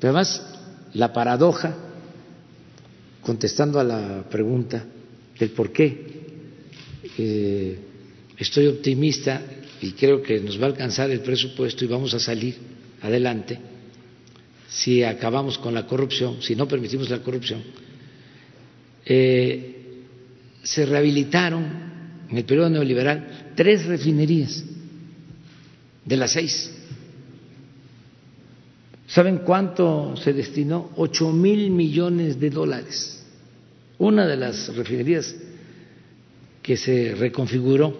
[0.00, 0.44] Pero además,
[0.92, 1.86] la paradoja
[3.22, 4.84] contestando a la pregunta
[5.38, 6.06] del por qué
[7.18, 7.78] eh,
[8.36, 9.42] estoy optimista
[9.80, 12.56] y creo que nos va a alcanzar el presupuesto y vamos a salir
[13.02, 13.58] adelante
[14.68, 17.62] si acabamos con la corrupción, si no permitimos la corrupción,
[19.04, 20.04] eh,
[20.62, 21.64] se rehabilitaron
[22.30, 24.62] en el periodo neoliberal tres refinerías
[26.04, 26.70] de las seis
[29.10, 30.90] ¿Saben cuánto se destinó?
[30.94, 33.26] Ocho mil millones de dólares.
[33.98, 35.34] Una de las refinerías
[36.62, 37.92] que se reconfiguró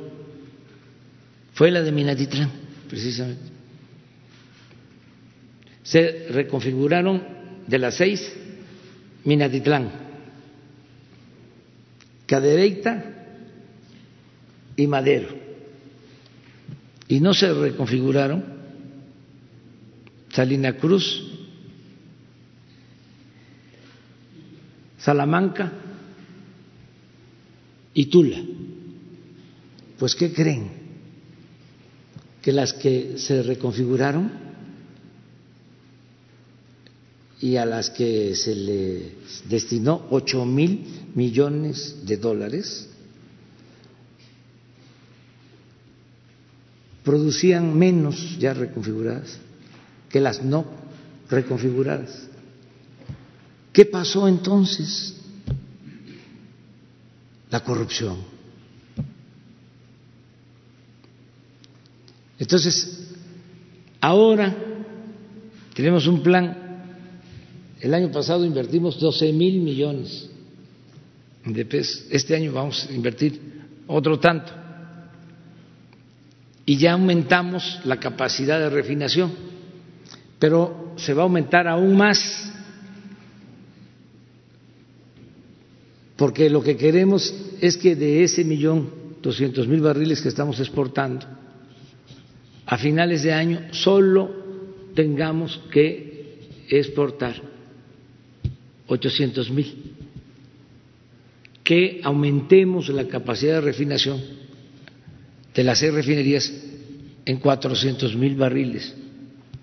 [1.52, 2.50] fue la de Minatitlán,
[2.88, 3.42] precisamente.
[5.82, 7.22] Se reconfiguraron
[7.66, 8.32] de las seis
[9.24, 9.90] Minatitlán,
[12.24, 13.04] Cadereyta
[14.76, 15.28] y Madero.
[17.08, 18.59] Y no se reconfiguraron
[20.32, 21.22] Salina Cruz,
[24.98, 25.72] Salamanca
[27.94, 28.40] y Tula.
[29.98, 30.70] Pues ¿qué creen?
[32.40, 34.30] Que las que se reconfiguraron
[37.40, 42.88] y a las que se les destinó ocho mil millones de dólares
[47.02, 49.38] producían menos ya reconfiguradas
[50.10, 50.66] que las no
[51.30, 52.28] reconfiguradas.
[53.72, 55.16] ¿Qué pasó entonces?
[57.50, 58.18] La corrupción.
[62.38, 63.08] Entonces,
[64.00, 64.54] ahora
[65.74, 66.56] tenemos un plan.
[67.80, 70.28] El año pasado invertimos 12 mil millones
[71.44, 72.06] de pesos.
[72.10, 73.40] Este año vamos a invertir
[73.86, 74.52] otro tanto.
[76.66, 79.50] Y ya aumentamos la capacidad de refinación
[80.40, 82.50] pero se va a aumentar aún más
[86.16, 88.90] porque lo que queremos es que de ese millón
[89.22, 91.24] doscientos mil barriles que estamos exportando,
[92.66, 94.30] a finales de año solo
[94.94, 96.36] tengamos que
[96.68, 97.40] exportar
[98.86, 99.94] ochocientos mil,
[101.64, 104.20] que aumentemos la capacidad de refinación
[105.54, 106.52] de las seis refinerías
[107.24, 108.94] en cuatrocientos mil barriles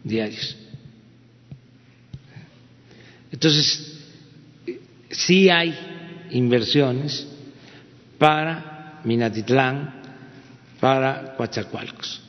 [0.04, 0.67] diarios.
[3.32, 3.98] Entonces,
[5.12, 5.76] sí hay
[6.32, 7.28] inversiones
[8.18, 9.94] para Minatitlán,
[10.80, 12.22] para Coatzacoalcos.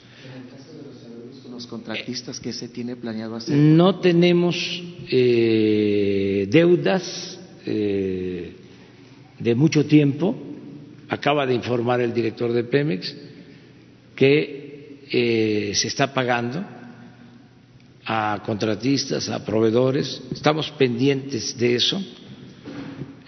[1.51, 3.57] los contratistas que se tiene planeado hacer?
[3.57, 4.57] No tenemos
[5.11, 8.53] eh, deudas eh,
[9.39, 10.37] de mucho tiempo.
[11.09, 13.17] Acaba de informar el director de Pemex
[14.15, 16.65] que eh, se está pagando
[18.11, 20.23] a contratistas, a proveedores.
[20.33, 22.03] Estamos pendientes de eso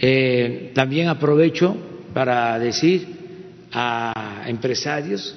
[0.03, 1.77] eh, también aprovecho
[2.15, 3.07] para decir
[3.71, 5.35] a empresarios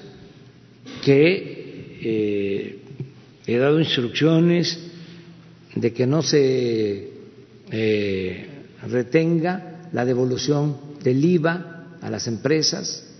[1.03, 2.79] que eh,
[3.45, 4.79] he dado instrucciones
[5.75, 7.09] de que no se
[7.71, 8.47] eh,
[8.87, 13.12] retenga la devolución del IVA a las empresas.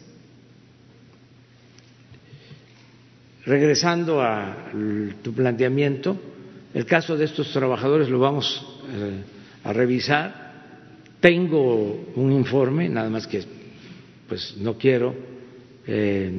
[3.46, 4.72] Regresando a
[5.22, 6.18] tu planteamiento,
[6.74, 8.66] el caso de estos trabajadores lo vamos
[9.64, 10.54] a revisar.
[11.20, 13.44] Tengo un informe, nada más que
[14.30, 15.14] pues no quiero
[15.86, 16.32] eh,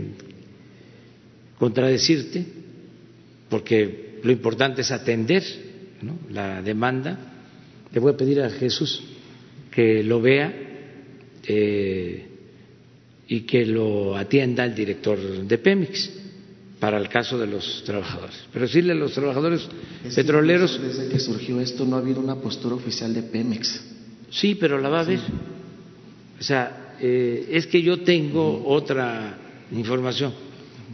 [1.59, 2.45] contradecirte,
[3.51, 5.43] porque lo importante es atender
[6.31, 7.19] la demanda.
[7.93, 9.03] Le voy a pedir a Jesús
[9.71, 10.55] que lo vea
[11.47, 12.27] eh,
[13.29, 16.24] y que lo atienda el director de Pemex
[16.85, 18.37] para el caso de los trabajadores.
[18.53, 19.67] Pero decirle a los trabajadores
[20.15, 20.79] petroleros.
[20.79, 23.81] Desde que surgió esto no ha habido una postura oficial de Pemex.
[24.29, 25.19] Sí, pero la va a ver.
[26.39, 29.35] O sea, eh, es que yo tengo otra
[29.73, 30.35] información.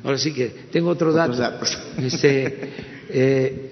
[0.05, 1.37] Ahora sí que tengo otro dato.
[1.99, 2.71] Este,
[3.09, 3.71] eh,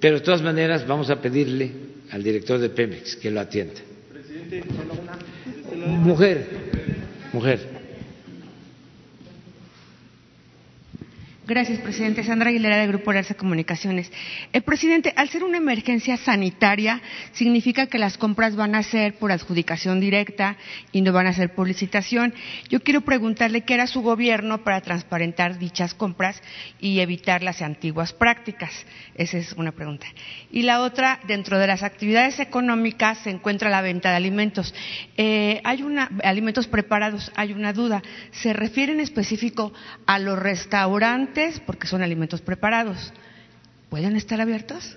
[0.00, 1.70] pero de todas maneras vamos a pedirle
[2.10, 3.82] al director de Pemex que lo atienda.
[4.10, 4.64] Presidente,
[5.76, 5.98] una.
[5.98, 6.48] Mujer,
[7.34, 7.69] mujer.
[11.50, 12.22] Gracias, presidente.
[12.22, 14.12] Sandra Aguilera, del Grupo Alerza Comunicaciones.
[14.52, 17.02] El presidente, al ser una emergencia sanitaria,
[17.32, 20.56] significa que las compras van a ser por adjudicación directa
[20.92, 22.34] y no van a ser por licitación.
[22.68, 26.40] Yo quiero preguntarle qué era su gobierno para transparentar dichas compras
[26.78, 28.70] y evitar las antiguas prácticas.
[29.16, 30.06] Esa es una pregunta.
[30.52, 34.72] Y la otra, dentro de las actividades económicas se encuentra la venta de alimentos.
[35.16, 38.04] Eh, hay una, alimentos preparados, hay una duda.
[38.30, 39.72] ¿Se refiere en específico
[40.06, 41.39] a los restaurantes?
[41.66, 43.12] Porque son alimentos preparados.
[43.88, 44.96] ¿Pueden estar abiertos?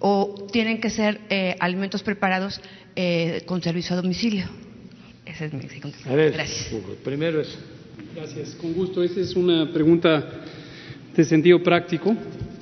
[0.00, 2.60] ¿O tienen que ser eh, alimentos preparados
[2.96, 4.46] eh, con servicio a domicilio?
[5.24, 5.62] Esa es mi
[6.04, 6.74] Gracias.
[7.02, 7.56] Primero es.
[8.14, 9.02] Gracias, con gusto.
[9.02, 10.44] Esa es una pregunta
[11.14, 12.14] de sentido práctico.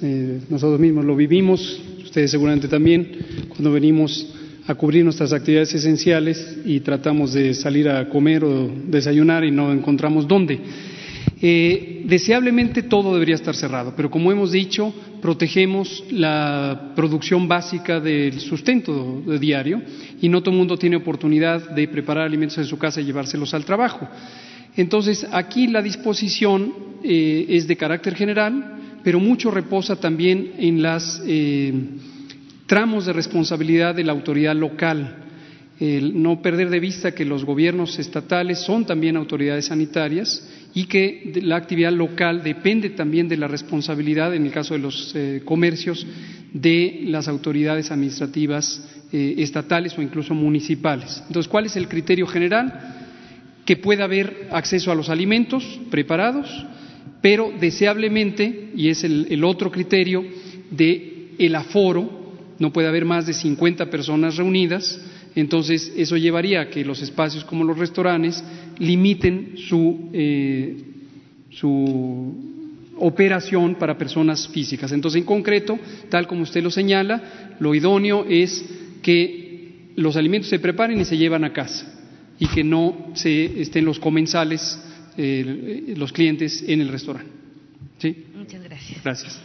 [0.03, 4.35] Eh, nosotros mismos lo vivimos, ustedes seguramente también, cuando venimos
[4.67, 9.73] a cubrir nuestras actividades esenciales y tratamos de salir a comer o desayunar y no
[9.73, 10.61] encontramos dónde.
[11.45, 18.39] Eh, deseablemente todo debería estar cerrado, pero como hemos dicho, protegemos la producción básica del
[18.39, 19.83] sustento diario
[20.21, 23.55] y no todo el mundo tiene oportunidad de preparar alimentos en su casa y llevárselos
[23.55, 24.09] al trabajo.
[24.77, 31.21] Entonces, aquí la disposición eh, es de carácter general, pero mucho reposa también en los
[31.27, 31.75] eh,
[32.67, 35.23] tramos de responsabilidad de la autoridad local
[35.83, 41.33] el no perder de vista que los gobiernos estatales son también autoridades sanitarias y que
[41.43, 46.07] la actividad local depende también de la responsabilidad, en el caso de los eh, comercios,
[46.53, 48.83] de las autoridades administrativas
[49.13, 51.23] eh, estatales o incluso municipales.
[51.27, 52.97] Entonces, ¿cuál es el criterio general?
[53.67, 56.49] Que pueda haber acceso a los alimentos preparados,
[57.21, 60.25] pero deseablemente, y es el, el otro criterio,
[60.71, 62.23] de el aforo,
[62.59, 65.01] no puede haber más de 50 personas reunidas,
[65.35, 68.43] entonces, eso llevaría a que los espacios como los restaurantes
[68.79, 70.77] limiten su, eh,
[71.51, 72.35] su
[72.99, 74.93] operación para personas físicas.
[74.93, 75.79] Entonces, en concreto,
[76.09, 78.65] tal como usted lo señala, lo idóneo es
[79.03, 81.87] que los alimentos se preparen y se llevan a casa
[82.39, 84.81] y que no se estén los comensales,
[85.17, 87.31] eh, los clientes en el restaurante.
[87.99, 88.27] ¿Sí?
[88.35, 89.03] Muchas gracias.
[89.03, 89.41] Gracias.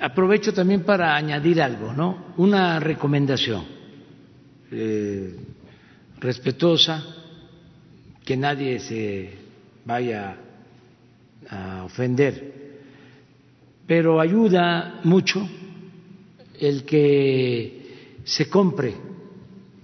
[0.00, 2.26] Aprovecho también para añadir algo, ¿no?
[2.36, 3.64] Una recomendación
[4.70, 5.34] eh,
[6.20, 7.04] respetuosa,
[8.28, 9.30] que nadie se
[9.86, 10.36] vaya
[11.48, 12.34] a ofender,
[13.86, 15.48] pero ayuda mucho
[16.60, 18.92] el que se compre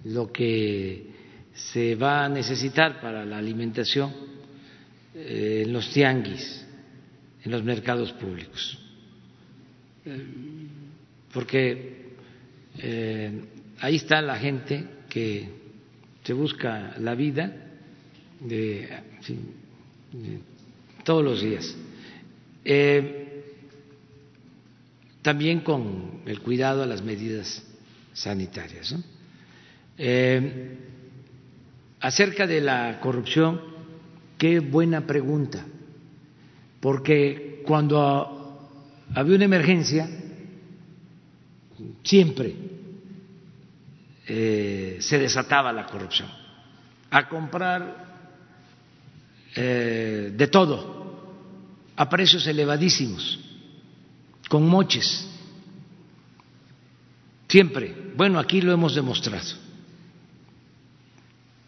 [0.05, 1.07] lo que
[1.55, 4.13] se va a necesitar para la alimentación
[5.15, 6.67] eh, en los tianguis,
[7.43, 8.79] en los mercados públicos.
[11.33, 12.13] Porque
[12.77, 13.41] eh,
[13.81, 15.49] ahí está la gente que
[16.23, 17.64] se busca la vida
[18.41, 18.89] de,
[21.05, 21.77] todos los días.
[22.65, 23.25] Eh,
[25.23, 27.63] también con el cuidado a las medidas
[28.13, 28.95] sanitarias.
[29.97, 30.77] Eh,
[32.01, 33.61] acerca de la corrupción,
[34.37, 35.65] qué buena pregunta,
[36.81, 38.69] porque cuando
[39.15, 40.09] había una emergencia,
[42.03, 42.55] siempre
[44.27, 46.29] eh, se desataba la corrupción,
[47.11, 48.14] a comprar
[49.55, 50.95] eh, de todo,
[51.97, 53.39] a precios elevadísimos,
[54.49, 55.29] con moches,
[57.49, 58.13] siempre.
[58.17, 59.65] Bueno, aquí lo hemos demostrado.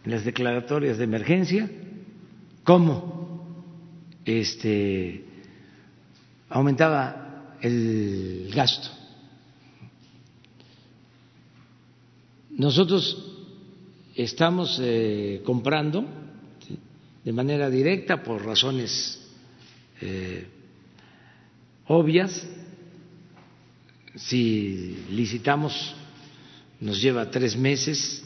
[0.04, 1.70] En las declaratorias de emergencia,
[2.62, 3.44] cómo
[4.24, 5.24] este,
[6.48, 8.96] aumentaba el gasto
[12.56, 13.22] Nosotros
[14.14, 16.06] estamos eh, comprando
[17.26, 19.20] de manera directa por razones
[20.00, 20.46] eh,
[21.88, 22.46] obvias.
[24.14, 25.96] Si licitamos
[26.78, 28.22] nos lleva tres meses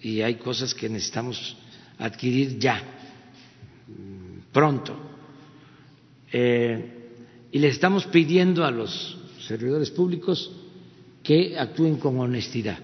[0.00, 1.58] y hay cosas que necesitamos
[1.98, 2.82] adquirir ya,
[4.50, 4.96] pronto.
[6.32, 6.94] Eh,
[7.52, 10.50] y le estamos pidiendo a los servidores públicos
[11.22, 12.78] que actúen con honestidad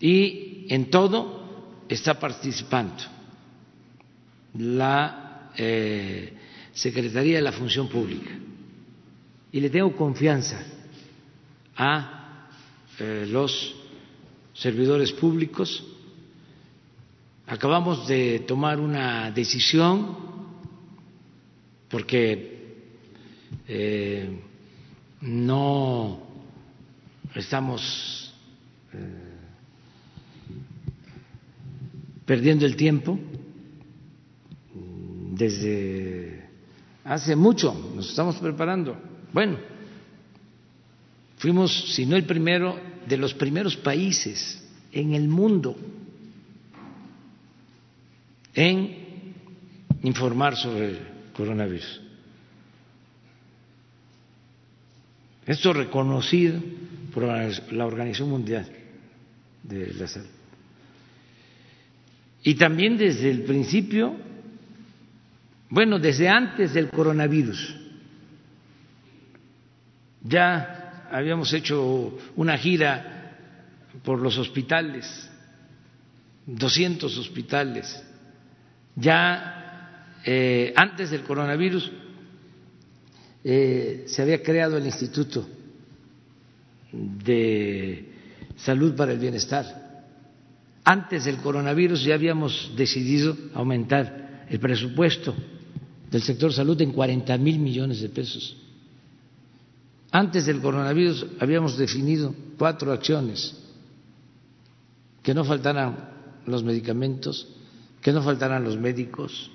[0.00, 3.14] y en todo está participando
[4.58, 6.32] la eh,
[6.72, 8.30] Secretaría de la Función Pública
[9.52, 10.60] y le tengo confianza
[11.76, 12.48] a
[12.98, 13.74] eh, los
[14.52, 15.84] servidores públicos.
[17.46, 20.16] Acabamos de tomar una decisión
[21.88, 22.78] porque
[23.68, 24.40] eh,
[25.20, 26.20] no
[27.34, 28.32] estamos
[32.26, 33.18] perdiendo el tiempo
[35.44, 36.44] desde
[37.04, 38.96] hace mucho, nos estamos preparando.
[39.32, 39.58] Bueno,
[41.38, 44.62] fuimos, si no el primero, de los primeros países
[44.92, 45.76] en el mundo
[48.54, 49.34] en
[50.02, 50.98] informar sobre el
[51.36, 52.00] coronavirus.
[55.46, 56.58] Esto reconocido
[57.12, 58.66] por la Organización Mundial
[59.62, 60.28] de la Salud.
[62.44, 64.14] Y también desde el principio,
[65.74, 67.74] bueno, desde antes del coronavirus,
[70.22, 73.34] ya habíamos hecho una gira
[74.04, 75.28] por los hospitales,
[76.46, 78.04] 200 hospitales,
[78.94, 81.90] ya eh, antes del coronavirus
[83.42, 85.44] eh, se había creado el Instituto
[86.92, 88.12] de
[88.54, 90.04] Salud para el Bienestar.
[90.84, 95.34] Antes del coronavirus ya habíamos decidido aumentar el presupuesto
[96.14, 98.56] del sector salud en 40 mil millones de pesos.
[100.12, 103.52] Antes del coronavirus habíamos definido cuatro acciones,
[105.24, 106.10] que no faltaran
[106.46, 107.48] los medicamentos,
[108.00, 109.50] que no faltaran los médicos,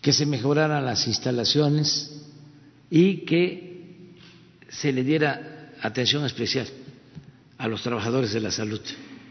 [0.00, 2.24] que se mejoraran las instalaciones
[2.88, 4.14] y que
[4.70, 6.68] se le diera atención especial
[7.58, 8.80] a los trabajadores de la salud,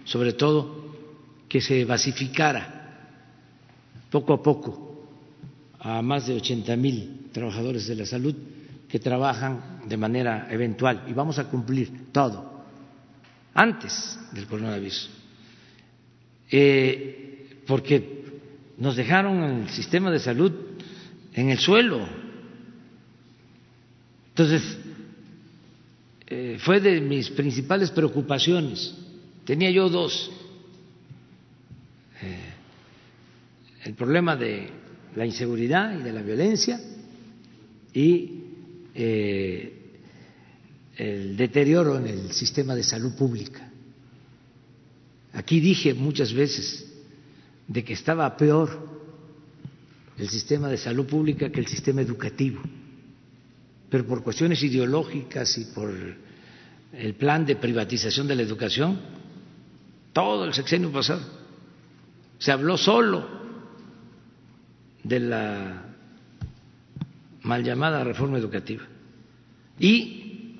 [0.03, 0.93] sobre todo
[1.47, 3.17] que se basificara
[4.11, 4.88] poco a poco
[5.79, 8.35] a más de 80 mil trabajadores de la salud
[8.87, 12.63] que trabajan de manera eventual y vamos a cumplir todo
[13.53, 15.09] antes del coronavirus,
[16.51, 18.23] eh, porque
[18.77, 20.51] nos dejaron el sistema de salud
[21.33, 22.07] en el suelo.
[24.29, 24.77] Entonces,
[26.27, 28.95] eh, fue de mis principales preocupaciones.
[29.45, 30.31] Tenía yo dos
[33.83, 34.69] el problema de
[35.15, 36.79] la inseguridad y de la violencia
[37.93, 38.43] y
[38.93, 39.73] eh,
[40.97, 43.69] el deterioro en el sistema de salud pública.
[45.33, 46.85] Aquí dije muchas veces
[47.67, 48.87] de que estaba peor
[50.17, 52.61] el sistema de salud pública que el sistema educativo,
[53.89, 55.93] pero por cuestiones ideológicas y por
[56.91, 58.99] el plan de privatización de la educación,
[60.11, 61.21] todo el sexenio pasado
[62.37, 63.38] se habló solo
[65.09, 65.83] de la
[67.43, 68.83] mal llamada reforma educativa.
[69.79, 70.55] Y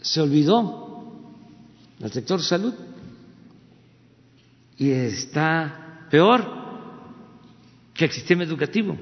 [0.00, 1.34] se olvidó
[2.02, 2.74] al sector salud.
[4.78, 6.44] y está peor
[7.94, 8.96] que el sistema educativo.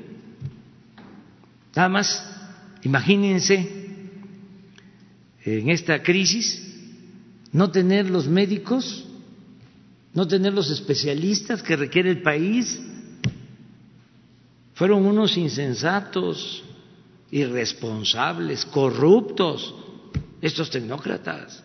[1.75, 2.25] Nada más,
[2.83, 3.85] imagínense
[5.45, 6.63] en esta crisis
[7.51, 9.05] no tener los médicos,
[10.15, 12.81] no tener los especialistas que requiere el país.
[14.75, 16.65] Fueron unos insensatos,
[17.31, 19.75] irresponsables, corruptos,
[20.41, 21.63] estos tecnócratas.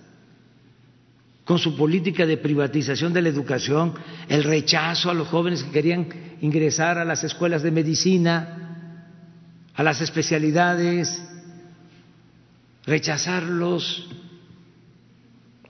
[1.43, 3.95] Con su política de privatización de la educación,
[4.27, 6.07] el rechazo a los jóvenes que querían
[6.41, 8.59] ingresar a las escuelas de medicina,
[9.73, 11.23] a las especialidades,
[12.85, 14.07] rechazarlos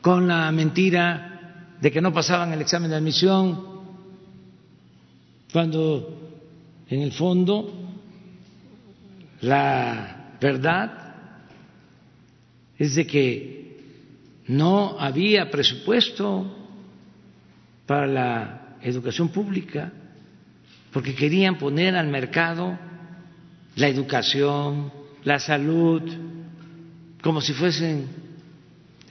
[0.01, 3.65] con la mentira de que no pasaban el examen de admisión,
[5.53, 6.18] cuando
[6.89, 7.71] en el fondo
[9.41, 11.15] la verdad
[12.77, 13.59] es de que
[14.47, 16.55] no había presupuesto
[17.85, 19.91] para la educación pública
[20.91, 22.77] porque querían poner al mercado
[23.75, 24.91] la educación,
[25.23, 26.01] la salud,
[27.21, 28.07] como si fuesen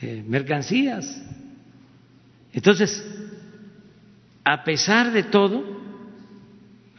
[0.00, 1.22] eh, mercancías.
[2.52, 3.04] Entonces,
[4.44, 5.77] a pesar de todo,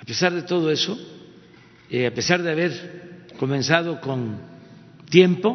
[0.09, 0.97] pesar de todo eso,
[1.91, 4.41] eh, a pesar de haber comenzado con
[5.07, 5.53] tiempo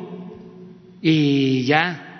[1.03, 2.13] y ya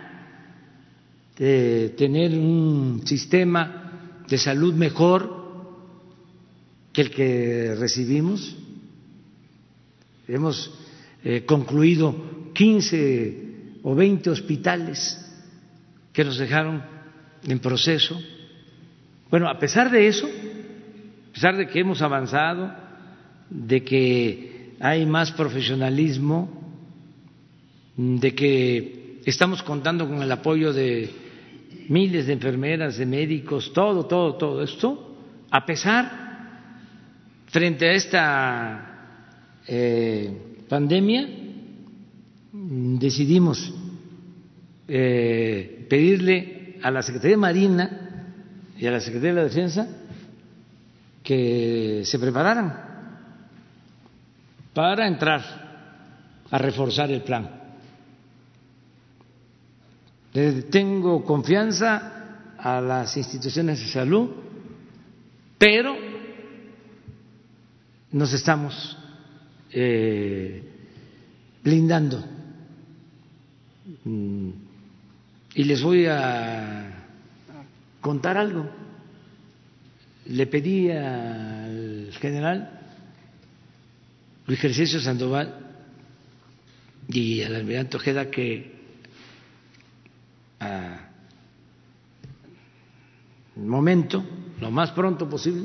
[1.37, 5.45] tener un sistema de salud mejor
[6.93, 8.57] que el que recibimos.
[10.27, 10.73] Hemos
[11.23, 15.21] eh, concluido 15 o 20 hospitales
[16.13, 16.83] que nos dejaron
[17.47, 18.21] en proceso.
[19.31, 20.54] Bueno, a pesar de eso, a
[21.35, 22.73] pesar de que hemos avanzado,
[23.51, 26.49] de que hay más profesionalismo,
[27.97, 31.11] de que estamos contando con el apoyo de
[31.89, 35.17] miles de enfermeras, de médicos, todo, todo, todo esto,
[35.51, 36.25] a pesar,
[37.47, 40.31] frente a esta eh,
[40.69, 41.29] pandemia,
[42.53, 43.75] decidimos
[44.87, 48.01] eh, pedirle a la Secretaría de Marina
[48.79, 50.04] y a la Secretaría de la Defensa
[51.25, 52.73] que se prepararan
[54.73, 55.43] para entrar
[56.51, 57.65] a reforzar el plan
[60.71, 64.31] tengo confianza a las instituciones de salud,
[65.57, 65.97] pero
[68.11, 68.99] nos estamos
[69.71, 70.63] eh,
[71.63, 72.25] blindando.
[74.05, 74.49] Mm,
[75.55, 77.05] y les voy a
[78.01, 78.69] contar algo.
[80.27, 82.81] Le pedí al general
[84.47, 85.55] Luis Ejercicio Sandoval
[87.09, 88.75] y al almirante Ojeda que
[93.57, 94.25] momento,
[94.61, 95.65] lo más pronto posible,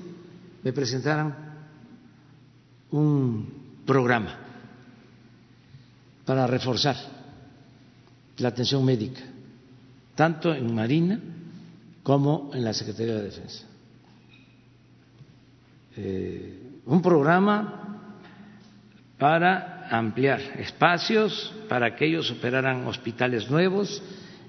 [0.64, 1.36] me presentaran
[2.92, 3.48] un
[3.86, 4.38] programa
[6.26, 6.96] para reforzar
[8.38, 9.22] la atención médica,
[10.16, 11.20] tanto en Marina
[12.04, 13.69] como en la Secretaría de Defensa.
[16.02, 18.00] Eh, un programa
[19.18, 24.02] para ampliar espacios, para que ellos operaran hospitales nuevos,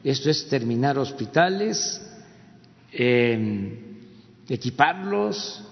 [0.04, 2.00] esto es terminar hospitales,
[2.92, 3.74] em,
[4.48, 5.66] equiparlos,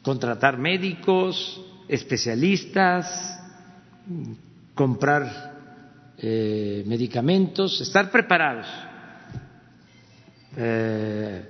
[0.00, 3.04] contratar médicos, especialistas,
[4.74, 5.28] comprar
[6.16, 8.66] eh, medicamentos, estar preparados.
[10.56, 11.44] Eh,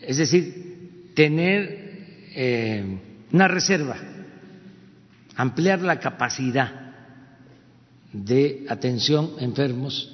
[0.00, 1.77] es decir, tener
[2.40, 2.84] eh,
[3.32, 3.96] una reserva,
[5.34, 6.94] ampliar la capacidad
[8.12, 10.08] de atención a enfermos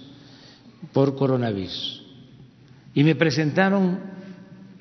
[0.95, 2.03] por coronavirus.
[2.95, 4.01] Y me presentaron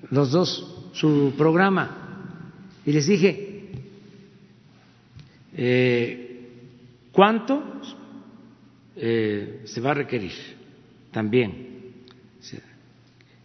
[0.10, 2.54] los dos su programa
[2.86, 3.72] y les dije,
[5.58, 6.48] eh,
[7.12, 7.62] ¿cuánto
[8.96, 10.32] eh, se va a requerir
[11.12, 11.74] también?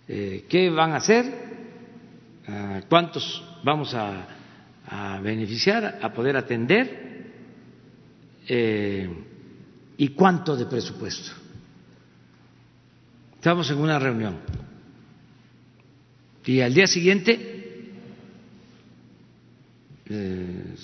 [0.06, 1.48] Eh, ¿Qué van a hacer?
[2.88, 7.08] ¿Cuántos vamos a, beneficiar, a poder atender?
[9.98, 11.32] ¿Y cuánto de presupuesto?
[13.36, 14.36] Estábamos en una reunión
[16.48, 17.92] y al día siguiente
[20.08, 20.74] eh,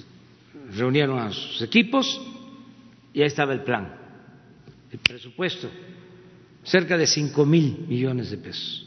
[0.77, 2.21] reunieron a sus equipos
[3.15, 3.91] y ahí estaba el plan,
[4.93, 5.71] el presupuesto,
[6.63, 8.84] cerca de cinco mil millones de pesos.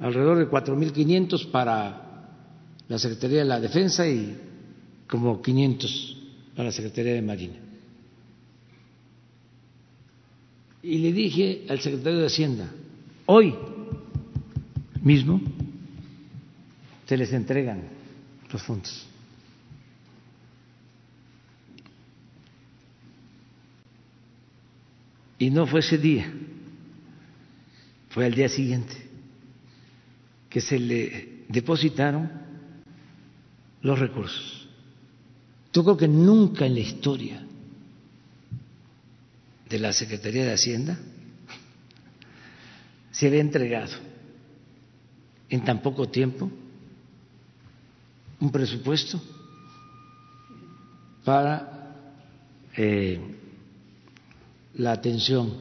[0.00, 2.06] Alrededor de cuatro mil quinientos para
[2.88, 4.34] la Secretaría de la Defensa y
[5.06, 6.16] como quinientos
[6.56, 7.56] para la Secretaría de Marina.
[10.82, 12.70] Y le dije al secretario de Hacienda,
[13.26, 13.54] Hoy
[15.02, 15.40] mismo
[17.06, 17.82] se les entregan
[18.50, 19.06] los fondos.
[25.38, 26.32] Y no fue ese día,
[28.08, 29.09] fue al día siguiente
[30.50, 32.28] que se le depositaron
[33.82, 34.68] los recursos.
[35.72, 37.46] Yo creo que nunca en la historia
[39.68, 40.98] de la Secretaría de Hacienda
[43.12, 43.92] se había entregado
[45.48, 46.50] en tan poco tiempo
[48.40, 49.20] un presupuesto
[51.24, 51.94] para
[52.76, 53.20] eh,
[54.74, 55.52] la atención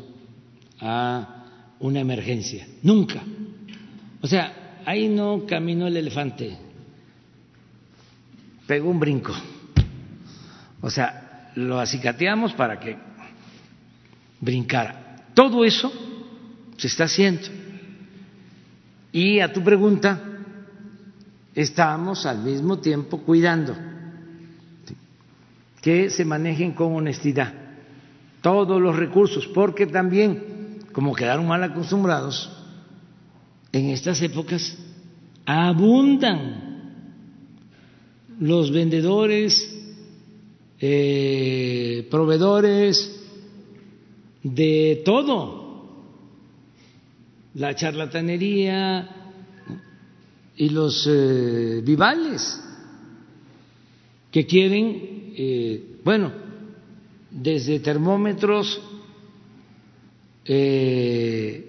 [0.79, 2.67] a una emergencia.
[2.81, 3.21] Nunca.
[4.21, 6.57] O sea, ahí no caminó el elefante,
[8.65, 9.35] pegó un brinco.
[10.81, 12.97] O sea, lo acicateamos para que
[14.41, 15.27] brincara.
[15.35, 15.93] Todo eso
[16.75, 17.43] se está haciendo.
[19.11, 20.19] Y a tu pregunta,
[21.53, 23.75] estamos al mismo tiempo cuidando
[25.83, 27.53] que se manejen con honestidad
[28.41, 32.58] todos los recursos, porque también, como quedaron mal acostumbrados,
[33.71, 34.77] en estas épocas
[35.45, 36.69] abundan
[38.39, 39.75] los vendedores,
[40.79, 43.19] eh, proveedores
[44.43, 45.59] de todo,
[47.55, 49.09] la charlatanería
[50.55, 52.61] y los eh, vivales
[54.31, 56.31] que quieren, eh, bueno,
[57.31, 58.81] desde termómetros
[60.45, 61.68] eh,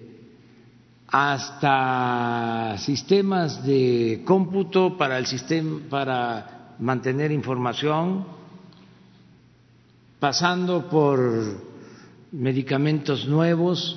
[1.11, 8.25] hasta sistemas de cómputo para el sistema para mantener información,
[10.21, 11.19] pasando por
[12.33, 13.97] medicamentos nuevos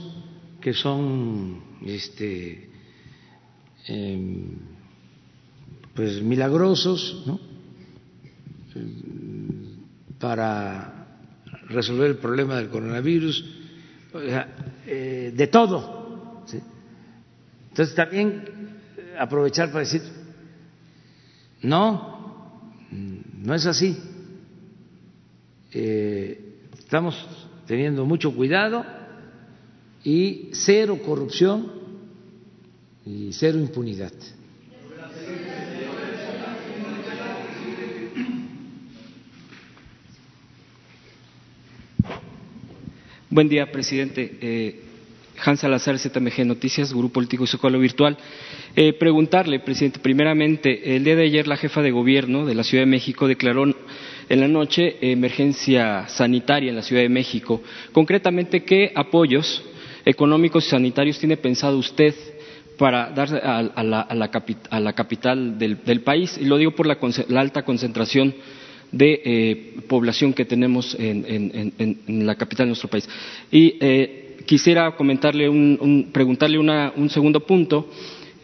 [0.59, 2.69] que son este
[3.87, 4.57] em,
[5.93, 7.39] pues milagrosos ¿no?
[10.19, 11.05] para
[11.67, 13.45] resolver el problema del coronavirus,
[14.87, 16.02] eh, de todo.
[17.73, 18.45] Entonces también
[18.95, 20.03] eh, aprovechar para decir,
[21.63, 23.97] no, no es así.
[25.71, 27.27] Eh, estamos
[27.65, 28.85] teniendo mucho cuidado
[30.03, 31.71] y cero corrupción
[33.07, 34.13] y cero impunidad.
[43.31, 44.37] Buen día, presidente.
[44.41, 44.92] Eh,
[45.43, 48.17] Hans Salazar, ZMG Noticias, Grupo Político y Socorro Virtual.
[48.75, 52.83] Eh, preguntarle, presidente, primeramente, el día de ayer la jefa de gobierno de la Ciudad
[52.83, 57.61] de México declaró en la noche emergencia sanitaria en la Ciudad de México.
[57.91, 59.63] Concretamente, ¿qué apoyos
[60.05, 62.13] económicos y sanitarios tiene pensado usted
[62.77, 66.37] para dar a, la, capital del, país?
[66.39, 66.97] Y lo digo por la,
[67.39, 68.33] alta concentración
[68.91, 73.09] de eh, población que tenemos en, la capital de nuestro país.
[73.51, 77.89] Y eh, quisiera comentarle un, preguntarle un segundo punto.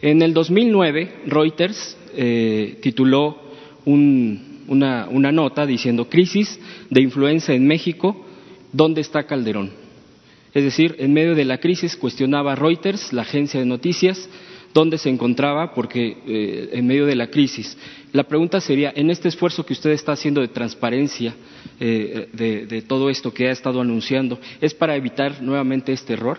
[0.02, 3.38] En el 2009, Reuters eh, tituló
[3.84, 6.58] un, una, una nota diciendo crisis
[6.88, 8.24] de influenza en México,
[8.72, 9.70] ¿dónde está Calderón?
[10.52, 14.28] Es decir, en medio de la crisis cuestionaba Reuters, la agencia de noticias,
[14.72, 17.76] dónde se encontraba, porque eh, en medio de la crisis.
[18.12, 21.34] La pregunta sería, en este esfuerzo que usted está haciendo de transparencia
[21.78, 26.38] eh, de, todo esto que ha estado anunciando, ¿es para evitar nuevamente este error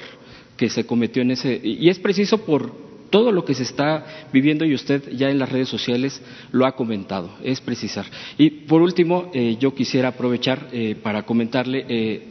[0.57, 1.59] que se cometió en ese?
[1.63, 5.51] Y es preciso por todo lo que se está viviendo y usted ya en las
[5.51, 6.21] redes sociales
[6.51, 8.05] lo ha comentado, es precisar.
[8.37, 10.69] Y por último, eh, yo quisiera aprovechar
[11.03, 12.21] para comentarle,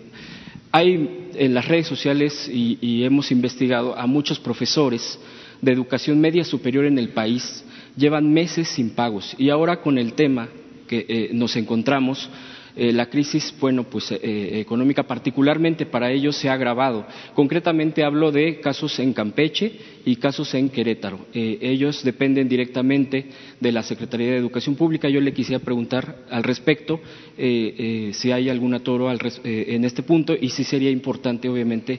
[0.72, 5.18] hay en las redes sociales y, hemos investigado a muchos profesores
[5.60, 7.64] de educación media superior en el país,
[7.96, 10.48] llevan meses sin pagos y ahora con el tema
[10.88, 12.28] que nos encontramos,
[12.76, 17.06] eh, la crisis, bueno, pues eh, económica particularmente para ellos se ha agravado.
[17.34, 19.72] Concretamente hablo de casos en Campeche
[20.04, 21.26] y casos en Querétaro.
[21.34, 23.26] Eh, ellos dependen directamente
[23.58, 25.08] de la Secretaría de Educación Pública.
[25.08, 27.00] Yo le quisiera preguntar al respecto
[27.36, 31.98] si hay algún atoro en este punto y si sería importante, obviamente,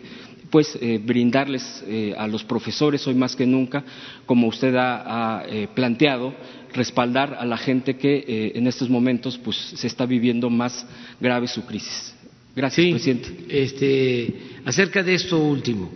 [0.51, 1.83] pues brindarles
[2.17, 3.83] a los profesores hoy más que nunca,
[4.25, 6.35] como usted ha planteado,
[6.73, 10.85] respaldar a la gente que eh, en estos momentos pues se está viviendo más
[11.19, 12.13] grave su crisis.
[12.55, 13.45] Gracias, presidente.
[13.49, 14.33] Este,
[14.65, 15.91] acerca de esto último,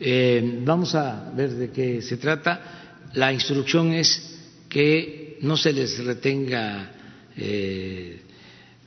[0.00, 2.98] eh, vamos a ver de qué se trata.
[3.14, 4.38] La instrucción es
[4.68, 6.92] que no se les retenga
[7.36, 8.20] eh,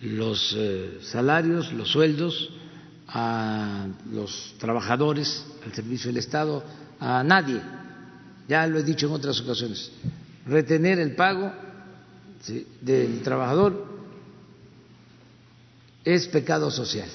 [0.01, 0.55] los
[1.01, 2.51] salarios, los sueldos
[3.07, 6.63] a los trabajadores al servicio del Estado
[6.99, 7.61] a nadie,
[8.47, 9.91] ya lo he dicho en otras ocasiones,
[10.45, 11.51] retener el pago
[12.81, 13.88] del trabajador
[16.03, 17.09] es pecado social.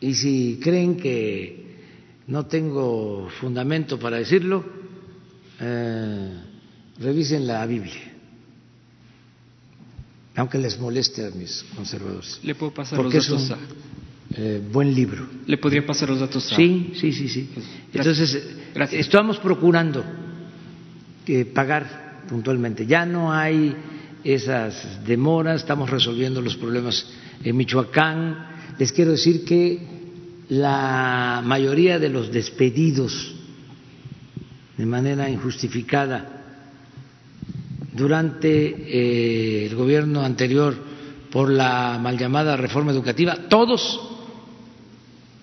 [0.00, 1.78] Y si creen que
[2.28, 4.64] no tengo fundamento para decirlo,
[5.60, 6.40] eh,
[6.98, 8.10] revisen la Biblia
[10.40, 12.40] aunque les moleste a mis conservadores.
[12.42, 13.28] ¿Le puedo pasar los datos?
[13.28, 13.56] Es un,
[14.36, 15.26] eh, buen libro.
[15.46, 16.44] ¿Le podría pasar los datos?
[16.56, 17.50] Sí, sí, sí, sí.
[17.92, 18.42] Entonces,
[18.92, 20.02] estamos procurando
[21.26, 22.86] que pagar puntualmente.
[22.86, 23.76] Ya no hay
[24.24, 27.06] esas demoras, estamos resolviendo los problemas
[27.44, 28.74] en Michoacán.
[28.78, 29.86] Les quiero decir que
[30.48, 33.34] la mayoría de los despedidos
[34.78, 36.39] de manera injustificada
[37.92, 40.76] durante eh, el gobierno anterior
[41.30, 44.00] por la mal llamada reforma educativa, todos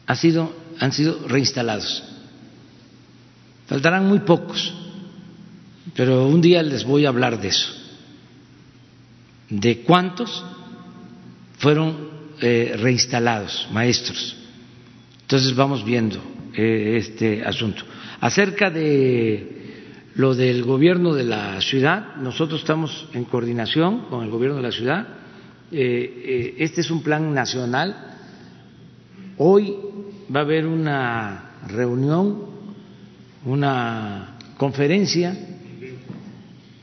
[0.05, 2.03] han sido, han sido reinstalados.
[3.67, 4.73] Faltarán muy pocos,
[5.95, 7.69] pero un día les voy a hablar de eso,
[9.49, 10.43] de cuántos
[11.57, 12.09] fueron
[12.39, 14.35] eh, reinstalados, maestros.
[15.21, 16.21] Entonces vamos viendo
[16.53, 17.83] eh, este asunto.
[18.21, 19.56] Acerca de
[20.17, 24.71] lo del gobierno de la ciudad, nosotros estamos en coordinación con el gobierno de la
[24.71, 25.07] ciudad.
[25.71, 25.77] Eh,
[26.25, 28.15] eh, este es un plan nacional.
[29.37, 29.75] Hoy
[30.35, 32.45] va a haber una reunión,
[33.45, 35.37] una conferencia,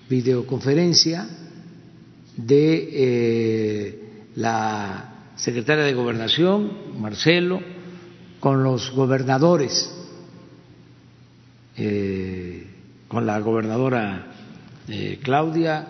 [0.09, 1.27] videoconferencia
[2.37, 7.61] de eh, la secretaria de Gobernación, Marcelo,
[8.39, 9.91] con los gobernadores
[13.15, 14.27] con la gobernadora
[14.89, 15.87] eh, Claudia,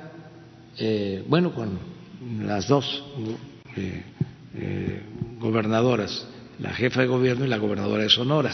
[0.77, 1.79] eh, bueno, con
[2.45, 3.03] las dos
[3.77, 5.03] eh,
[5.41, 6.27] gobernadoras,
[6.59, 8.53] la jefa de gobierno y la gobernadora de Sonora.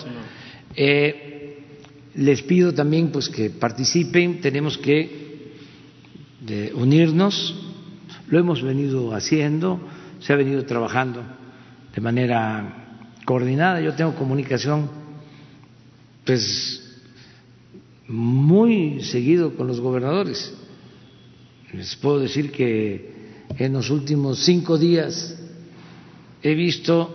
[2.15, 5.51] les pido también pues que participen, tenemos que
[6.75, 7.57] unirnos,
[8.29, 9.81] lo hemos venido haciendo,
[10.21, 11.25] se ha venido trabajando
[11.93, 14.89] de manera coordinada, yo tengo comunicación
[16.25, 16.80] pues
[18.11, 20.53] muy seguido con los gobernadores.
[21.73, 23.15] Les puedo decir que
[23.57, 25.39] en los últimos cinco días
[26.43, 27.15] he visto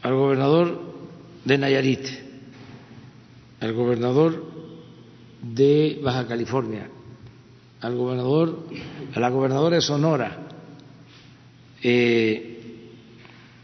[0.00, 0.80] al gobernador
[1.44, 2.06] de Nayarit,
[3.60, 4.42] al gobernador
[5.42, 6.88] de Baja California,
[7.82, 8.66] al gobernador,
[9.14, 10.48] a la gobernadora de Sonora,
[11.82, 12.88] eh,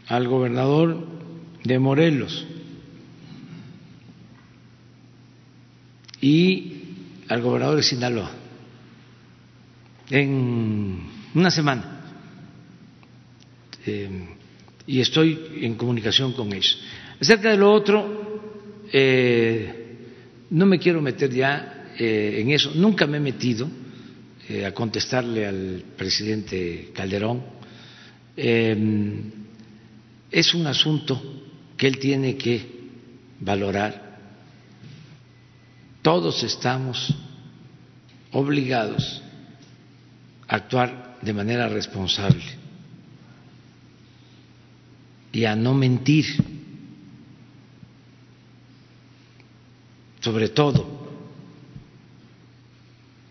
[0.07, 0.97] al gobernador
[1.63, 2.45] de Morelos,
[6.23, 6.71] y
[7.27, 8.31] al gobernador de Sinaloa
[10.09, 10.99] en
[11.35, 11.99] una semana.
[13.85, 14.09] Eh,
[14.87, 16.79] y estoy en comunicación con ellos.
[17.19, 18.41] Acerca de lo otro,
[18.91, 19.97] eh,
[20.51, 23.69] no me quiero meter ya eh, en eso, nunca me he metido
[24.65, 27.43] a contestarle al presidente Calderón.
[28.35, 28.73] es
[30.53, 31.21] un asunto
[31.77, 32.61] que él tiene que
[33.39, 34.12] valorar
[36.03, 37.15] todos estamos
[38.33, 39.23] obligados
[40.47, 42.43] a actuar de manera responsable
[45.31, 46.25] y a no mentir,
[50.19, 50.85] sobre todo,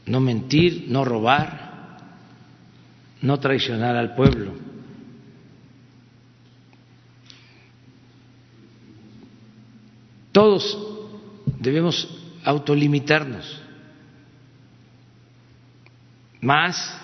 [0.07, 1.99] no mentir, no robar,
[3.21, 4.53] no traicionar al pueblo.
[10.33, 10.79] Todos
[11.61, 13.61] debemos autolimitarnos,
[16.41, 17.01] más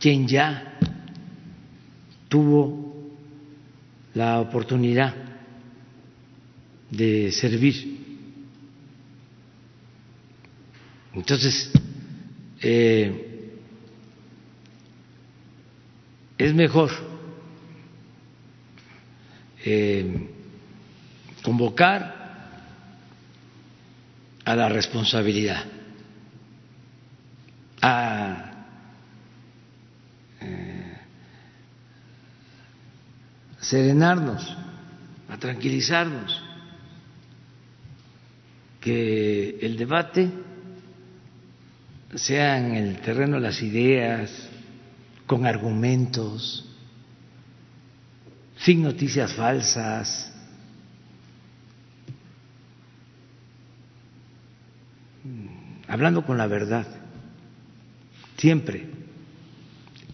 [0.00, 0.78] quien ya
[2.28, 2.88] tuvo
[4.14, 5.14] la oportunidad
[6.90, 7.98] de servir.
[11.14, 11.70] Entonces,
[12.60, 13.52] eh,
[16.36, 16.90] es mejor
[19.64, 20.28] eh,
[21.42, 22.17] convocar
[24.48, 25.62] a la responsabilidad,
[27.82, 28.50] a
[30.40, 30.96] eh,
[33.60, 34.56] serenarnos,
[35.28, 36.42] a tranquilizarnos,
[38.80, 40.30] que el debate
[42.14, 44.48] sea en el terreno de las ideas,
[45.26, 46.64] con argumentos,
[48.56, 50.32] sin noticias falsas,
[55.88, 56.86] hablando con la verdad,
[58.36, 58.86] siempre.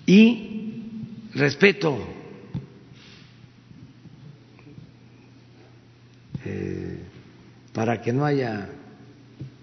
[0.07, 0.83] Y
[1.35, 1.99] respeto.
[6.45, 6.99] Eh,
[7.73, 8.69] para que no haya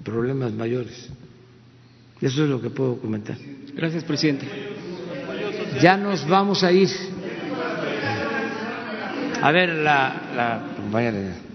[0.04, 1.10] problemas mayores.
[2.20, 3.38] Eso es lo que puedo comentar.
[3.74, 4.46] Gracias, presidente.
[5.82, 6.90] Ya nos vamos a ir.
[9.42, 11.51] A ver, la, la compañera.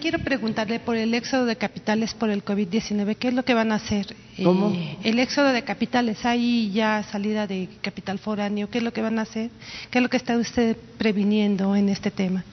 [0.00, 3.16] Quiero preguntarle por el éxodo de capitales por el COVID-19.
[3.16, 4.16] ¿Qué es lo que van a hacer?
[4.42, 4.70] ¿Cómo?
[4.70, 8.70] Eh, el éxodo de capitales, hay ya salida de capital foráneo.
[8.70, 9.50] ¿Qué es lo que van a hacer?
[9.90, 12.44] ¿Qué es lo que está usted previniendo en este tema?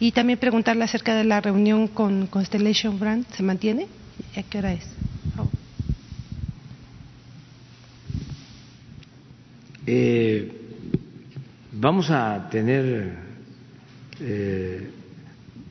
[0.00, 3.26] Y también preguntarle acerca de la reunión con Constellation Brand.
[3.34, 3.86] ¿Se mantiene?
[4.34, 4.86] ¿A qué hora es?
[5.36, 5.48] Oh.
[9.86, 10.52] Eh,
[11.72, 13.12] vamos a tener.
[14.20, 14.90] Eh,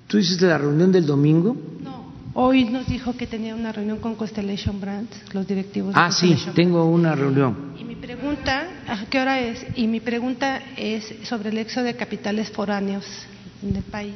[0.08, 1.56] ¿Tú dices de la reunión del domingo?
[1.84, 2.08] No.
[2.34, 5.94] Hoy nos dijo que tenía una reunión con Constellation Brands, los directivos.
[5.94, 7.74] de Ah, sí, Constellation tengo una reunión.
[7.80, 9.66] Y mi pregunta, ¿a qué hora es?
[9.76, 13.06] Y mi pregunta es sobre el éxodo de capitales foráneos
[13.62, 14.16] en el país.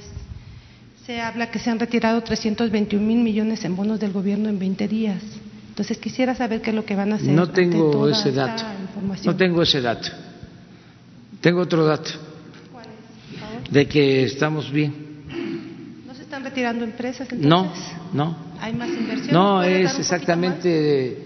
[1.06, 4.88] Se habla que se han retirado 321 mil millones en bonos del gobierno en 20
[4.88, 5.22] días.
[5.70, 7.30] Entonces quisiera saber qué es lo que van a hacer.
[7.34, 8.64] No tengo ese dato.
[9.26, 10.10] No tengo ese dato.
[11.42, 12.12] Tengo otro dato.
[12.72, 13.70] ¿Cuál es, por favor?
[13.70, 15.01] De que estamos bien.
[16.42, 17.94] ¿No se están retirando empresas entonces?
[18.14, 18.38] No, no.
[18.60, 19.34] ¿Hay más inversión?
[19.34, 21.18] No, ¿Puede dar un es exactamente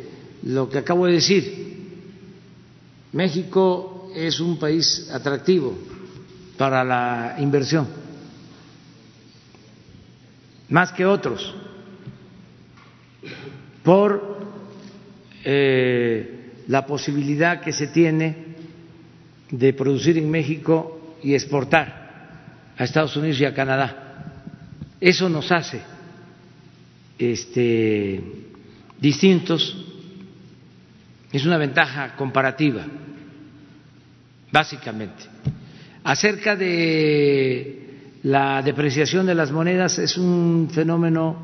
[0.44, 1.66] lo que acabo de decir.
[3.14, 5.74] México es un país atractivo
[6.58, 7.88] para la inversión,
[10.70, 11.54] más que otros,
[13.84, 14.40] por
[15.44, 18.56] eh, la posibilidad que se tiene
[19.52, 24.05] de producir en México y exportar a Estados Unidos y a Canadá.
[25.00, 25.82] Eso nos hace
[27.18, 28.24] este,
[29.00, 29.76] distintos,
[31.32, 32.86] es una ventaja comparativa,
[34.52, 35.26] básicamente.
[36.04, 41.38] Acerca de la depreciación de las monedas, es un fenómeno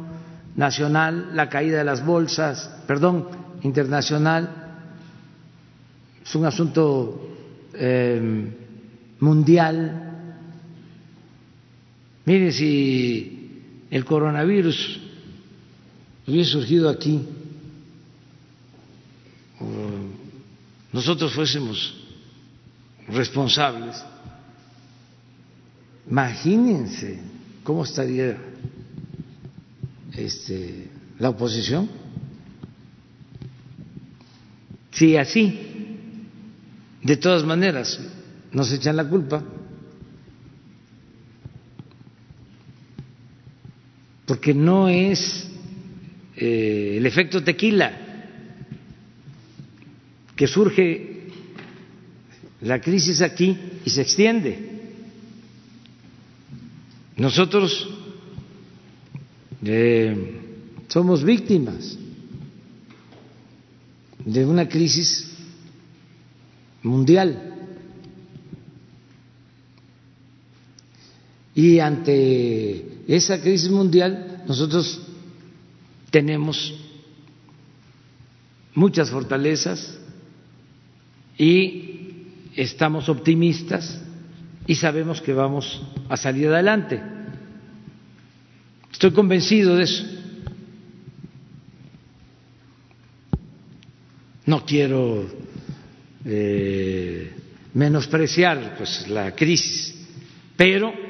[0.56, 3.28] nacional, la caída de las bolsas, perdón,
[3.64, 4.62] internacional,
[6.24, 7.30] es un asunto
[7.74, 8.48] eh,
[9.20, 10.08] mundial.
[12.26, 13.41] Mire, si
[13.92, 15.00] el coronavirus.
[16.26, 17.22] Hubiese surgido aquí,
[19.60, 19.66] o
[20.94, 21.94] nosotros fuésemos
[23.08, 24.04] responsables,
[26.10, 27.20] imagínense
[27.64, 28.38] cómo estaría
[30.14, 30.90] este,
[31.20, 31.90] la oposición.
[34.92, 35.98] Si así,
[37.02, 38.00] de todas maneras,
[38.52, 39.44] nos echan la culpa,
[44.32, 45.46] porque no es
[46.38, 47.92] eh, el efecto tequila
[50.38, 51.28] que surge
[52.62, 54.58] la crisis aquí y se extiende.
[57.18, 57.90] Nosotros
[59.66, 60.40] eh,
[60.88, 61.98] somos víctimas
[64.24, 65.30] de una crisis
[66.84, 67.54] mundial.
[71.54, 75.02] Y ante esa crisis mundial nosotros
[76.10, 76.74] tenemos
[78.74, 80.00] muchas fortalezas
[81.38, 84.00] y estamos optimistas
[84.66, 87.02] y sabemos que vamos a salir adelante.
[88.92, 90.06] Estoy convencido de eso.
[94.46, 95.26] No quiero
[96.24, 97.34] eh,
[97.74, 99.96] menospreciar pues la crisis,
[100.56, 101.01] pero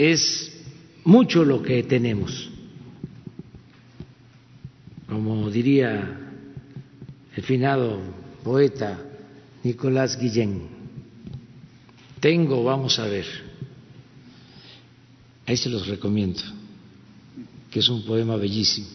[0.00, 0.50] es
[1.04, 2.48] mucho lo que tenemos.
[5.06, 6.18] Como diría
[7.36, 8.00] el finado
[8.42, 8.98] poeta
[9.62, 10.68] Nicolás Guillén,
[12.18, 13.26] tengo, vamos a ver,
[15.46, 16.40] ahí se los recomiendo,
[17.70, 18.88] que es un poema bellísimo.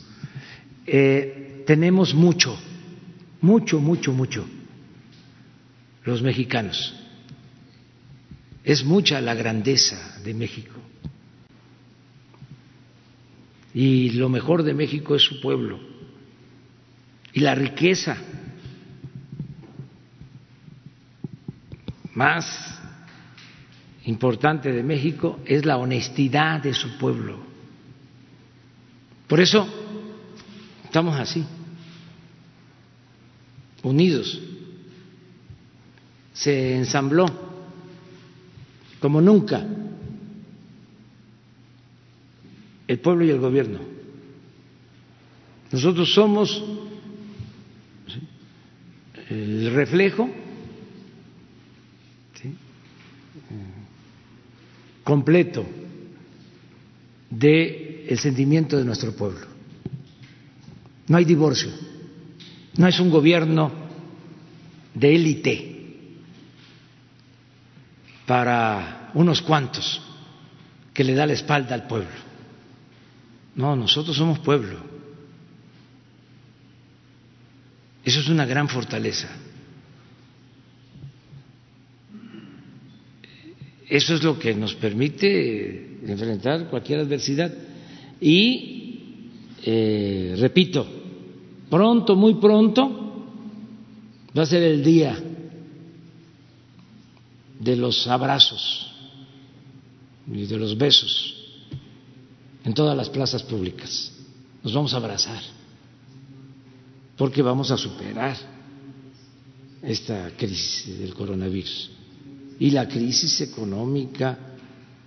[0.87, 2.57] Eh, tenemos mucho,
[3.41, 4.45] mucho, mucho, mucho,
[6.03, 6.95] los mexicanos.
[8.63, 10.73] Es mucha la grandeza de México.
[13.75, 15.77] Y lo mejor de México es su pueblo.
[17.33, 18.17] Y la riqueza
[22.13, 22.79] más
[24.05, 27.37] importante de México es la honestidad de su pueblo.
[29.27, 29.67] Por eso
[30.85, 31.43] estamos así,
[33.83, 34.41] unidos.
[36.31, 37.25] Se ensambló
[39.01, 39.67] como nunca
[42.87, 43.79] el pueblo y el gobierno.
[45.71, 46.63] Nosotros somos
[49.29, 50.29] el reflejo
[55.03, 55.65] completo
[57.29, 59.47] del sentimiento de nuestro pueblo.
[61.07, 61.69] No hay divorcio,
[62.77, 63.71] no es un gobierno
[64.93, 65.75] de élite
[68.25, 70.01] para unos cuantos
[70.93, 72.24] que le da la espalda al pueblo.
[73.55, 74.77] No, nosotros somos pueblo.
[78.03, 79.29] Eso es una gran fortaleza.
[83.87, 87.53] Eso es lo que nos permite enfrentar cualquier adversidad.
[88.19, 89.29] Y,
[89.63, 90.85] eh, repito,
[91.69, 93.27] pronto, muy pronto,
[94.37, 95.17] va a ser el día
[97.59, 98.91] de los abrazos
[100.31, 101.34] y de los besos
[102.65, 104.11] en todas las plazas públicas.
[104.63, 105.41] Nos vamos a abrazar
[107.15, 108.35] porque vamos a superar
[109.81, 111.91] esta crisis del coronavirus
[112.59, 114.37] y la crisis económica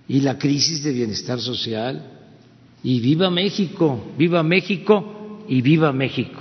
[0.06, 2.14] y la crisis de bienestar social.
[2.82, 6.40] Y viva México, viva México y viva México.